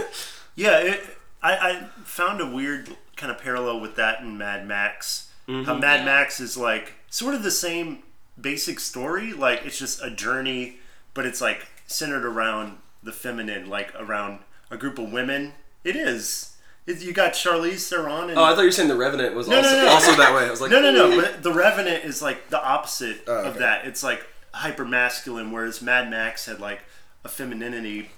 Yeah, 0.56 0.78
it, 0.78 1.00
I, 1.42 1.52
I 1.52 1.88
found 2.04 2.40
a 2.40 2.46
weird 2.46 2.88
kind 3.16 3.30
of 3.32 3.38
parallel 3.40 3.80
with 3.80 3.96
that 3.96 4.20
in 4.20 4.36
Mad 4.38 4.66
Max. 4.66 5.30
Mm-hmm. 5.48 5.64
How 5.64 5.74
Mad 5.74 6.00
Yeah. 6.00 6.06
Max 6.06 6.40
is 6.40 6.56
like 6.56 6.94
sort 7.10 7.34
of 7.34 7.42
the 7.42 7.50
same 7.50 8.02
basic 8.40 8.80
story. 8.80 9.32
Like 9.32 9.64
it's 9.64 9.78
just 9.78 10.02
a 10.02 10.10
journey, 10.10 10.78
but 11.14 11.26
it's 11.26 11.40
like 11.40 11.66
centered 11.86 12.24
around 12.24 12.78
the 13.02 13.12
feminine, 13.12 13.68
like 13.68 13.92
around 13.98 14.40
a 14.70 14.76
group 14.76 14.98
of 14.98 15.12
women. 15.12 15.52
It 15.84 15.96
is. 15.96 16.56
It, 16.86 17.02
you 17.02 17.12
got 17.12 17.32
Charlize 17.34 17.88
Theron 17.88 18.30
and 18.30 18.38
oh, 18.38 18.44
I 18.44 18.50
thought 18.54 18.60
you 18.62 18.66
were 18.68 18.72
saying 18.72 18.88
the 18.88 18.96
Revenant 18.96 19.34
was 19.34 19.46
No, 19.46 19.60
no, 19.60 19.68
also, 19.68 19.82
no. 19.84 19.88
also 19.90 20.16
that 20.16 20.34
way. 20.34 20.46
I 20.46 20.50
was 20.50 20.60
like, 20.60 20.70
no, 20.70 20.80
no, 20.80 20.90
no. 20.90 21.20
But 21.20 21.42
the 21.42 21.52
Revenant 21.52 22.04
is 22.04 22.22
like 22.22 22.48
the 22.48 22.62
opposite 22.62 23.22
Oh, 23.26 23.44
of 23.44 23.58
that. 23.58 23.84
It's 23.86 24.02
like 24.02 24.26
hyper 24.52 24.84
masculine, 24.86 25.52
whereas 25.52 25.82
Mad 25.82 26.10
Max 26.10 26.46
had 26.46 26.60
like 26.60 26.80
a 27.24 27.28
femininity 27.28 28.10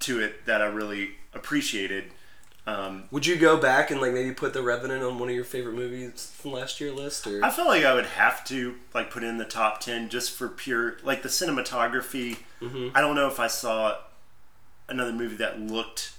to 0.00 0.20
it 0.20 0.46
that 0.46 0.62
I 0.62 0.66
really 0.66 1.10
appreciated. 1.34 2.04
Um, 2.66 3.04
Would 3.10 3.26
you 3.26 3.36
go 3.36 3.56
back 3.56 3.90
and 3.90 4.00
like 4.00 4.12
maybe 4.12 4.32
put 4.32 4.52
the 4.52 4.62
Revenant 4.62 5.02
on 5.02 5.18
one 5.18 5.28
of 5.28 5.34
your 5.34 5.44
favorite 5.44 5.74
movies 5.74 6.32
from 6.36 6.52
last 6.52 6.80
year 6.80 6.92
list 6.92 7.26
or? 7.26 7.44
I 7.44 7.50
felt 7.50 7.68
like 7.68 7.84
I 7.84 7.94
would 7.94 8.06
have 8.06 8.44
to 8.46 8.76
like 8.94 9.10
put 9.10 9.24
in 9.24 9.38
the 9.38 9.44
top 9.44 9.80
ten 9.80 10.08
just 10.08 10.32
for 10.32 10.48
pure 10.48 10.96
like 11.02 11.22
the 11.22 11.28
cinematography. 11.28 12.38
Mm-hmm. 12.60 12.88
I 12.94 13.00
don't 13.00 13.16
know 13.16 13.28
if 13.28 13.40
I 13.40 13.46
saw 13.46 13.96
another 14.88 15.12
movie 15.12 15.36
that 15.36 15.60
looked 15.60 16.12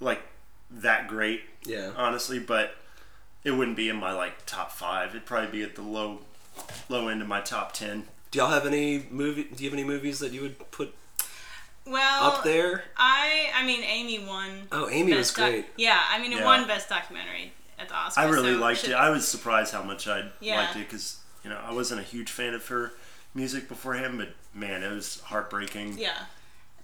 like 0.00 0.22
that 0.70 1.08
great, 1.08 1.42
yeah. 1.64 1.92
honestly, 1.96 2.38
but 2.38 2.76
it 3.44 3.52
wouldn't 3.52 3.76
be 3.76 3.88
in 3.88 3.96
my 3.96 4.12
like 4.12 4.46
top 4.46 4.72
five. 4.72 5.10
It'd 5.10 5.26
probably 5.26 5.50
be 5.50 5.62
at 5.62 5.76
the 5.76 5.82
low 5.82 6.20
low 6.88 7.08
end 7.08 7.22
of 7.22 7.28
my 7.28 7.40
top 7.40 7.72
ten. 7.72 8.04
Do 8.30 8.38
y'all 8.38 8.50
have 8.50 8.66
any 8.66 9.06
movie? 9.10 9.44
Do 9.44 9.62
you 9.62 9.70
have 9.70 9.78
any 9.78 9.86
movies 9.86 10.18
that 10.20 10.32
you 10.32 10.42
would 10.42 10.70
put 10.70 10.94
Well, 11.86 12.24
up 12.24 12.44
there? 12.44 12.84
I 12.96 13.50
I 13.54 13.64
mean 13.64 13.82
Amy 13.84 14.18
won. 14.24 14.68
Oh, 14.72 14.88
Amy 14.90 15.12
was 15.14 15.28
Best 15.28 15.36
doc- 15.36 15.50
great. 15.50 15.66
yeah, 15.76 16.02
I 16.10 16.18
mean 16.20 16.32
it 16.32 16.38
Yeah. 16.40 16.44
won 16.44 16.66
best 16.66 16.88
documentary 16.88 17.52
at 17.78 17.88
the 17.88 17.94
Oscars. 17.94 18.18
I 18.18 18.24
really 18.28 18.54
so 18.54 18.58
liked 18.58 18.80
should- 18.80 18.90
it. 18.90 18.94
I 18.94 19.10
was 19.10 19.26
surprised 19.28 19.72
how 19.72 19.82
much 19.82 20.08
I 20.08 20.30
Yeah. 20.40 20.56
liked 20.60 20.76
it 20.76 20.88
because 20.88 21.18
you 21.44 21.50
know 21.50 21.60
I 21.64 21.72
wasn't 21.72 22.00
a 22.00 22.04
huge 22.04 22.30
fan 22.30 22.54
of 22.54 22.66
her 22.68 22.92
music 23.34 23.68
beforehand, 23.68 24.18
but 24.18 24.34
man, 24.54 24.82
it 24.82 24.90
was 24.92 25.20
heartbreaking. 25.26 25.98
Yeah, 25.98 26.24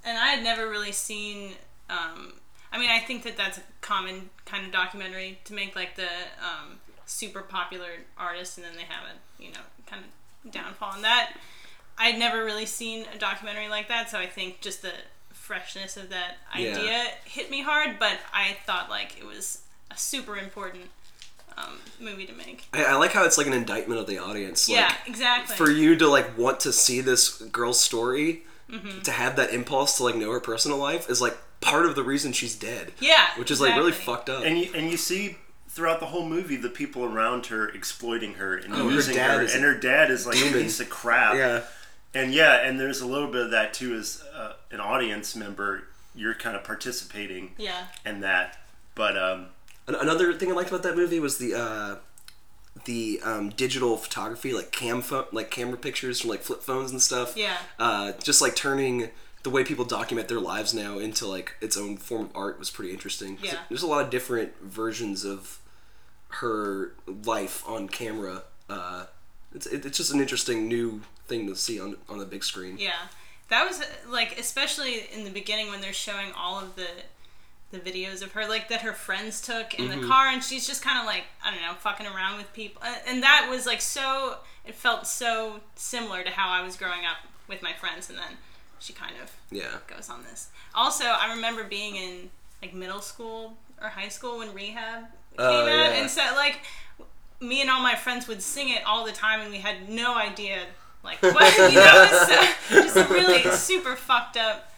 and 0.05 0.17
I 0.19 0.29
had 0.29 0.45
never 0.45 0.69
really 0.69 0.93
seen. 0.93 1.57
Um, 1.91 2.35
I 2.73 2.79
mean, 2.79 2.91
I 2.91 3.01
think 3.01 3.25
that 3.25 3.37
that's 3.37 3.59
a 3.59 3.63
common 3.81 4.31
kind 4.47 4.65
of 4.65 4.73
documentary 4.73 5.41
to 5.45 5.53
make 5.53 5.75
like 5.75 5.97
the 5.97 6.09
um, 6.41 6.81
super 7.07 7.43
popular 7.43 7.91
artist, 8.17 8.57
and 8.57 8.65
then 8.67 8.77
they 8.77 8.85
have 8.85 9.05
a 9.05 9.43
you 9.43 9.51
know 9.53 9.61
kind 9.87 10.05
of 10.45 10.51
downfall. 10.53 10.93
And 10.95 11.05
that 11.05 11.33
I'd 11.99 12.19
never 12.19 12.45
really 12.45 12.67
seen 12.67 13.07
a 13.15 13.19
documentary 13.19 13.69
like 13.69 13.89
that, 13.89 14.11
so 14.11 14.19
I 14.19 14.27
think 14.27 14.61
just 14.61 14.83
the 14.83 14.93
freshness 15.33 15.97
of 15.97 16.09
that 16.11 16.39
Yeah. 16.57 16.77
idea 16.79 17.05
hit 17.25 17.51
me 17.51 17.63
hard. 17.63 17.99
But 17.99 18.19
I 18.33 18.57
thought 18.67 18.91
like 18.91 19.17
it 19.19 19.27
was 19.27 19.63
a 19.91 19.97
super 19.97 20.37
important 20.37 20.85
um, 21.57 21.79
movie 22.01 22.25
to 22.27 22.33
make. 22.33 22.65
I, 22.73 22.85
I 22.85 22.95
like 22.95 23.13
how 23.13 23.25
it's 23.25 23.37
like 23.39 23.47
an 23.47 23.53
indictment 23.53 24.01
of 24.01 24.07
the 24.07 24.19
audience. 24.19 24.69
Like, 24.69 24.79
yeah, 24.79 24.95
exactly. 25.07 25.55
for 25.57 25.71
you 25.71 25.97
to 25.97 26.09
like 26.09 26.37
want 26.39 26.61
to 26.61 26.73
see 26.73 27.01
this 27.01 27.41
girl's 27.43 27.81
story 27.81 28.43
Mm-hmm. 28.71 29.01
to 29.03 29.11
have 29.11 29.37
that 29.37 29.53
impulse 29.53 29.99
to 29.99 30.05
like 30.05 30.15
know 30.15 30.31
her 30.33 30.41
personal 30.41 30.79
life 30.79 31.11
is 31.11 31.21
like 31.21 31.37
part 31.61 31.85
of 31.85 31.95
the 31.95 32.03
reason 32.03 32.33
she's 32.33 32.55
dead 32.55 32.93
yeah, 33.01 33.27
which 33.37 33.51
is 33.51 33.61
like 33.61 33.77
really 33.77 33.93
fucked 33.93 34.31
up 34.31 34.45
And 34.47 34.57
you 34.57 34.71
and 34.75 34.91
you 34.91 34.97
see 34.97 35.37
throughout 35.69 36.01
the 36.01 36.07
whole 36.07 36.27
movie 36.27 36.57
the 36.57 36.71
people 36.71 37.05
around 37.05 37.45
her 37.47 37.69
exploiting 37.69 38.35
her 38.35 38.57
and 38.57 38.73
Oh, 38.73 38.89
her 38.89 38.95
using 38.95 39.15
dad 39.17 39.41
her, 39.41 39.55
and 39.55 39.63
her 39.63 39.75
dad 39.75 40.11
is 40.11 40.27
like 40.27 40.37
demon. 40.37 40.61
a 40.61 40.63
piece 40.63 40.81
of 40.81 40.89
crap. 40.89 41.35
yeah 41.35 41.65
And 42.15 42.35
yeah, 42.35 42.67
and 42.67 42.79
there's 42.79 43.01
a 43.01 43.07
little 43.07 43.29
bit 43.29 43.43
of 43.43 43.51
that 43.53 43.73
too 43.75 43.95
as 43.95 44.23
uh, 44.35 44.53
an 44.71 44.81
audience 44.81 45.35
member. 45.35 45.85
You're 46.15 46.35
kind 46.35 46.55
of 46.57 46.63
participating 46.65 47.53
Yeah. 47.57 47.87
in 48.05 48.21
that, 48.21 48.59
but 48.95 49.17
um, 49.17 49.47
another 49.89 50.33
thing 50.35 50.49
i 50.51 50.55
liked 50.55 50.69
about 50.69 50.83
that 50.85 50.95
movie 50.97 51.19
was 51.19 51.39
the 51.39 51.53
uh 51.55 51.97
the 52.85 53.21
um, 53.25 53.51
digital 53.51 53.97
photography 53.97 54.53
like 54.55 54.71
cam 54.71 55.03
phone 55.03 55.25
like 55.33 55.51
camera 55.51 55.77
pictures 55.77 56.21
from 56.21 56.31
like 56.31 56.41
flip 56.41 56.63
phones 56.63 56.91
and 56.93 57.03
stuff 57.03 57.37
Yeah. 57.37 57.57
uh 57.81 58.13
just 58.23 58.41
like 58.41 58.55
turning 58.55 59.11
the 59.43 59.51
way 59.51 59.65
people 59.65 59.85
document 59.85 60.29
their 60.29 60.39
lives 60.41 60.73
now 60.73 60.99
into 60.99 61.27
like 61.27 61.55
its 61.61 61.77
own 61.77 61.97
form 61.97 62.27
of 62.27 62.31
art 62.37 62.59
was 62.61 62.71
pretty 62.71 62.93
interesting. 62.93 63.39
Yeah. 63.43 63.59
there's 63.69 63.83
a 63.83 63.89
lot 63.89 64.05
of 64.05 64.11
different 64.11 64.53
versions 64.63 65.25
of 65.25 65.59
her 66.29 66.93
life 67.25 67.67
on 67.69 67.89
camera 67.89 68.45
uh 68.71 69.07
it's, 69.55 69.67
it's 69.67 69.97
just 69.99 70.13
an 70.15 70.21
interesting 70.21 70.69
new 70.69 71.03
thing 71.29 71.47
to 71.47 71.57
see 71.57 71.81
on 71.81 71.97
on 72.09 72.19
the 72.19 72.25
big 72.27 72.43
screen 72.45 72.77
Yeah, 72.79 72.93
that 73.49 73.67
was 73.67 73.83
like 74.09 74.39
especially 74.39 75.07
in 75.15 75.25
the 75.25 75.31
beginning 75.31 75.69
when 75.71 75.81
they're 75.81 75.93
showing 75.93 76.33
all 76.37 76.59
of 76.59 76.75
the 76.77 76.87
the 77.71 77.79
videos 77.79 78.23
of 78.23 78.33
her 78.33 78.47
like 78.47 78.69
that 78.69 78.83
her 78.83 78.93
friends 78.93 79.41
took 79.41 79.75
in 79.79 79.87
Mm-hmm. 79.89 80.03
the 80.03 80.07
car, 80.07 80.27
and 80.29 80.43
she's 80.45 80.67
just 80.67 80.83
kind 80.83 80.99
of 80.99 81.07
like 81.07 81.25
I 81.45 81.51
don't 81.53 81.63
know, 81.63 81.75
fucking 81.75 82.07
around 82.07 82.37
with 82.39 82.53
people, 82.53 82.83
Uh, 82.85 82.97
and 83.07 83.23
that 83.23 83.49
was 83.51 83.65
like 83.67 83.81
so. 83.81 84.39
It 84.65 84.75
felt 84.77 85.07
so 85.07 85.61
similar 85.75 86.23
to 86.23 86.31
how 86.31 86.49
I 86.51 86.63
was 86.63 86.77
growing 86.77 87.05
up 87.05 87.17
with 87.49 87.63
my 87.63 87.73
friends, 87.73 88.09
and 88.11 88.19
then 88.19 88.37
she 88.79 88.93
kind 88.93 89.15
of 89.23 89.31
yeah 89.51 89.79
goes 89.87 90.11
on 90.11 90.23
this. 90.25 90.49
Also, 90.75 91.05
I 91.05 91.33
remember 91.35 91.65
being 91.65 91.97
in 91.97 92.31
like 92.61 92.75
middle 92.75 93.01
school 93.01 93.55
or 93.81 93.89
high 93.89 94.09
school 94.09 94.39
when 94.39 94.53
Rehab 94.55 95.05
came 95.37 95.39
Oh, 95.39 95.63
out, 95.63 95.67
yeah. 95.67 96.01
and 96.01 96.11
so 96.11 96.21
like 96.37 96.61
me 97.41 97.61
and 97.63 97.71
all 97.71 97.81
my 97.83 97.95
friends 97.97 98.29
would 98.29 98.43
sing 98.43 98.69
it 98.69 98.85
all 98.85 99.05
the 99.07 99.13
time, 99.13 99.41
and 99.41 99.51
we 99.51 99.59
had 99.59 99.89
no 99.89 100.15
idea 100.15 100.59
like 101.05 101.21
what 101.23 101.57
you 101.57 101.75
know. 101.79 102.09
It's 102.11 102.31
uh, 102.31 102.83
just 102.83 102.97
a 102.97 103.05
really 103.13 103.43
super 103.57 103.97
fucked 103.97 104.37
up 104.37 104.73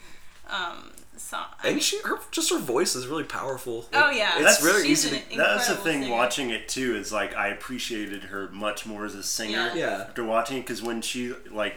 um, 0.49 0.93
song. 1.17 1.47
and 1.65 1.83
she 1.83 2.01
her 2.03 2.19
just 2.31 2.51
her 2.51 2.59
voice 2.59 2.95
is 2.95 3.07
really 3.07 3.25
powerful 3.25 3.87
Oh, 3.93 4.11
yeah. 4.11 4.33
it's 4.37 4.59
That's- 4.59 4.63
really 4.63 4.87
she's 4.89 5.07
easy 5.07 5.17
an 5.17 5.23
to 5.31 5.37
That's 5.37 5.69
the 5.69 5.75
thing 5.77 6.03
singer. 6.03 6.15
watching 6.15 6.51
it 6.51 6.69
too 6.69 6.95
is 6.97 7.13
like 7.13 7.35
I 7.35 7.49
appreciated 7.49 8.25
her 8.25 8.49
much 8.51 8.85
more 8.87 9.05
as 9.05 9.15
a 9.15 9.23
singer 9.23 9.73
Yeah. 9.75 9.75
Yeah. 9.75 10.05
after 10.09 10.23
watching 10.25 10.59
it 10.59 10.61
because 10.63 10.83
when 10.83 11.01
she 11.03 11.33
like 11.51 11.77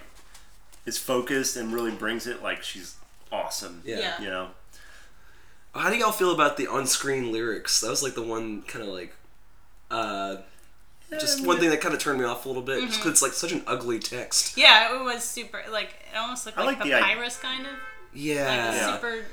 is 0.86 0.98
focused 0.98 1.56
and 1.58 1.74
really 1.74 1.92
brings 1.92 2.28
it 2.28 2.42
like 2.44 2.64
she's 2.64 2.96
awesome 3.32 3.82
Yeah. 3.86 4.00
Yeah. 4.00 4.22
you 4.22 4.28
know 4.30 4.48
How 5.76 5.90
do 5.90 5.96
y'all 5.98 6.12
feel 6.12 6.32
about 6.34 6.58
the 6.58 6.68
on-screen 6.68 7.32
lyrics? 7.32 7.80
That 7.82 7.90
was 7.90 8.02
like 8.04 8.16
the 8.16 8.24
one 8.24 8.64
kind 8.64 8.84
of 8.84 8.92
like, 8.94 9.14
uh, 9.92 10.38
just 11.12 11.40
um, 11.40 11.46
one 11.46 11.60
thing 11.60 11.70
that 11.70 11.82
kind 11.82 11.94
of 11.94 12.00
turned 12.02 12.20
me 12.20 12.26
off 12.26 12.46
a 12.46 12.48
little 12.48 12.64
bit, 12.64 12.82
just 12.82 12.86
mm-hmm. 12.86 13.00
because 13.00 13.12
it's 13.12 13.22
like 13.22 13.34
such 13.34 13.52
an 13.52 13.64
ugly 13.68 14.00
text. 14.00 14.58
Yeah, 14.58 14.96
it 15.00 15.04
was 15.04 15.24
super. 15.24 15.62
Like 15.72 15.96
it 16.14 16.18
almost 16.18 16.46
looked 16.46 16.58
I 16.58 16.64
like, 16.64 16.80
like 16.80 16.88
the 16.88 16.94
idea- 16.94 17.08
papyrus, 17.08 17.38
kind 17.38 17.66
of. 17.66 17.74
Yeah, 18.14 18.72
a 18.72 18.76
Yeah. 18.76 18.94
super. 18.96 19.26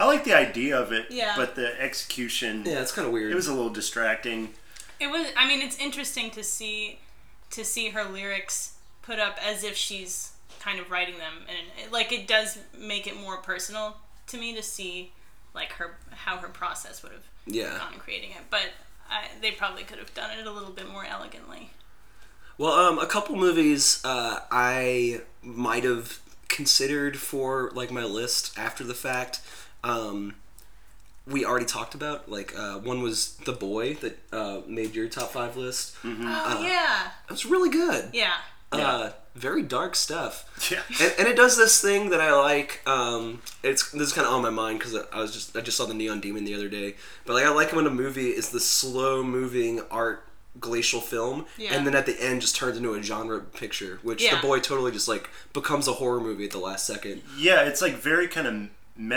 I 0.00 0.06
like 0.06 0.24
the 0.24 0.34
idea 0.34 0.78
of 0.78 0.90
it, 0.90 1.06
Yeah. 1.10 1.34
but 1.36 1.54
the 1.54 1.80
execution, 1.80 2.64
yeah, 2.66 2.80
it's 2.80 2.92
kind 2.92 3.06
of 3.06 3.12
weird. 3.12 3.30
it 3.30 3.34
was 3.34 3.46
a 3.46 3.52
little 3.52 3.70
distracting. 3.70 4.54
It 4.98 5.08
was. 5.08 5.28
I 5.36 5.46
mean, 5.46 5.60
it's 5.60 5.78
interesting 5.78 6.30
to 6.32 6.42
see 6.42 6.98
to 7.50 7.64
see 7.64 7.90
her 7.90 8.04
lyrics 8.04 8.74
put 9.02 9.18
up 9.18 9.38
as 9.44 9.62
if 9.62 9.76
she's 9.76 10.32
kind 10.60 10.80
of 10.80 10.90
writing 10.90 11.18
them, 11.18 11.44
and 11.48 11.58
it, 11.84 11.92
like 11.92 12.12
it 12.12 12.26
does 12.26 12.58
make 12.76 13.06
it 13.06 13.16
more 13.16 13.36
personal 13.36 13.96
to 14.28 14.38
me 14.38 14.54
to 14.54 14.62
see 14.62 15.12
like 15.54 15.72
her 15.72 15.96
how 16.10 16.38
her 16.38 16.48
process 16.48 17.02
would 17.02 17.12
have 17.12 17.26
yeah. 17.46 17.78
gone 17.78 17.92
in 17.94 17.98
creating 18.00 18.30
it. 18.30 18.42
But 18.50 18.70
I, 19.12 19.26
they 19.40 19.50
probably 19.52 19.82
could 19.84 19.98
have 19.98 20.12
done 20.14 20.30
it 20.38 20.46
a 20.46 20.50
little 20.50 20.70
bit 20.72 20.88
more 20.88 21.04
elegantly. 21.04 21.70
Well, 22.58 22.72
um, 22.72 22.98
a 22.98 23.06
couple 23.06 23.36
movies 23.36 24.00
uh, 24.04 24.40
I 24.50 25.20
might 25.42 25.84
have 25.84 26.20
considered 26.48 27.18
for 27.18 27.70
like 27.74 27.90
my 27.90 28.04
list 28.04 28.58
after 28.58 28.84
the 28.84 28.94
fact. 28.94 29.40
Um, 29.84 30.34
we 31.26 31.44
already 31.44 31.66
talked 31.66 31.94
about 31.94 32.30
like 32.30 32.52
uh, 32.56 32.78
one 32.78 33.00
was 33.02 33.34
The 33.44 33.52
Boy 33.52 33.94
that 33.94 34.18
uh, 34.32 34.60
made 34.66 34.94
your 34.94 35.08
top 35.08 35.30
five 35.30 35.56
list. 35.56 35.94
Oh 36.04 36.62
yeah, 36.66 37.10
It 37.28 37.30
was 37.30 37.46
really 37.46 37.70
good. 37.70 38.10
yeah, 38.12 38.34
Uh, 38.72 39.10
very 39.34 39.62
dark 39.62 39.96
stuff. 39.96 40.48
Yeah. 40.70 40.82
and, 41.00 41.14
and 41.20 41.28
it 41.28 41.36
does 41.36 41.56
this 41.56 41.80
thing 41.80 42.10
that 42.10 42.20
I 42.20 42.32
like. 42.34 42.80
Um, 42.86 43.42
it's 43.62 43.90
this 43.92 44.08
is 44.08 44.12
kind 44.12 44.26
of 44.26 44.32
on 44.34 44.42
my 44.42 44.50
mind 44.50 44.78
because 44.78 44.94
I 45.12 45.18
was 45.20 45.32
just 45.32 45.56
I 45.56 45.60
just 45.60 45.76
saw 45.76 45.86
the 45.86 45.94
Neon 45.94 46.20
Demon 46.20 46.44
the 46.44 46.54
other 46.54 46.68
day. 46.68 46.96
But 47.24 47.34
like 47.34 47.44
I 47.44 47.50
like 47.50 47.72
when 47.72 47.86
a 47.86 47.90
movie 47.90 48.28
is 48.30 48.50
the 48.50 48.60
slow 48.60 49.22
moving 49.22 49.80
art 49.90 50.24
glacial 50.60 51.00
film, 51.00 51.46
Yeah. 51.56 51.70
and 51.74 51.86
then 51.86 51.94
at 51.94 52.04
the 52.04 52.22
end 52.22 52.42
just 52.42 52.54
turns 52.56 52.76
into 52.76 52.92
a 52.92 53.02
genre 53.02 53.40
picture, 53.40 53.98
which 54.02 54.22
Yeah. 54.22 54.36
the 54.36 54.42
boy 54.46 54.60
totally 54.60 54.92
just 54.92 55.08
like 55.08 55.30
becomes 55.54 55.88
a 55.88 55.92
horror 55.94 56.20
movie 56.20 56.44
at 56.44 56.50
the 56.50 56.58
last 56.58 56.86
second. 56.86 57.22
Yeah, 57.38 57.62
it's 57.62 57.80
like 57.80 57.94
very 57.94 58.28
kind 58.28 58.46
of 58.46 58.68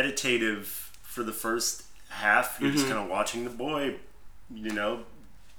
meditative 0.06 0.92
for 1.04 1.24
the 1.24 1.34
first 1.34 1.84
half. 2.10 2.58
You're 2.60 2.70
Mm-hmm. 2.70 2.78
just 2.78 2.90
kind 2.90 3.04
of 3.04 3.10
watching 3.10 3.44
the 3.44 3.50
boy, 3.50 3.96
you 4.54 4.72
know, 4.72 5.04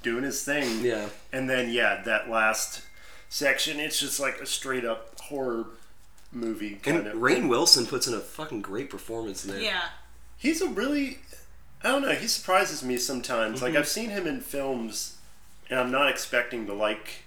doing 0.03 0.25
his 0.25 0.43
thing. 0.45 0.83
Yeah. 0.83 1.09
And 1.33 1.49
then 1.51 1.71
yeah, 1.71 2.03
that 2.07 2.31
last 2.31 2.83
section, 3.29 3.81
it's 3.81 3.99
just 3.99 4.21
like 4.21 4.41
a 4.41 4.47
straight 4.47 4.85
up 4.85 5.19
horror 5.21 5.67
movie 6.33 6.77
kind 6.83 6.99
And 6.99 7.07
of. 7.09 7.15
Rainn 7.15 7.49
Wilson 7.49 7.87
puts 7.87 8.07
in 8.07 8.15
a 8.15 8.21
fucking 8.21 8.63
great 8.63 8.91
performance 8.91 9.45
in 9.45 9.53
there. 9.53 9.61
yeah. 9.61 9.83
He's 10.39 10.61
a 10.61 10.69
really, 10.69 11.19
I 11.83 11.89
don't 11.89 12.03
know. 12.03 12.13
He 12.13 12.27
surprises 12.29 12.83
me 12.83 12.99
sometimes. 12.99 13.57
Mm-hmm. 13.57 13.65
Like 13.65 13.75
I've 13.77 13.89
seen 13.89 14.11
him 14.11 14.27
in 14.27 14.41
films, 14.41 15.17
and 15.71 15.79
I'm 15.81 15.91
not 15.91 16.11
expecting 16.11 16.67
to 16.67 16.75
like 16.75 17.23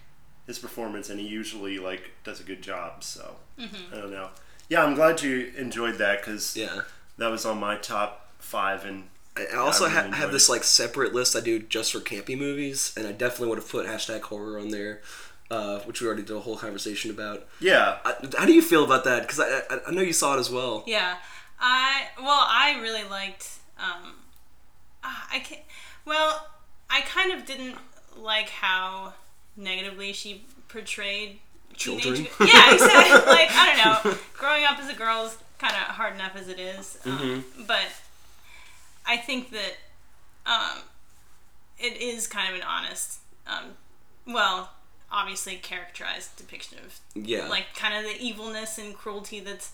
his 0.45 0.59
performance, 0.59 1.09
and 1.09 1.19
he 1.19 1.27
usually 1.27 1.79
like 1.79 2.11
does 2.23 2.39
a 2.39 2.43
good 2.43 2.61
job. 2.61 3.03
So 3.03 3.35
Mm-hmm. 3.59 3.93
I 3.93 3.97
don't 3.97 4.11
know. 4.11 4.29
Yeah, 4.69 4.83
I'm 4.85 4.95
glad 4.95 5.21
you 5.21 5.51
enjoyed 5.57 5.95
that 5.97 6.19
because 6.21 6.55
Yeah. 6.55 6.81
that 7.17 7.27
was 7.29 7.45
on 7.45 7.59
my 7.59 7.75
top 7.75 8.27
five, 8.39 8.85
and 8.85 9.09
I 9.35 9.55
also 9.57 9.85
I 9.85 9.87
really 9.95 10.09
ha- 10.11 10.15
have 10.17 10.31
this 10.31 10.47
it. 10.47 10.51
like 10.53 10.63
separate 10.63 11.13
list 11.13 11.35
I 11.35 11.41
do 11.41 11.59
just 11.59 11.91
for 11.91 11.99
campy 11.99 12.37
movies, 12.37 12.93
and 12.95 13.05
I 13.07 13.11
definitely 13.11 13.47
would 13.49 13.57
have 13.57 13.67
put 13.69 13.85
hashtag 13.87 14.21
horror 14.21 14.57
on 14.59 14.69
there, 14.69 15.01
uh, 15.51 15.79
which 15.81 16.01
we 16.01 16.07
already 16.07 16.23
did 16.23 16.35
a 16.35 16.39
whole 16.39 16.57
conversation 16.57 17.09
about. 17.11 17.47
yeah, 17.59 17.97
Uh, 18.05 18.13
how 18.37 18.45
do 18.45 18.53
you 18.53 18.61
feel 18.61 18.83
about 18.83 19.03
that? 19.05 19.21
Because 19.23 19.39
I, 19.39 19.61
I 19.69 19.79
I 19.87 19.91
know 19.91 20.01
you 20.01 20.13
saw 20.13 20.35
it 20.35 20.39
as 20.39 20.49
well. 20.49 20.83
Yeah, 20.87 21.17
I 21.59 22.07
well, 22.17 22.45
I 22.47 22.79
really 22.81 23.03
liked. 23.09 23.57
Um, 23.79 24.13
ah, 25.03 25.27
I 25.31 25.39
can 25.39 25.57
Well, 26.05 26.47
I 26.89 27.01
kind 27.01 27.31
of 27.31 27.45
didn't 27.45 27.75
like 28.17 28.49
how 28.49 29.13
negatively 29.55 30.13
she 30.13 30.43
portrayed 30.67 31.39
Children? 31.75 32.15
teenage- 32.15 32.31
Yeah, 32.41 32.73
exactly. 32.73 33.31
like 33.37 33.49
I 33.51 33.65
don't 33.75 33.79
know. 34.13 34.17
Growing 34.37 34.65
up 34.65 34.79
as 34.79 34.89
a 34.89 34.95
girl 34.95 35.25
is 35.25 35.37
kind 35.57 35.73
of 35.73 35.95
hard 35.95 36.13
enough 36.15 36.35
as 36.35 36.47
it 36.47 36.59
is, 36.59 36.97
um, 37.05 37.43
but 37.67 37.87
I 39.05 39.17
think 39.17 39.51
that 39.51 39.75
um, 40.45 40.83
it 41.79 41.97
is 42.01 42.27
kind 42.27 42.49
of 42.49 42.55
an 42.55 42.65
honest, 42.67 43.19
um, 43.47 43.65
well, 44.27 44.71
obviously 45.11 45.55
characterized 45.55 46.35
depiction 46.37 46.77
of 46.85 46.99
Yeah. 47.15 47.47
like 47.47 47.75
kind 47.75 47.93
of 47.93 48.03
the 48.03 48.21
evilness 48.21 48.77
and 48.77 48.93
cruelty 48.95 49.39
that's 49.39 49.71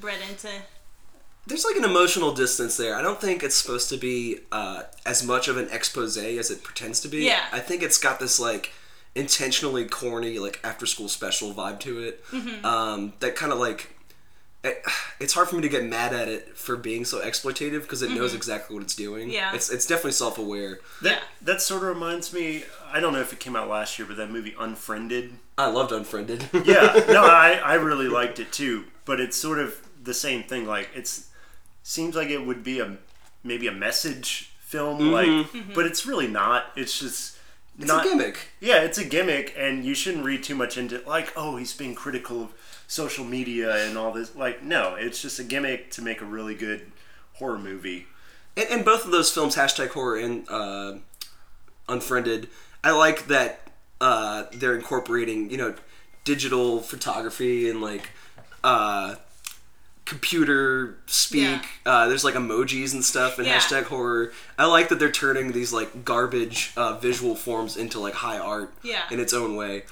bred 0.00 0.18
into 0.28 0.48
There's 1.46 1.64
like 1.64 1.76
an 1.76 1.84
emotional 1.84 2.32
distance 2.32 2.76
there. 2.76 2.94
I 2.94 3.02
don't 3.02 3.20
think 3.20 3.42
it's 3.42 3.56
supposed 3.56 3.88
to 3.90 3.96
be 3.96 4.38
uh, 4.52 4.84
as 5.04 5.24
much 5.24 5.48
of 5.48 5.56
an 5.56 5.68
expose 5.70 6.16
as 6.16 6.50
it 6.50 6.62
pretends 6.62 7.00
to 7.00 7.08
be. 7.08 7.24
Yeah. 7.24 7.44
I 7.52 7.58
think 7.58 7.82
it's 7.82 7.98
got 7.98 8.20
this 8.20 8.38
like 8.38 8.72
intentionally 9.14 9.84
corny 9.84 10.38
like 10.38 10.60
after 10.64 10.86
school 10.86 11.08
special 11.08 11.52
vibe 11.52 11.80
to 11.80 11.98
it. 12.00 12.24
Mm-hmm. 12.26 12.64
Um, 12.64 13.12
that 13.20 13.34
kind 13.36 13.52
of 13.52 13.58
like 13.58 13.90
it, 14.64 14.82
it's 15.18 15.32
hard 15.34 15.48
for 15.48 15.56
me 15.56 15.62
to 15.62 15.68
get 15.68 15.84
mad 15.84 16.12
at 16.12 16.28
it 16.28 16.56
for 16.56 16.76
being 16.76 17.04
so 17.04 17.20
exploitative 17.20 17.82
because 17.82 18.02
it 18.02 18.10
knows 18.10 18.32
exactly 18.34 18.74
what 18.74 18.82
it's 18.82 18.94
doing. 18.94 19.24
Mm-hmm. 19.24 19.34
Yeah. 19.34 19.54
It's 19.54 19.70
it's 19.70 19.86
definitely 19.86 20.12
self 20.12 20.38
aware. 20.38 20.78
that 21.02 21.10
Yeah. 21.12 21.20
that 21.42 21.60
sort 21.62 21.82
of 21.82 21.88
reminds 21.88 22.32
me. 22.32 22.64
I 22.92 23.00
don't 23.00 23.12
know 23.12 23.20
if 23.20 23.32
it 23.32 23.40
came 23.40 23.56
out 23.56 23.68
last 23.68 23.98
year, 23.98 24.06
but 24.06 24.16
that 24.18 24.30
movie 24.30 24.54
Unfriended. 24.58 25.32
I 25.58 25.66
loved 25.68 25.92
Unfriended. 25.92 26.48
Yeah, 26.64 27.04
no, 27.08 27.24
I 27.24 27.60
I 27.64 27.74
really 27.74 28.08
liked 28.08 28.38
it 28.38 28.52
too. 28.52 28.84
But 29.04 29.18
it's 29.20 29.36
sort 29.36 29.58
of 29.58 29.80
the 30.02 30.14
same 30.14 30.42
thing. 30.44 30.66
Like 30.66 30.90
it's 30.94 31.28
seems 31.82 32.14
like 32.14 32.28
it 32.28 32.46
would 32.46 32.62
be 32.62 32.78
a 32.80 32.98
maybe 33.42 33.66
a 33.66 33.72
message 33.72 34.52
film, 34.60 35.10
like, 35.12 35.46
but 35.74 35.84
it's 35.86 36.06
really 36.06 36.28
not. 36.28 36.66
It's 36.76 36.98
just 36.98 37.36
it's 37.78 37.88
not 37.88 38.06
a 38.06 38.08
gimmick. 38.08 38.38
Yeah, 38.60 38.82
it's 38.82 38.98
a 38.98 39.04
gimmick, 39.04 39.54
and 39.58 39.84
you 39.84 39.94
shouldn't 39.94 40.24
read 40.24 40.42
too 40.44 40.54
much 40.54 40.78
into 40.78 40.96
it. 40.96 41.06
Like, 41.06 41.32
oh, 41.36 41.56
he's 41.56 41.72
being 41.72 41.94
critical 41.94 42.42
of 42.44 42.52
social 42.92 43.24
media 43.24 43.86
and 43.86 43.96
all 43.96 44.12
this. 44.12 44.36
Like, 44.36 44.62
no, 44.62 44.94
it's 44.96 45.22
just 45.22 45.38
a 45.38 45.44
gimmick 45.44 45.90
to 45.92 46.02
make 46.02 46.20
a 46.20 46.26
really 46.26 46.54
good 46.54 46.92
horror 47.34 47.58
movie. 47.58 48.06
And, 48.54 48.68
and 48.70 48.84
both 48.84 49.06
of 49.06 49.10
those 49.10 49.30
films, 49.30 49.56
hashtag 49.56 49.88
horror 49.88 50.18
and 50.18 50.46
uh, 50.50 50.96
Unfriended, 51.88 52.48
I 52.84 52.90
like 52.90 53.28
that 53.28 53.70
uh, 54.00 54.44
they're 54.52 54.76
incorporating, 54.76 55.50
you 55.50 55.56
know, 55.56 55.74
digital 56.24 56.80
photography 56.80 57.70
and 57.70 57.80
like 57.80 58.10
uh, 58.62 59.14
computer 60.04 60.98
speak. 61.06 61.42
Yeah. 61.42 61.62
Uh, 61.86 62.08
there's 62.08 62.24
like 62.24 62.34
emojis 62.34 62.92
and 62.92 63.02
stuff 63.04 63.38
and 63.38 63.46
Yeah. 63.46 63.58
hashtag 63.58 63.84
horror. 63.84 64.32
I 64.58 64.66
like 64.66 64.90
that 64.90 64.98
they're 64.98 65.10
turning 65.10 65.52
these 65.52 65.72
like 65.72 66.04
garbage 66.04 66.72
uh, 66.76 66.98
visual 66.98 67.34
forms 67.36 67.76
into 67.78 67.98
like 68.00 68.14
high 68.14 68.38
art 68.38 68.74
Yeah. 68.82 69.02
in 69.10 69.18
its 69.18 69.32
own 69.32 69.56
way. 69.56 69.84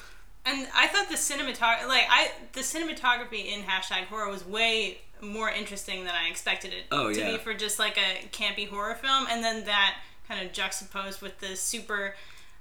And 0.50 0.68
I 0.74 0.86
thought 0.88 1.08
the 1.08 1.14
cinematography, 1.16 1.88
like 1.88 2.04
I, 2.10 2.30
the 2.52 2.60
cinematography 2.60 3.46
in 3.52 3.62
hashtag 3.62 4.04
horror 4.04 4.30
was 4.30 4.44
way 4.46 4.98
more 5.22 5.50
interesting 5.50 6.04
than 6.04 6.14
I 6.14 6.28
expected 6.28 6.72
it 6.72 6.84
Oh, 6.90 7.12
to 7.12 7.18
yeah. 7.18 7.32
be 7.32 7.38
for 7.38 7.54
just 7.54 7.78
like 7.78 7.98
a 7.98 8.26
campy 8.28 8.68
horror 8.68 8.94
film, 8.94 9.26
and 9.30 9.42
then 9.44 9.64
that 9.66 9.96
kind 10.28 10.44
of 10.46 10.52
juxtaposed 10.52 11.20
with 11.22 11.38
the 11.40 11.56
super, 11.56 12.14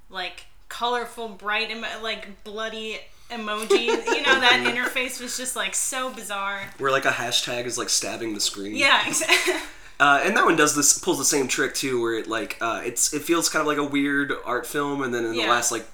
like 0.09 0.45
colorful, 0.69 1.29
bright, 1.29 1.71
emo- 1.71 1.87
like 2.03 2.43
bloody 2.43 2.99
emoji. 3.31 3.85
you 3.87 4.21
know 4.23 4.39
that 4.39 4.63
interface 4.75 5.21
was 5.21 5.37
just 5.37 5.55
like 5.55 5.73
so 5.75 6.11
bizarre. 6.13 6.61
Where 6.79 6.91
like 6.91 7.05
a 7.05 7.11
hashtag 7.11 7.65
is 7.65 7.77
like 7.77 7.89
stabbing 7.89 8.33
the 8.33 8.39
screen. 8.41 8.75
Yeah, 8.75 9.07
exactly. 9.07 9.53
Uh, 10.01 10.21
and 10.23 10.37
that 10.37 10.45
one 10.45 10.55
does 10.55 10.77
this 10.77 10.97
pulls 10.97 11.17
the 11.17 11.25
same 11.25 11.45
trick 11.49 11.73
too, 11.75 12.01
where 12.01 12.13
it 12.13 12.25
like 12.25 12.55
uh, 12.61 12.81
it's 12.85 13.13
it 13.13 13.21
feels 13.21 13.49
kind 13.49 13.59
of 13.59 13.67
like 13.67 13.77
a 13.77 13.83
weird 13.83 14.31
art 14.45 14.65
film, 14.65 15.01
and 15.03 15.13
then 15.13 15.25
in 15.25 15.33
the 15.33 15.45
last 15.45 15.73
like 15.73 15.85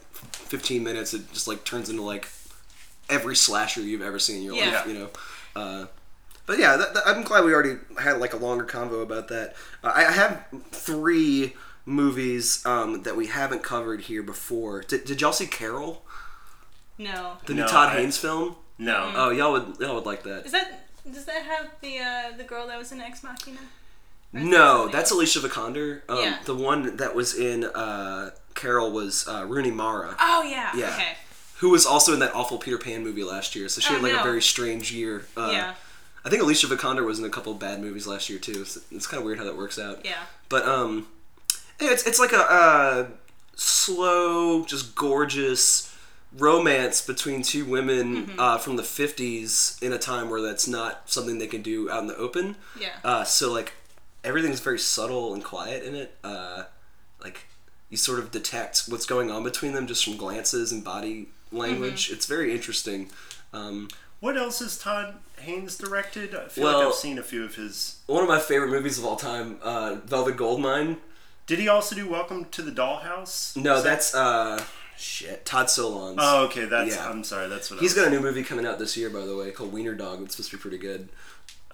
fifteen 0.46 0.84
minutes, 0.84 1.14
it 1.14 1.32
just 1.34 1.48
like 1.48 1.64
turns 1.64 1.90
into 1.90 2.02
like 2.04 2.28
every 3.10 3.36
slasher 3.36 3.82
you've 3.82 4.02
ever 4.02 4.20
seen 4.20 4.38
in 4.38 4.44
your 4.44 4.56
Yeah. 4.56 4.72
life, 4.78 4.88
you 4.88 4.94
know. 4.94 5.10
Uh, 5.56 5.86
but 6.48 6.58
yeah, 6.60 6.76
that, 6.78 6.94
that- 6.94 7.04
I'm 7.08 7.24
glad 7.24 7.44
we 7.46 7.54
already 7.54 7.78
had 8.00 8.20
like 8.20 8.34
a 8.34 8.38
longer 8.38 8.66
convo 8.66 9.02
about 9.04 9.28
that. 9.30 9.56
Uh, 9.84 9.92
I, 9.96 10.06
I 10.08 10.12
have 10.12 10.46
three 10.72 11.54
movies 11.86 12.66
um, 12.66 13.04
that 13.04 13.16
we 13.16 13.28
haven't 13.28 13.62
covered 13.64 14.02
here 14.02 14.24
before. 14.24 14.82
Did, 14.82 15.06
did 15.06 15.22
y'all 15.22 15.32
see 15.34 15.46
Carol, 15.48 16.04
no. 16.98 17.38
the 17.46 17.54
new 17.54 17.62
No, 17.62 17.68
Todd 17.68 17.90
I- 17.90 18.00
Haynes 18.02 18.18
film? 18.18 18.56
No, 18.78 19.12
Oh, 19.16 19.30
y'all 19.30 19.54
would 19.54 19.78
y'all 19.80 19.96
would 19.96 20.06
like 20.06 20.24
that. 20.24 20.46
Is 20.46 20.52
that 20.52 20.88
does 21.10 21.26
that 21.26 21.44
have 21.44 21.68
the 21.82 22.00
uh, 22.00 22.38
the 22.38 22.44
girl 22.44 22.68
that 22.68 22.78
was 22.78 22.92
in 22.92 23.00
Ex 23.00 23.24
Machina? 23.24 23.60
No, 24.36 24.88
that's? 24.88 25.12
Alicia 25.12 25.40
Vikander. 25.40 26.02
Um, 26.10 26.18
Yeah. 26.20 26.38
The 26.46 26.56
one 26.56 26.98
that 26.98 27.16
was 27.16 27.34
in 27.38 27.64
uh, 27.66 28.32
Carol 28.54 28.92
was 28.92 29.28
uh, 29.28 29.46
Rooney 29.48 29.72
Mara. 29.72 30.16
Oh 30.20 30.44
yeah. 30.44 30.72
Yeah. 30.76 30.94
Okay. 30.96 31.14
who 31.60 31.70
was 31.70 31.86
also 31.86 32.14
in 32.14 32.20
that 32.20 32.34
awful 32.36 32.58
Peter 32.58 32.78
Pan 32.78 33.04
movie 33.04 33.24
last 33.24 33.56
year. 33.56 33.70
So 33.70 33.80
she 33.82 33.90
Oh, 33.92 33.94
had 33.96 34.04
like 34.04 34.14
no. 34.14 34.20
a 34.20 34.24
very 34.24 34.42
strange 34.42 34.92
year. 34.92 35.26
Uh, 35.38 35.50
yeah. 35.54 35.74
I 36.26 36.30
think 36.30 36.42
Alicia 36.42 36.68
Vikander 36.68 37.06
was 37.06 37.18
in 37.20 37.26
a 37.26 37.30
couple 37.30 37.54
of 37.54 37.60
bad 37.60 37.80
movies 37.80 38.08
last 38.08 38.30
year 38.30 38.40
too. 38.40 38.66
So 38.66 38.82
it's 38.92 39.08
kind 39.08 39.20
of 39.20 39.26
weird 39.26 39.38
how 39.38 39.46
that 39.46 39.56
works 39.58 39.80
out. 39.80 40.04
Yeah. 40.06 40.24
But 40.50 40.66
um, 40.68 41.08
it's 41.80 42.06
it's 42.06 42.20
like 42.20 42.34
a 42.34 42.40
uh, 42.52 43.08
slow, 43.56 44.66
just 44.66 44.96
gorgeous 44.96 45.92
romance 46.38 47.02
between 47.02 47.42
two 47.42 47.64
women 47.66 48.26
Mm-hmm. 48.28 48.40
uh, 48.40 48.58
from 48.58 48.76
the 48.76 48.84
'50s 48.84 49.82
in 49.82 49.94
a 49.94 49.98
time 50.00 50.30
where 50.30 50.42
that's 50.42 50.68
not 50.68 51.10
something 51.10 51.38
they 51.40 51.48
can 51.48 51.62
do 51.62 51.90
out 51.90 52.02
in 52.02 52.08
the 52.08 52.18
open. 52.18 52.56
Yeah. 52.80 52.90
Uh, 53.04 53.24
so 53.24 53.52
like 53.54 53.74
everything's 54.26 54.60
very 54.60 54.80
subtle 54.80 55.34
and 55.34 55.44
quiet 55.44 55.84
in 55.84 55.96
it. 55.96 56.18
Uh, 56.24 56.64
like 57.24 57.48
you 57.90 57.98
sort 57.98 58.20
of 58.20 58.32
detect 58.32 58.84
what's 58.88 59.06
going 59.06 59.32
on 59.32 59.44
between 59.44 59.74
them 59.74 59.88
just 59.88 60.04
from 60.04 60.18
glances 60.18 60.72
and 60.72 60.84
body 60.84 61.30
language. 61.52 62.10
It's 62.12 62.26
very 62.26 62.52
interesting. 62.54 63.10
Um, 63.54 63.88
What 64.20 64.38
else 64.38 64.60
has 64.60 64.78
Todd 64.78 65.16
Haynes 65.40 65.78
directed? 65.78 66.34
I 66.36 66.48
feel 66.48 66.64
Well- 66.64 66.80
like 66.80 66.88
I've 66.88 66.96
seen 66.96 67.20
a 67.20 67.24
few 67.24 67.44
of 67.46 67.56
his. 67.56 67.98
one 68.08 68.24
of 68.24 68.28
my 68.30 68.40
favorite 68.40 68.70
movies 68.72 68.98
of 68.98 69.06
all 69.06 69.16
time, 69.18 69.60
uh, 69.62 69.96
Velvet 70.06 70.36
Goldmine. 70.36 70.98
Did 71.48 71.60
he 71.60 71.68
also 71.68 71.94
do 71.96 72.08
Welcome 72.10 72.46
to 72.46 72.62
the 72.64 72.72
Dollhouse? 72.72 73.56
No, 73.56 73.76
Is 73.76 73.84
that- 73.84 73.90
that's 73.90 74.16
uh, 74.16 74.64
shit. 74.98 75.46
Todd 75.46 75.68
Solondz. 75.68 76.16
Oh, 76.18 76.46
okay. 76.46 76.66
That's. 76.66 76.96
Yeah. 76.96 77.08
I'm 77.08 77.24
sorry. 77.24 77.48
That's 77.48 77.70
what. 77.70 77.80
He's 77.82 77.92
I 77.96 78.02
was, 78.02 78.06
got 78.06 78.14
a 78.14 78.16
new 78.16 78.22
movie 78.22 78.42
coming 78.44 78.66
out 78.66 78.80
this 78.80 78.98
year, 78.98 79.10
by 79.12 79.26
the 79.26 79.36
way, 79.36 79.52
called 79.52 79.72
Wiener 79.72 79.94
Dog. 79.94 80.24
It's 80.24 80.36
supposed 80.36 80.50
to 80.52 80.58
be 80.58 80.62
pretty 80.62 80.80
good. 80.80 81.10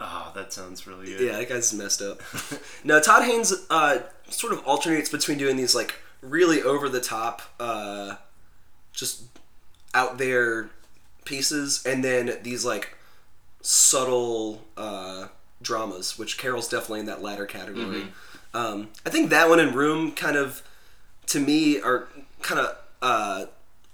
Oh, 0.04 0.32
that 0.34 0.52
sounds 0.52 0.88
really 0.88 1.06
good. 1.06 1.22
Yeah, 1.22 1.38
that 1.38 1.48
guy's 1.48 1.72
messed 1.74 2.02
up. 2.02 2.22
now, 2.84 3.00
Todd 3.00 3.24
Haynes 3.24 3.54
uh, 3.70 4.00
sort 4.30 4.52
of 4.52 4.66
alternates 4.66 5.10
between 5.10 5.38
doing 5.38 5.58
these 5.58 5.76
like 5.76 5.94
really 6.22 6.62
over 6.64 6.90
the 6.90 7.00
top, 7.00 7.44
uh, 7.60 8.16
just 8.92 9.24
out 9.94 10.18
there 10.18 10.72
pieces, 11.24 11.86
and 11.86 12.04
then 12.04 12.40
these 12.42 12.66
like 12.66 12.98
subtle 13.62 14.64
uh, 14.76 15.28
dramas, 15.62 16.18
which 16.18 16.40
Carol's 16.40 16.68
definitely 16.68 17.02
in 17.02 17.06
that 17.06 17.22
latter 17.22 17.46
category. 17.46 18.08
Um, 18.56 18.90
I 19.06 19.12
think 19.12 19.30
that 19.30 19.50
one 19.50 19.60
and 19.60 19.76
Room 19.76 20.14
kind 20.14 20.36
of, 20.36 20.64
to 21.28 21.40
me, 21.40 21.80
are 21.80 22.08
kind 22.42 22.60
of 22.60 22.76
uh, 23.04 23.46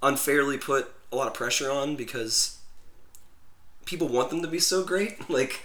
unfairly 0.01 0.57
put 0.57 0.93
a 1.11 1.15
lot 1.17 1.27
of 1.27 1.33
pressure 1.33 1.69
on 1.69 1.95
because 1.97 2.59
people 3.85 4.07
want 4.07 4.29
them 4.29 4.41
to 4.41 4.47
be 4.47 4.59
so 4.59 4.83
great. 4.83 5.17
Like 5.29 5.61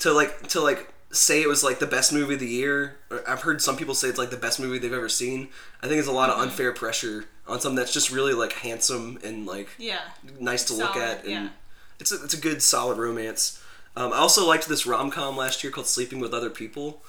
to 0.00 0.12
like 0.12 0.48
to 0.48 0.60
like 0.60 0.92
say 1.12 1.40
it 1.40 1.48
was 1.48 1.62
like 1.64 1.78
the 1.78 1.86
best 1.86 2.12
movie 2.12 2.34
of 2.34 2.40
the 2.40 2.46
year. 2.48 2.96
Or 3.10 3.22
I've 3.28 3.42
heard 3.42 3.62
some 3.62 3.76
people 3.76 3.94
say 3.94 4.08
it's 4.08 4.18
like 4.18 4.30
the 4.30 4.36
best 4.36 4.60
movie 4.60 4.78
they've 4.78 4.92
ever 4.92 5.08
seen. 5.08 5.48
I 5.82 5.86
think 5.88 5.98
it's 5.98 6.08
a 6.08 6.12
lot 6.12 6.30
of 6.30 6.38
unfair 6.38 6.72
pressure 6.72 7.26
on 7.46 7.60
something 7.60 7.76
that's 7.76 7.92
just 7.92 8.10
really 8.10 8.32
like 8.34 8.52
handsome 8.52 9.18
and 9.24 9.46
like 9.46 9.68
Yeah. 9.78 10.00
nice 10.40 10.64
to 10.64 10.74
look 10.74 10.96
at, 10.96 11.22
and 11.22 11.30
yeah. 11.30 11.48
it's 12.00 12.10
a, 12.12 12.22
it's 12.24 12.34
a 12.34 12.40
good 12.40 12.60
solid 12.62 12.98
romance. 12.98 13.62
Um, 13.96 14.12
I 14.12 14.16
also 14.16 14.46
liked 14.46 14.68
this 14.68 14.84
rom 14.84 15.10
com 15.10 15.36
last 15.36 15.62
year 15.64 15.72
called 15.72 15.86
Sleeping 15.86 16.18
with 16.20 16.34
Other 16.34 16.50
People. 16.50 17.02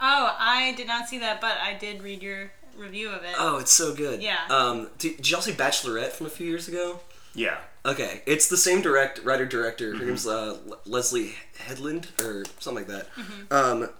Oh, 0.00 0.36
I 0.38 0.72
did 0.76 0.86
not 0.86 1.08
see 1.08 1.18
that, 1.18 1.40
but 1.40 1.56
I 1.62 1.74
did 1.74 2.02
read 2.02 2.22
your 2.22 2.52
review 2.76 3.08
of 3.10 3.22
it. 3.24 3.34
Oh, 3.38 3.58
it's 3.58 3.72
so 3.72 3.94
good. 3.94 4.22
Yeah. 4.22 4.38
Um, 4.48 4.88
did, 4.98 5.16
did 5.16 5.30
y'all 5.30 5.40
see 5.40 5.52
Bachelorette 5.52 6.10
from 6.12 6.26
a 6.26 6.30
few 6.30 6.46
years 6.46 6.68
ago? 6.68 7.00
Yeah. 7.36 7.58
Okay, 7.84 8.22
it's 8.26 8.48
the 8.48 8.56
same 8.56 8.80
direct 8.80 9.22
writer 9.22 9.46
director. 9.46 9.96
Her 9.96 10.04
name's 10.04 10.26
uh, 10.26 10.58
Le- 10.66 10.78
Leslie 10.86 11.34
Headland 11.58 12.08
or 12.20 12.44
something 12.58 12.88
like 12.88 12.92
that. 12.92 13.08
Um, 13.54 13.90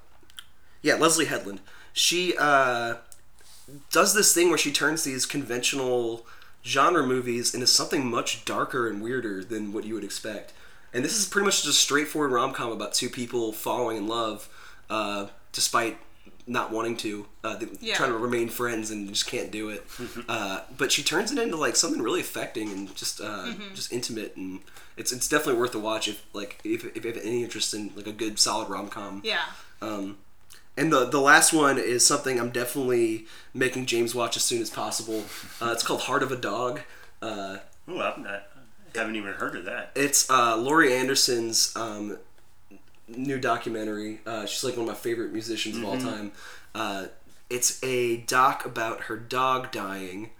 yeah, 0.82 0.94
Leslie 0.94 1.26
Headland. 1.26 1.60
She 1.92 2.34
uh, 2.36 2.96
does 3.92 4.12
this 4.12 4.34
thing 4.34 4.48
where 4.48 4.58
she 4.58 4.72
turns 4.72 5.04
these 5.04 5.24
conventional 5.24 6.26
genre 6.64 7.06
movies 7.06 7.54
into 7.54 7.66
something 7.66 8.04
much 8.04 8.44
darker 8.44 8.88
and 8.88 9.00
weirder 9.00 9.44
than 9.44 9.72
what 9.72 9.84
you 9.84 9.94
would 9.94 10.02
expect. 10.02 10.52
And 10.92 11.04
this 11.04 11.16
is 11.16 11.28
pretty 11.28 11.44
much 11.44 11.62
just 11.62 11.68
a 11.68 11.72
straightforward 11.72 12.32
rom 12.32 12.52
com 12.54 12.72
about 12.72 12.94
two 12.94 13.08
people 13.08 13.52
falling 13.52 13.98
in 13.98 14.08
love, 14.08 14.48
uh, 14.90 15.28
despite 15.52 15.98
not 16.48 16.70
wanting 16.70 16.96
to, 16.98 17.26
uh, 17.42 17.58
Yeah. 17.80 17.96
trying 17.96 18.10
to 18.12 18.16
remain 18.18 18.48
friends 18.48 18.90
and 18.90 19.08
just 19.08 19.26
can't 19.26 19.50
do 19.50 19.68
it. 19.68 19.84
uh, 20.28 20.60
but 20.76 20.92
she 20.92 21.02
turns 21.02 21.32
it 21.32 21.38
into 21.38 21.56
like 21.56 21.74
something 21.76 22.00
really 22.00 22.20
affecting 22.20 22.70
and 22.70 22.94
just 22.96 23.20
uh, 23.20 23.52
just 23.74 23.92
intimate, 23.92 24.36
and 24.36 24.60
it's 24.96 25.12
it's 25.12 25.28
definitely 25.28 25.60
worth 25.60 25.74
a 25.74 25.78
watch 25.78 26.06
if 26.08 26.24
like 26.32 26.60
if, 26.64 26.84
if 26.96 27.04
you 27.04 27.12
have 27.12 27.20
any 27.22 27.42
interest 27.42 27.74
in 27.74 27.90
like 27.96 28.06
a 28.06 28.12
good 28.12 28.38
solid 28.38 28.68
rom 28.68 28.88
com. 28.88 29.22
Yeah. 29.24 29.42
Um, 29.82 30.18
and 30.76 30.92
the 30.92 31.04
the 31.06 31.20
last 31.20 31.52
one 31.52 31.78
is 31.78 32.06
something 32.06 32.38
I'm 32.38 32.50
definitely 32.50 33.26
making 33.54 33.86
James 33.86 34.14
watch 34.14 34.36
as 34.36 34.44
soon 34.44 34.62
as 34.62 34.70
possible. 34.70 35.24
Uh, 35.60 35.70
it's 35.72 35.82
called 35.82 36.02
Heart 36.02 36.22
of 36.22 36.30
a 36.32 36.36
Dog. 36.36 36.80
Uh, 37.22 37.58
Ooh, 37.88 38.00
I'm 38.00 38.22
not, 38.22 38.46
I 38.94 38.98
haven't 38.98 39.16
even 39.16 39.32
heard 39.32 39.56
of 39.56 39.64
that. 39.64 39.90
it's 39.94 40.28
uh, 40.30 40.56
Laurie 40.56 40.92
Anderson's 40.94 41.72
um, 41.76 42.18
new 43.08 43.38
documentary. 43.38 44.20
Uh, 44.26 44.46
she's 44.46 44.64
like 44.64 44.74
one 44.74 44.82
of 44.82 44.88
my 44.88 44.94
favorite 44.94 45.32
musicians 45.32 45.76
of 45.76 45.84
all 45.84 45.98
time. 45.98 46.32
Uh, 46.74 47.06
it's 47.48 47.82
a 47.82 48.18
doc 48.18 48.64
about 48.66 49.02
her 49.02 49.16
dog 49.16 49.70
dying. 49.70 50.30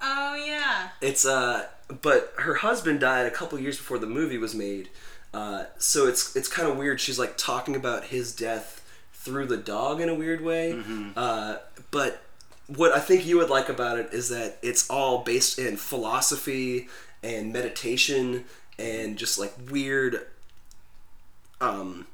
Oh 0.00 0.34
yeah. 0.34 0.88
It's 1.00 1.24
uh, 1.24 1.66
but 2.00 2.32
her 2.38 2.54
husband 2.54 3.00
died 3.00 3.26
a 3.26 3.30
couple 3.30 3.58
years 3.58 3.76
before 3.76 3.98
the 3.98 4.06
movie 4.06 4.38
was 4.38 4.54
made. 4.54 4.88
Uh, 5.32 5.64
so 5.78 6.06
it's 6.06 6.34
it's 6.36 6.48
kind 6.48 6.68
of 6.68 6.76
weird. 6.76 7.00
She's 7.00 7.18
like 7.18 7.36
talking 7.36 7.76
about 7.76 8.04
his 8.04 8.34
death 8.34 8.80
through 9.14 9.46
the 9.46 9.56
dog 9.56 10.00
in 10.00 10.08
a 10.08 10.14
weird 10.14 10.40
way. 10.42 10.72
Uh, 11.16 11.56
but 11.90 12.22
what 12.66 12.92
I 12.92 12.98
think 12.98 13.24
you 13.24 13.38
would 13.38 13.50
like 13.50 13.68
about 13.68 13.98
it 13.98 14.12
is 14.12 14.28
that 14.30 14.58
it's 14.62 14.88
all 14.90 15.18
based 15.22 15.58
in 15.58 15.76
philosophy 15.76 16.88
and 17.22 17.52
meditation 17.52 18.44
and 18.78 19.16
just 19.16 19.38
like 19.38 19.52
weird, 19.70 20.26
um, 21.62 22.06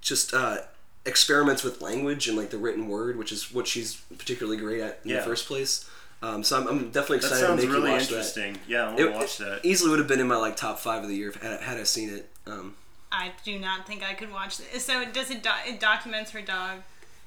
just 0.00 0.34
uh, 0.34 0.58
experiments 1.06 1.62
with 1.64 1.80
language 1.80 2.28
and 2.28 2.36
like 2.36 2.50
the 2.50 2.58
written 2.58 2.88
word, 2.88 3.16
which 3.16 3.32
is 3.32 3.52
what 3.52 3.66
she's 3.66 3.96
particularly 4.18 4.56
great 4.58 4.80
at 4.80 5.00
in 5.04 5.10
Yeah. 5.10 5.16
the 5.18 5.22
first 5.22 5.46
place. 5.46 5.88
Um, 6.22 6.42
so 6.42 6.58
I'm, 6.60 6.66
I'm 6.68 6.78
definitely 6.90 7.18
That 7.18 7.26
excited 7.26 7.40
to 7.42 7.46
sounds 7.48 7.62
make 7.64 7.70
really 7.72 7.86
you 7.88 7.92
watch 7.94 8.02
interesting. 8.02 8.58
Yeah, 8.66 8.82
I 8.82 8.86
want 8.86 8.96
to 8.98 9.08
It, 9.08 9.12
watch 9.14 9.40
it 9.40 9.44
that. 9.44 9.60
easily 9.64 9.90
would 9.90 9.98
have 9.98 10.08
been 10.08 10.20
in 10.20 10.28
my 10.28 10.36
like 10.36 10.56
top 10.56 10.78
five 10.78 11.02
of 11.02 11.08
the 11.08 11.14
year 11.16 11.28
if, 11.30 11.42
had, 11.42 11.60
had 11.60 11.76
I 11.78 11.82
seen 11.82 12.08
it. 12.10 12.30
Um, 12.46 12.74
I 13.12 13.32
do 13.44 13.58
not 13.58 13.86
think 13.86 14.02
I 14.02 14.14
could 14.14 14.32
watch 14.32 14.58
this. 14.58 14.84
So 14.84 15.04
does 15.10 15.30
it? 15.30 15.42
Do- 15.42 15.50
it 15.66 15.80
documents 15.80 16.30
her 16.32 16.40
dog. 16.40 16.78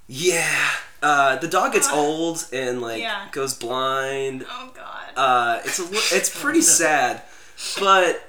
yeah, 0.08 0.70
uh, 1.04 1.36
the 1.38 1.48
dog 1.48 1.74
gets 1.74 1.90
old 1.90 2.46
and 2.52 2.82
like 2.82 3.02
Yeah. 3.02 3.28
goes 3.32 3.54
blind. 3.54 4.46
Oh 4.50 4.72
God. 4.76 5.06
Uh, 5.16 5.62
it's 5.64 5.80
a 5.80 6.16
it's 6.16 6.42
pretty 6.42 6.62
sad, 6.82 7.22
but 7.80 8.22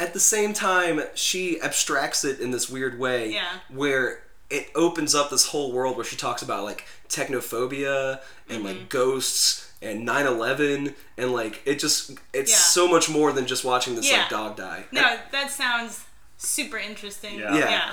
at 0.00 0.12
the 0.12 0.20
same 0.20 0.52
time, 0.52 1.00
she 1.14 1.60
abstracts 1.60 2.24
it 2.24 2.40
in 2.40 2.50
this 2.50 2.68
weird 2.68 2.98
way 2.98 3.32
Yeah. 3.32 3.60
where 3.68 4.20
it 4.50 4.68
opens 4.74 5.14
up 5.14 5.30
this 5.30 5.46
whole 5.48 5.72
world 5.72 5.96
where 5.96 6.04
she 6.04 6.16
talks 6.16 6.42
about 6.42 6.64
like 6.64 6.86
technophobia 7.08 8.20
and 8.48 8.58
Mm-hmm. 8.58 8.66
like 8.66 8.88
ghosts 8.88 9.72
and 9.82 10.06
9-11 10.06 10.94
and 11.18 11.32
like 11.32 11.62
it 11.64 11.78
just 11.78 12.12
it's 12.32 12.50
Yeah. 12.50 12.56
so 12.56 12.88
much 12.88 13.08
more 13.08 13.32
than 13.32 13.46
just 13.46 13.64
watching 13.64 13.94
this 13.96 14.10
Yeah. 14.10 14.18
like 14.20 14.28
dog 14.30 14.56
die 14.56 14.84
no, 14.92 15.18
that 15.32 15.50
sounds 15.50 16.04
super 16.36 16.76
interesting. 16.78 17.38
Yeah. 17.38 17.56
Yeah. 17.56 17.92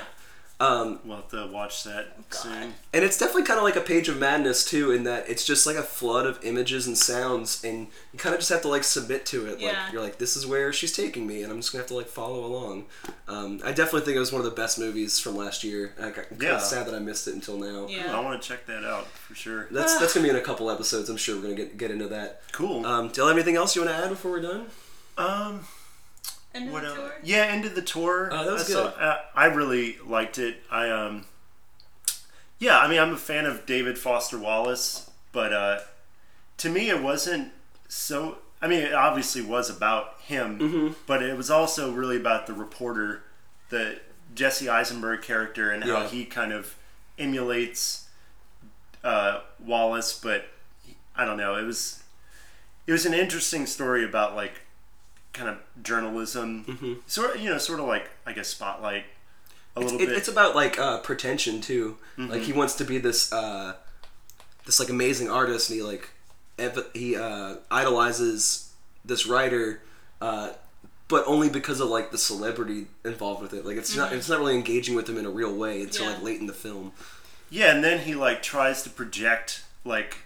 Yeah. 0.61 0.67
um, 0.67 0.99
We'll 1.03 1.17
have 1.17 1.29
to 1.29 1.47
watch 1.47 1.83
that 1.85 2.15
soon. 2.29 2.73
and 2.93 3.03
it's 3.03 3.17
definitely 3.17 3.43
kind 3.43 3.57
of 3.57 3.63
like 3.63 3.75
a 3.75 3.81
page 3.81 4.07
of 4.09 4.17
madness 4.19 4.63
too 4.63 4.91
in 4.91 5.03
that 5.03 5.27
it's 5.29 5.43
just 5.45 5.65
like 5.65 5.75
a 5.75 5.81
flood 5.83 6.25
of 6.25 6.39
images 6.43 6.87
and 6.87 6.97
sounds 6.97 7.63
and 7.63 7.87
you 8.13 8.19
kind 8.19 8.33
of 8.35 8.39
just 8.41 8.51
have 8.51 8.61
to 8.61 8.67
like 8.67 8.83
submit 8.83 9.25
to 9.27 9.45
it 9.47 9.59
Yeah. 9.59 9.83
like 9.83 9.93
you're 9.93 10.01
like 10.01 10.17
this 10.17 10.37
is 10.37 10.45
where 10.45 10.71
she's 10.71 10.95
taking 10.95 11.25
me 11.27 11.41
and 11.43 11.51
i'm 11.51 11.59
just 11.59 11.71
gonna 11.71 11.81
have 11.81 11.87
to 11.89 11.95
like 11.95 12.07
follow 12.07 12.45
along 12.45 12.85
um, 13.27 13.59
i 13.65 13.71
definitely 13.71 14.01
think 14.01 14.15
it 14.15 14.19
was 14.19 14.31
one 14.31 14.39
of 14.39 14.45
the 14.45 14.55
best 14.55 14.77
movies 14.79 15.19
from 15.19 15.35
last 15.35 15.63
year 15.63 15.93
i 15.99 16.09
got 16.11 16.29
kind 16.29 16.41
Yeah. 16.41 16.57
sad 16.59 16.85
that 16.87 16.95
i 16.95 16.99
missed 16.99 17.27
it 17.27 17.33
until 17.33 17.57
now 17.57 17.87
Yeah. 17.87 18.15
I 18.15 18.19
want 18.21 18.41
to 18.41 18.47
check 18.47 18.65
that 18.67 18.83
out 18.85 19.07
for 19.07 19.35
sure. 19.35 19.67
that's 19.71 19.97
that's 19.99 20.13
gonna 20.13 20.23
be 20.25 20.29
in 20.29 20.35
a 20.35 20.41
couple 20.41 20.69
episodes 20.71 21.09
i'm 21.09 21.17
sure 21.17 21.35
we're 21.35 21.43
gonna 21.43 21.55
get, 21.55 21.77
get 21.77 21.91
into 21.91 22.07
that 22.09 22.41
Cool. 22.51 22.85
um, 22.85 23.09
do 23.09 23.21
you 23.21 23.27
have 23.27 23.35
anything 23.35 23.55
else 23.55 23.75
you 23.75 23.81
want 23.83 23.95
to 23.95 24.03
add 24.03 24.09
before 24.09 24.31
we're 24.31 24.41
done 24.41 24.65
Um, 25.17 25.61
End 26.53 26.67
of 26.67 26.73
what 26.73 26.81
the 26.83 26.87
else? 26.89 26.97
tour. 26.97 27.13
Yeah, 27.23 27.45
end 27.45 27.65
of 27.65 27.75
the 27.75 27.81
tour. 27.81 28.29
Oh, 28.31 28.45
that 28.45 28.53
was 28.53 28.69
I, 28.69 28.73
saw- 28.73 28.91
good. 28.91 28.99
uh, 29.01 29.17
I 29.35 29.45
really 29.45 29.97
liked 30.05 30.37
it. 30.37 30.61
I 30.69 30.89
um, 30.89 31.25
yeah, 32.59 32.77
I 32.79 32.87
mean, 32.87 32.99
I'm 32.99 33.13
a 33.13 33.17
fan 33.17 33.45
of 33.45 33.65
David 33.65 33.97
Foster 33.97 34.37
Wallace, 34.37 35.09
but 35.31 35.51
uh, 35.53 35.79
to 36.57 36.69
me, 36.69 36.89
it 36.89 37.01
wasn't 37.01 37.51
so. 37.87 38.37
I 38.61 38.67
mean, 38.67 38.79
it 38.81 38.93
obviously 38.93 39.41
was 39.41 39.69
about 39.69 40.19
him, 40.21 40.59
Mm-hmm. 40.59 40.93
but 41.07 41.23
it 41.23 41.35
was 41.35 41.49
also 41.49 41.91
really 41.91 42.17
about 42.17 42.45
the 42.45 42.53
reporter, 42.53 43.23
the 43.69 43.99
Jesse 44.35 44.69
Eisenberg 44.69 45.23
character, 45.23 45.71
and 45.71 45.83
how 45.83 46.05
he 46.07 46.25
kind 46.25 46.51
of 46.53 46.75
emulates 47.17 48.07
uh, 49.03 49.39
Wallace. 49.59 50.19
But 50.21 50.45
I 51.15 51.25
don't 51.25 51.37
know. 51.37 51.55
It 51.55 51.63
was 51.63 52.03
it 52.85 52.91
was 52.91 53.05
an 53.07 53.13
interesting 53.15 53.65
story 53.65 54.03
about 54.05 54.35
like 54.35 54.61
kind 55.33 55.49
of 55.49 55.57
journalism, 55.83 57.01
sort 57.07 57.35
of 57.35 57.41
you 57.41 57.49
know, 57.49 57.57
sort 57.57 57.79
of 57.79 57.85
like 57.87 58.09
I 58.25 58.33
guess 58.33 58.47
spotlight 58.49 59.05
a 59.75 59.79
little 59.79 59.99
It- 60.01 60.07
bit. 60.07 60.17
it's 60.17 60.27
about 60.27 60.55
like 60.55 60.77
uh, 60.79 60.99
pretension 60.99 61.61
too. 61.61 61.97
Mm-hmm. 62.17 62.31
Like 62.31 62.41
he 62.41 62.53
wants 62.53 62.75
to 62.75 62.83
be 62.83 62.97
this 62.97 63.31
uh, 63.31 63.75
this 64.65 64.79
like 64.79 64.89
amazing 64.89 65.29
artist, 65.29 65.69
and 65.69 65.77
he 65.79 65.83
like 65.83 66.09
ev- 66.59 66.87
he 66.93 67.15
uh, 67.15 67.55
idolizes 67.69 68.71
this 69.05 69.25
writer, 69.25 69.81
uh, 70.21 70.51
but 71.07 71.23
only 71.27 71.49
because 71.49 71.79
of 71.79 71.89
like 71.89 72.11
the 72.11 72.17
celebrity 72.17 72.87
involved 73.05 73.41
with 73.41 73.53
it. 73.53 73.65
Like 73.65 73.77
it's 73.77 73.95
not 73.95 74.11
it's 74.13 74.29
not 74.29 74.39
really 74.39 74.55
engaging 74.55 74.95
with 74.95 75.07
him 75.09 75.17
in 75.17 75.25
a 75.25 75.29
real 75.31 75.55
way 75.55 75.81
until 75.81 76.05
Yeah. 76.05 76.13
like 76.13 76.23
late 76.23 76.39
in 76.39 76.47
the 76.47 76.53
film. 76.53 76.91
Yeah, 77.49 77.73
and 77.73 77.83
then 77.83 77.99
he 77.99 78.15
like 78.15 78.41
tries 78.43 78.83
to 78.83 78.89
project 78.89 79.63
like 79.83 80.17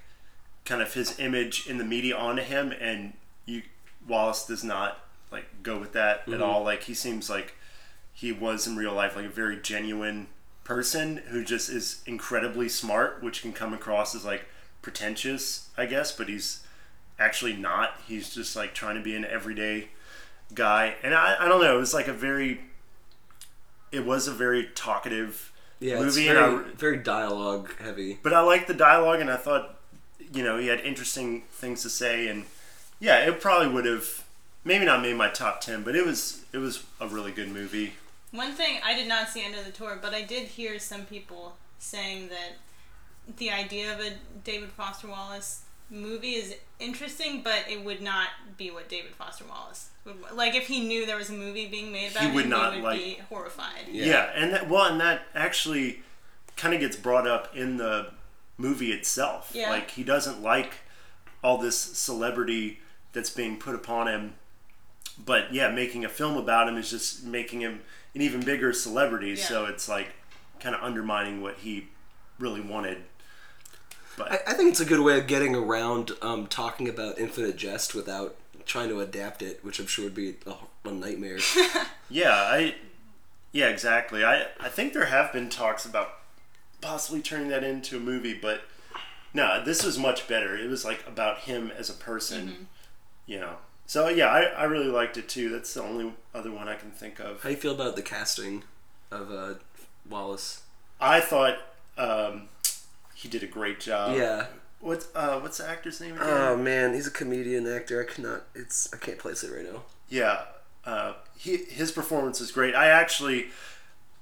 kind 0.66 0.82
of 0.82 0.94
his 0.94 1.20
image 1.20 1.68
in 1.68 1.78
the 1.78 1.84
media 1.86 2.16
onto 2.18 2.42
him, 2.42 2.72
and 2.80 3.14
Wallace 4.08 4.46
does 4.46 4.64
not 4.64 5.00
like 5.32 5.46
go 5.64 5.78
with 5.80 5.94
that 5.94 6.22
at 6.22 6.26
mm-hmm. 6.28 6.44
all. 6.44 6.64
Like 6.64 6.84
he 6.84 6.94
seems 6.94 7.30
like 7.30 7.56
he 8.14 8.32
was 8.32 8.68
in 8.68 8.76
real 8.78 8.94
life 8.94 9.16
like 9.16 9.26
a 9.26 9.30
very 9.30 9.58
genuine 9.58 10.28
person 10.64 11.18
who 11.28 11.44
just 11.44 11.70
is 11.70 12.02
incredibly 12.06 12.68
smart, 12.70 13.22
which 13.24 13.42
can 13.42 13.54
come 13.54 13.74
across 13.74 14.16
as 14.16 14.26
like 14.26 14.46
pretentious, 14.82 15.70
I 15.78 15.86
guess, 15.86 16.12
but 16.12 16.28
he's 16.30 16.62
actually 17.20 17.54
not. 17.54 18.00
He's 18.08 18.34
just 18.34 18.56
like 18.56 18.74
trying 18.74 18.96
to 18.96 19.02
be 19.02 19.16
an 19.16 19.26
everyday 19.26 19.90
guy, 20.54 20.96
and 21.04 21.14
I, 21.14 21.36
I 21.40 21.48
don't 21.48 21.62
know. 21.62 21.76
It 21.78 21.80
was 21.80 21.94
like 21.94 22.08
a 22.08 22.14
very, 22.14 22.62
it 23.92 24.06
was 24.06 24.28
a 24.28 24.34
very 24.34 24.70
talkative 24.76 25.52
Yeah, 25.80 26.00
movie, 26.00 26.28
very, 26.28 26.38
and 26.38 26.66
I, 26.68 26.72
very 26.76 26.98
dialogue 26.98 27.72
heavy. 27.80 28.20
but 28.22 28.34
I 28.34 28.42
liked 28.42 28.68
the 28.68 28.74
dialogue, 28.74 29.22
and 29.22 29.30
I 29.30 29.38
thought, 29.38 29.80
you 30.34 30.44
know, 30.44 30.58
he 30.58 30.68
had 30.68 30.80
interesting 30.82 31.44
things 31.52 31.82
to 31.84 31.90
say, 31.90 32.28
and 32.28 32.46
yeah, 33.00 33.20
it 33.28 33.40
probably 33.42 33.68
would 33.74 33.86
have 33.86 34.24
maybe 34.64 34.86
not 34.86 35.02
made 35.02 35.16
my 35.16 35.30
top 35.30 35.62
ten, 35.62 35.84
but 35.84 35.96
it 35.96 36.06
was 36.06 36.44
it 36.54 36.58
was 36.58 36.84
a 37.00 37.08
really 37.08 37.32
good 37.32 37.50
movie. 37.50 37.94
One 38.32 38.52
thing 38.54 38.80
I 38.84 38.94
did 38.96 39.08
not 39.08 39.30
see 39.30 39.44
End 39.44 39.56
of 39.56 39.66
the 39.66 39.72
Tour, 39.72 39.98
but 40.02 40.14
I 40.14 40.22
did 40.22 40.48
hear 40.48 40.78
some 40.80 41.06
people 41.06 41.56
saying 41.80 42.30
that 42.30 42.54
the 43.38 43.50
idea 43.50 43.94
of 43.94 44.00
a 44.00 44.14
David 44.44 44.72
Foster 44.72 45.08
Wallace 45.08 45.62
movie 45.90 46.34
is 46.34 46.56
interesting, 46.80 47.42
but 47.44 47.64
it 47.70 47.84
would 47.86 48.02
not 48.02 48.28
be 48.58 48.72
what 48.72 48.90
David 48.90 49.14
Foster 49.16 49.46
Wallace 49.48 49.90
would 50.04 50.16
like. 50.34 50.54
If 50.56 50.68
he 50.68 50.86
knew 50.86 51.06
there 51.06 51.16
was 51.18 51.30
a 51.30 51.34
movie 51.34 51.68
being 51.68 51.92
made 51.92 52.12
about 52.12 52.24
He 52.24 52.30
him, 52.30 52.36
would 52.36 52.50
not 52.50 52.74
he 52.74 52.82
would 52.82 52.86
like- 52.86 53.00
be 53.00 53.20
horrified. 53.30 53.88
Yeah. 53.90 54.06
Yeah, 54.06 54.32
and 54.36 54.54
that, 54.54 54.70
well, 54.70 54.86
and 54.92 55.00
that 55.00 55.22
actually 55.34 56.02
kind 56.58 56.74
of 56.74 56.80
gets 56.80 56.96
brought 56.96 57.28
up 57.28 57.56
in 57.56 57.78
the 57.78 58.12
movie 58.58 58.92
itself. 58.92 59.52
Yeah. 59.54 59.70
Like 59.70 59.92
he 59.92 60.04
doesn't 60.04 60.42
like 60.42 60.74
all 61.44 61.58
this 61.58 61.78
celebrity 61.78 62.80
that's 63.16 63.32
being 63.32 63.58
put 63.58 63.74
upon 63.74 64.08
him, 64.08 64.34
but 65.18 65.52
yeah, 65.52 65.72
making 65.72 66.06
a 66.06 66.10
film 66.10 66.38
about 66.38 66.68
him 66.68 66.78
is 66.78 66.92
just 66.92 67.24
making 67.24 67.62
him 67.62 67.82
an 68.14 68.22
even 68.22 68.42
bigger 68.42 68.74
celebrity. 68.74 69.30
Yeah. 69.30 69.36
So 69.44 69.66
it's 69.66 69.90
like 69.90 70.10
kind 70.60 70.76
of 70.76 70.84
undermining 70.84 71.42
what 71.42 71.56
he 71.56 71.88
really 72.38 72.62
wanted. 72.62 72.98
But 74.18 74.32
I, 74.32 74.40
I 74.48 74.54
think 74.54 74.70
it's 74.70 74.80
a 74.80 74.86
good 74.86 75.00
way 75.00 75.18
of 75.18 75.28
getting 75.28 75.56
around 75.56 76.12
um, 76.22 76.48
talking 76.48 76.88
about 76.88 77.18
Infinite 77.18 77.58
Jest 77.58 77.96
without 77.96 78.36
trying 78.66 78.90
to 78.90 79.00
adapt 79.00 79.42
it, 79.42 79.64
which 79.64 79.80
I'm 79.80 79.88
sure 79.88 80.06
would 80.06 80.16
be 80.16 80.36
a, 80.46 80.88
a 80.88 80.92
nightmare. 80.92 81.40
Yeah, 82.08 82.34
I 82.34 82.76
yeah, 83.52 83.70
exactly. 83.70 84.24
I 84.24 84.46
I 84.60 84.70
think 84.70 84.94
there 84.94 85.06
have 85.06 85.34
been 85.34 85.50
talks 85.50 85.86
about 85.86 86.20
possibly 86.82 87.20
turning 87.20 87.48
that 87.48 87.64
into 87.64 87.98
a 87.98 88.00
movie, 88.00 88.38
but 88.40 88.62
no, 89.34 89.64
this 89.64 89.84
was 89.84 89.98
much 89.98 90.28
better. 90.28 90.56
It 90.56 90.70
was 90.70 90.86
like 90.86 91.04
about 91.08 91.40
him 91.40 91.72
as 91.76 91.90
a 91.90 91.94
person, 91.94 92.68
you 93.26 93.40
know. 93.40 93.56
So 93.86 94.08
yeah, 94.10 94.28
I, 94.28 94.42
I 94.42 94.64
really 94.64 94.88
liked 94.88 95.18
it 95.18 95.30
too. 95.30 95.50
That's 95.50 95.74
the 95.74 95.84
only 95.84 96.14
other 96.34 96.52
one 96.52 96.68
I 96.68 96.76
can 96.76 96.92
think 96.92 97.20
of. 97.20 97.42
How 97.44 97.50
do 97.50 97.56
you 97.56 97.62
feel 97.62 97.74
about 97.74 97.96
the 97.96 98.02
casting 98.02 98.64
of 99.12 99.32
uh, 99.32 99.54
Wallace? 100.10 100.64
I 101.00 101.20
thought 101.20 101.58
um, 101.98 102.50
he 103.14 103.28
did 103.28 103.44
a 103.44 103.48
great 103.48 103.80
job. 103.80 104.16
yeah. 104.18 104.48
What's 104.82 105.08
uh 105.16 105.40
what's 105.40 105.58
the 105.58 105.68
actor's 105.68 106.00
name 106.00 106.14
again? 106.16 106.28
Oh 106.30 106.56
man, 106.58 106.94
he's 106.94 107.08
a 107.08 107.12
comedian 107.12 107.66
actor. 107.66 108.02
I 108.08 108.12
cannot. 108.14 108.44
It's 108.54 108.94
I 108.94 108.98
can't 108.98 109.18
place 109.18 109.44
it 109.44 109.52
right 109.52 109.66
now. 109.66 109.82
Yeah, 110.10 110.42
uh, 110.86 111.14
he 111.36 111.58
his 111.58 111.92
performance 111.92 112.40
is 112.40 112.52
great. 112.52 112.76
I 112.76 112.88
actually 112.88 113.48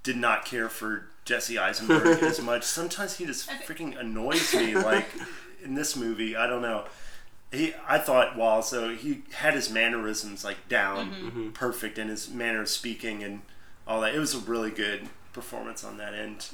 did 0.04 0.16
not 0.16 0.45
care 0.45 0.70
for 0.70 1.08
Jesse 1.26 1.58
Eisenberg 1.58 2.24
as 2.24 2.39
much. 2.41 2.64
Sometimes 2.64 3.18
he 3.18 3.26
just 3.26 3.49
freaking 3.49 3.99
annoys 3.99 4.54
me. 4.54 4.76
Like 4.76 5.08
in 5.66 5.74
this 5.74 5.97
movie, 5.97 6.36
I 6.36 6.47
don't 6.47 6.62
know. 6.62 6.86
He, 7.54 7.74
I 7.88 7.99
thought 7.99 8.36
Wallace, 8.36 8.72
though, 8.72 8.95
he 8.95 9.22
had 9.34 9.54
his 9.54 9.70
mannerisms 9.70 10.43
like 10.43 10.68
down 10.68 11.51
perfect, 11.54 11.99
and 11.99 12.10
his 12.10 12.30
manner 12.30 12.62
of 12.62 12.70
speaking 12.70 13.24
and 13.24 13.41
all 13.88 14.01
that. 14.01 14.16
It 14.16 14.20
was 14.20 14.34
a 14.34 14.39
really 14.39 14.72
good 14.72 15.08
performance 15.34 15.84
on 15.84 15.97
that 15.97 16.14
end. 16.16 16.47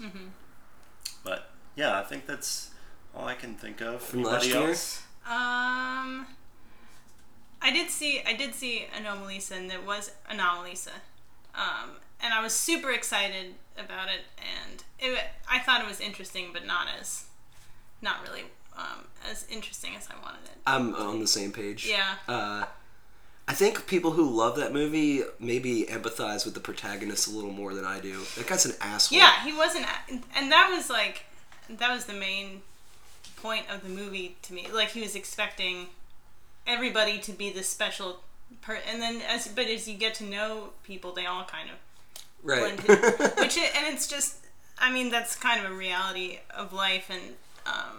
But 1.23 1.51
yeah, 1.75 1.97
I 1.99 2.03
think 2.03 2.25
that's 2.25 2.71
all 3.15 3.25
I 3.25 3.35
can 3.35 3.55
think 3.55 3.81
of. 3.81 4.01
From 4.01 4.23
last 4.23 4.43
Anybody 4.43 4.59
year? 4.59 4.69
else? 4.69 5.03
Um, 5.25 6.27
I 7.61 7.71
did 7.71 7.89
see 7.89 8.21
I 8.25 8.33
did 8.33 8.53
see 8.53 8.85
Anomalisa, 8.95 9.51
and 9.57 9.71
it 9.71 9.85
was 9.85 10.11
Anomalisa, 10.29 10.91
um, 11.55 11.91
and 12.21 12.33
I 12.33 12.41
was 12.41 12.53
super 12.53 12.91
excited 12.91 13.55
about 13.77 14.07
it, 14.09 14.21
and 14.37 14.83
it, 14.99 15.19
I 15.49 15.59
thought 15.59 15.81
it 15.81 15.87
was 15.87 15.99
interesting, 15.99 16.49
but 16.51 16.65
not 16.65 16.87
as 16.99 17.25
not 18.01 18.21
really 18.23 18.43
um, 18.79 19.05
as 19.29 19.45
interesting 19.49 19.95
as 19.97 20.07
I 20.09 20.15
wanted 20.23 20.45
it. 20.45 20.57
I'm 20.65 20.95
on 20.95 21.19
the 21.19 21.27
same 21.27 21.51
page. 21.51 21.85
Yeah. 21.87 22.15
Uh, 22.27 22.65
I 23.47 23.53
think 23.53 23.87
people 23.87 24.11
who 24.11 24.29
love 24.29 24.55
that 24.57 24.71
movie 24.73 25.23
maybe 25.39 25.85
empathize 25.89 26.45
with 26.45 26.53
the 26.53 26.59
protagonist 26.59 27.27
a 27.27 27.31
little 27.31 27.51
more 27.51 27.73
than 27.73 27.83
I 27.85 27.99
do. 27.99 28.19
That 28.37 28.45
guy's 28.47 28.65
an 28.65 28.73
asshole. 28.79 29.17
Yeah, 29.17 29.43
he 29.43 29.53
wasn't, 29.53 29.87
and 30.35 30.51
that 30.51 30.71
was 30.75 30.89
like 30.89 31.25
that 31.69 31.91
was 31.93 32.05
the 32.05 32.13
main 32.13 32.61
point 33.37 33.65
of 33.73 33.81
the 33.83 33.89
movie 33.89 34.37
to 34.43 34.53
me. 34.53 34.67
Like 34.73 34.89
he 34.89 35.01
was 35.01 35.15
expecting 35.15 35.87
everybody 36.67 37.17
to 37.19 37.31
be 37.31 37.51
the 37.51 37.63
special, 37.63 38.19
per- 38.61 38.79
and 38.87 39.01
then 39.01 39.21
as 39.27 39.47
but 39.47 39.65
as 39.65 39.87
you 39.87 39.95
get 39.97 40.13
to 40.15 40.23
know 40.23 40.69
people, 40.83 41.11
they 41.13 41.25
all 41.25 41.43
kind 41.45 41.69
of 41.69 41.75
Right. 42.41 42.77
blended, 42.85 43.19
which 43.39 43.57
it, 43.57 43.75
and 43.75 43.93
it's 43.93 44.07
just, 44.07 44.37
I 44.77 44.91
mean, 44.93 45.09
that's 45.09 45.35
kind 45.35 45.65
of 45.65 45.71
a 45.71 45.75
reality 45.75 46.39
of 46.55 46.71
life, 46.71 47.09
and 47.09 47.33
um, 47.65 47.97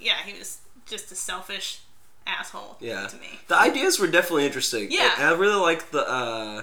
yeah, 0.00 0.16
he 0.24 0.38
was 0.38 0.58
just 0.86 1.12
a 1.12 1.14
selfish 1.14 1.80
asshole 2.26 2.76
yeah. 2.80 3.06
to 3.06 3.16
me. 3.16 3.40
The 3.48 3.56
ideas 3.56 3.98
were 3.98 4.06
definitely 4.06 4.46
interesting. 4.46 4.88
Yeah. 4.90 5.14
And 5.16 5.26
I 5.26 5.32
really 5.32 5.60
like 5.60 5.90
the 5.90 6.08
uh, 6.08 6.62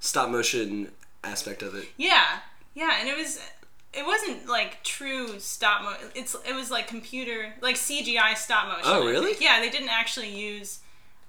stop 0.00 0.30
motion 0.30 0.92
aspect 1.24 1.62
of 1.62 1.74
it. 1.74 1.88
Yeah, 1.96 2.40
yeah, 2.74 2.98
and 3.00 3.08
it 3.08 3.16
was 3.16 3.40
it 3.92 4.04
wasn't 4.04 4.48
like 4.48 4.82
true 4.82 5.38
stop 5.38 5.82
motion. 5.82 6.08
It's 6.14 6.36
it 6.46 6.54
was 6.54 6.70
like 6.70 6.86
computer 6.88 7.54
like 7.60 7.76
CGI 7.76 8.36
stop 8.36 8.68
motion. 8.68 8.84
Oh, 8.84 9.06
really? 9.06 9.32
Yeah, 9.40 9.60
they 9.60 9.70
didn't 9.70 9.88
actually 9.88 10.30
use. 10.30 10.80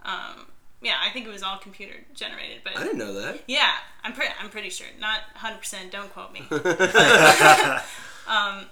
Um, 0.03 0.47
yeah, 0.81 0.95
I 1.03 1.09
think 1.09 1.25
it 1.25 1.31
was 1.31 1.43
all 1.43 1.57
computer 1.57 1.95
generated, 2.13 2.59
but 2.63 2.77
I 2.77 2.83
didn't 2.83 2.99
know 2.99 3.13
that. 3.13 3.39
yeah, 3.47 3.71
I'm 4.03 4.13
pretty 4.13 4.33
I'm 4.41 4.49
pretty 4.49 4.69
sure. 4.69 4.87
Not 4.99 5.19
100. 5.33 5.57
percent 5.57 5.91
Don't 5.91 6.11
quote 6.13 6.33
me. 6.33 6.41
um, 8.27 8.65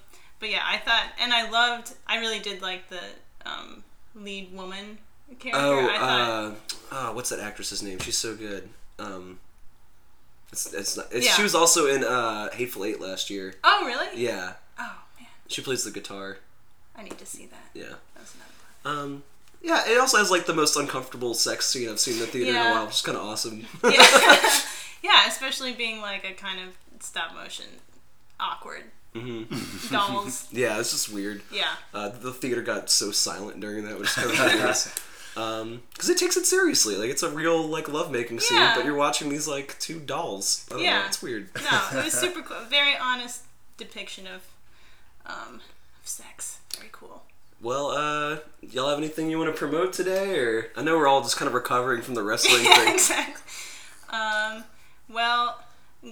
but 0.46 0.52
yeah, 0.52 0.62
I 0.64 0.78
thought, 0.78 1.06
and 1.20 1.34
I 1.34 1.50
loved. 1.50 1.94
I 2.06 2.20
really 2.20 2.38
did 2.38 2.62
like 2.62 2.88
the 2.90 3.00
um, 3.48 3.84
lead 4.14 4.54
woman 4.54 5.00
character. 5.40 5.60
Oh, 5.60 5.90
I 5.90 5.98
thought, 5.98 6.30
uh, 6.40 6.54
oh, 6.92 7.14
what's 7.14 7.32
that 7.32 7.40
actress's 7.40 7.82
name? 7.82 7.98
She's 7.98 8.16
so 8.16 8.36
good. 8.36 8.70
Um, 9.00 9.40
it's, 10.52 10.72
it's 10.72 10.98
not. 10.98 11.08
It's, 11.12 11.26
Yeah. 11.26 11.32
She 11.32 11.42
was 11.42 11.56
also 11.56 11.88
in 11.88 12.04
uh, 12.04 12.52
Hateful 12.52 12.86
Eight 12.86 13.02
last 13.02 13.32
year. 13.32 13.56
oh 13.64 13.88
really? 13.88 14.24
Yeah, 14.24 14.54
Oh 14.78 14.98
man, 15.20 15.28
she 15.48 15.64
plays 15.64 15.84
the 15.84 15.90
guitar. 15.90 16.38
I 16.96 17.02
need 17.02 17.18
to 17.18 17.26
see 17.26 17.48
that. 17.48 17.70
Yeah. 17.74 17.96
That 18.14 18.22
was 18.22 18.36
another 18.36 19.00
one. 19.00 19.06
Um, 19.06 19.24
yeah, 19.64 19.90
it 19.90 19.98
also 20.00 20.20
has 20.20 20.30
like 20.30 20.46
the 20.46 20.54
most 20.54 20.76
uncomfortable 20.76 21.34
sex 21.34 21.66
scene 21.66 21.90
I've 21.90 22.00
seen 22.00 22.14
in 22.14 22.20
the 22.20 22.28
theater 22.28 22.52
in 22.52 22.56
a 22.56 22.70
while, 22.70 22.86
which 22.86 22.94
is 22.94 23.02
kind 23.02 23.18
of 23.18 23.24
awesome. 23.24 23.66
yeah. 23.84 24.60
yeah, 25.02 25.28
especially 25.28 25.74
being 25.74 26.02
like 26.02 26.24
a 26.24 26.34
kind 26.34 26.60
of 26.60 26.78
stop 27.00 27.34
motion, 27.34 27.66
awkward 28.40 28.84
dolls. 29.92 30.48
yeah, 30.52 30.80
it's 30.80 30.92
just 30.92 31.12
weird. 31.12 31.42
Yeah, 31.52 31.64
Uh, 31.94 32.10
the 32.10 32.32
theater 32.32 32.62
got 32.62 32.90
so 32.90 33.12
silent 33.12 33.60
during 33.60 33.86
that, 33.86 33.98
which 34.00 34.10
is 34.10 34.14
kind 34.16 34.30
of 34.32 34.36
hilarious. 34.38 34.94
Um, 35.38 35.82
because 35.92 36.08
it 36.10 36.18
takes 36.18 36.38
it 36.38 36.46
seriously, 36.46 36.96
like 36.96 37.10
it's 37.10 37.22
a 37.22 37.30
real 37.30 37.62
like 37.62 37.90
lovemaking 37.90 38.40
scene, 38.40 38.58
Yeah. 38.58 38.74
but 38.74 38.86
you're 38.86 38.96
watching 38.96 39.28
these 39.28 39.50
like 39.50 39.78
two 39.80 40.00
dolls. 40.00 40.66
Don't 40.70 40.80
know, 40.80 40.86
Yeah. 40.86 41.08
it's 41.08 41.22
weird. 41.22 41.50
no, 41.56 41.82
it 42.00 42.06
was 42.06 42.14
super 42.18 42.42
cool. 42.42 42.56
Very 42.70 42.96
honest 42.96 43.42
depiction 43.76 44.28
of 44.28 44.44
um, 45.26 45.56
of 46.02 46.08
sex. 46.08 46.60
Very 46.78 46.88
cool. 46.94 47.24
Well, 47.62 47.88
uh, 47.90 48.38
y'all 48.62 48.88
have 48.88 48.98
anything 48.98 49.30
you 49.30 49.38
want 49.38 49.54
to 49.54 49.58
promote 49.60 49.92
today, 49.92 50.40
or 50.40 50.68
I 50.78 50.82
know 50.84 50.98
we're 50.98 51.06
all 51.08 51.22
just 51.22 51.36
kind 51.36 51.48
of 51.50 51.54
recovering 51.54 52.02
from 52.02 52.14
the 52.16 52.24
wrestling 52.24 52.64
thing. 52.64 52.94
exactly. 52.94 53.44
Um, 54.18 54.64
well, 55.10 55.62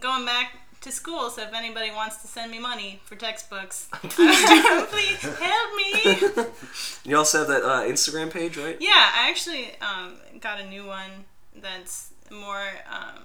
going 0.02 0.26
back 0.26 0.58
to 0.84 0.92
school, 0.92 1.30
so 1.30 1.42
if 1.42 1.54
anybody 1.54 1.92
wants 1.92 2.18
to 2.18 2.28
send 2.28 2.52
me 2.52 2.60
money 2.60 3.02
for 3.06 3.16
textbooks, 3.16 3.88
please 4.02 5.22
help 5.22 5.76
me. 5.76 6.46
You 7.06 7.18
also 7.18 7.40
have 7.40 7.48
that 7.48 7.64
uh, 7.64 7.82
Instagram 7.84 8.32
page, 8.32 8.58
right? 8.58 8.78
Yeah, 8.80 8.90
I 8.92 9.30
actually 9.30 9.72
um, 9.82 10.14
got 10.40 10.62
a 10.62 10.66
new 10.66 10.86
one 10.86 11.26
that's 11.62 12.12
more 12.32 12.64
um, 12.90 13.24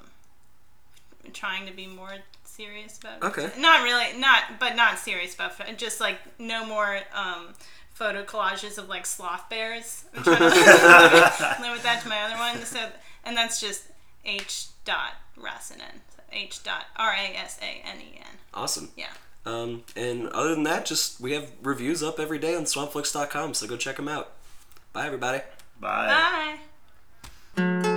trying 1.33 1.67
to 1.67 1.73
be 1.73 1.87
more 1.87 2.17
serious 2.45 2.99
about. 2.99 3.23
Okay. 3.23 3.51
Not 3.59 3.85
really, 3.85 4.19
not 4.19 4.59
but 4.59 4.75
not 4.75 4.99
serious 4.99 5.35
about 5.35 5.53
just 5.77 6.01
like 6.01 6.19
no 6.39 6.67
more 6.67 7.01
um, 7.15 7.55
photo 7.95 8.25
collages 8.25 8.79
of 8.79 8.89
like 8.89 9.07
sloth 9.07 9.49
bears. 9.49 10.05
I'm 10.17 10.23
trying 10.25 10.39
to 10.39 11.63
limit 11.63 11.83
that 11.85 12.01
to 12.03 12.09
my 12.09 12.21
other 12.23 12.37
one. 12.37 12.65
So 12.65 12.89
and 13.25 13.37
that's 13.37 13.61
just 13.61 13.85
H 14.25 14.67
dot 14.85 15.15
Rasanen. 15.39 16.01
So 16.31 16.37
H 16.37 16.62
dot 16.62 16.87
R 16.97 17.12
A 17.12 17.37
S 17.37 17.59
A 17.62 17.87
N 17.87 18.01
E 18.01 18.18
N. 18.18 18.39
Awesome. 18.55 18.91
Yeah. 18.97 19.07
Um, 19.47 19.85
and 19.97 20.29
other 20.29 20.55
than 20.55 20.64
that, 20.64 20.85
just 20.85 21.20
we 21.20 21.33
have 21.33 21.51
reviews 21.62 22.03
up 22.03 22.20
every 22.20 22.39
day 22.39 22.55
on 22.55 22.64
swampflix.com, 22.64 23.55
so 23.55 23.66
go 23.66 23.76
check 23.76 23.97
them 23.97 24.09
out. 24.09 24.33
Bye, 24.93 25.07
everybody. 25.07 25.41
Bye. 25.81 26.59
Bye. 27.57 27.95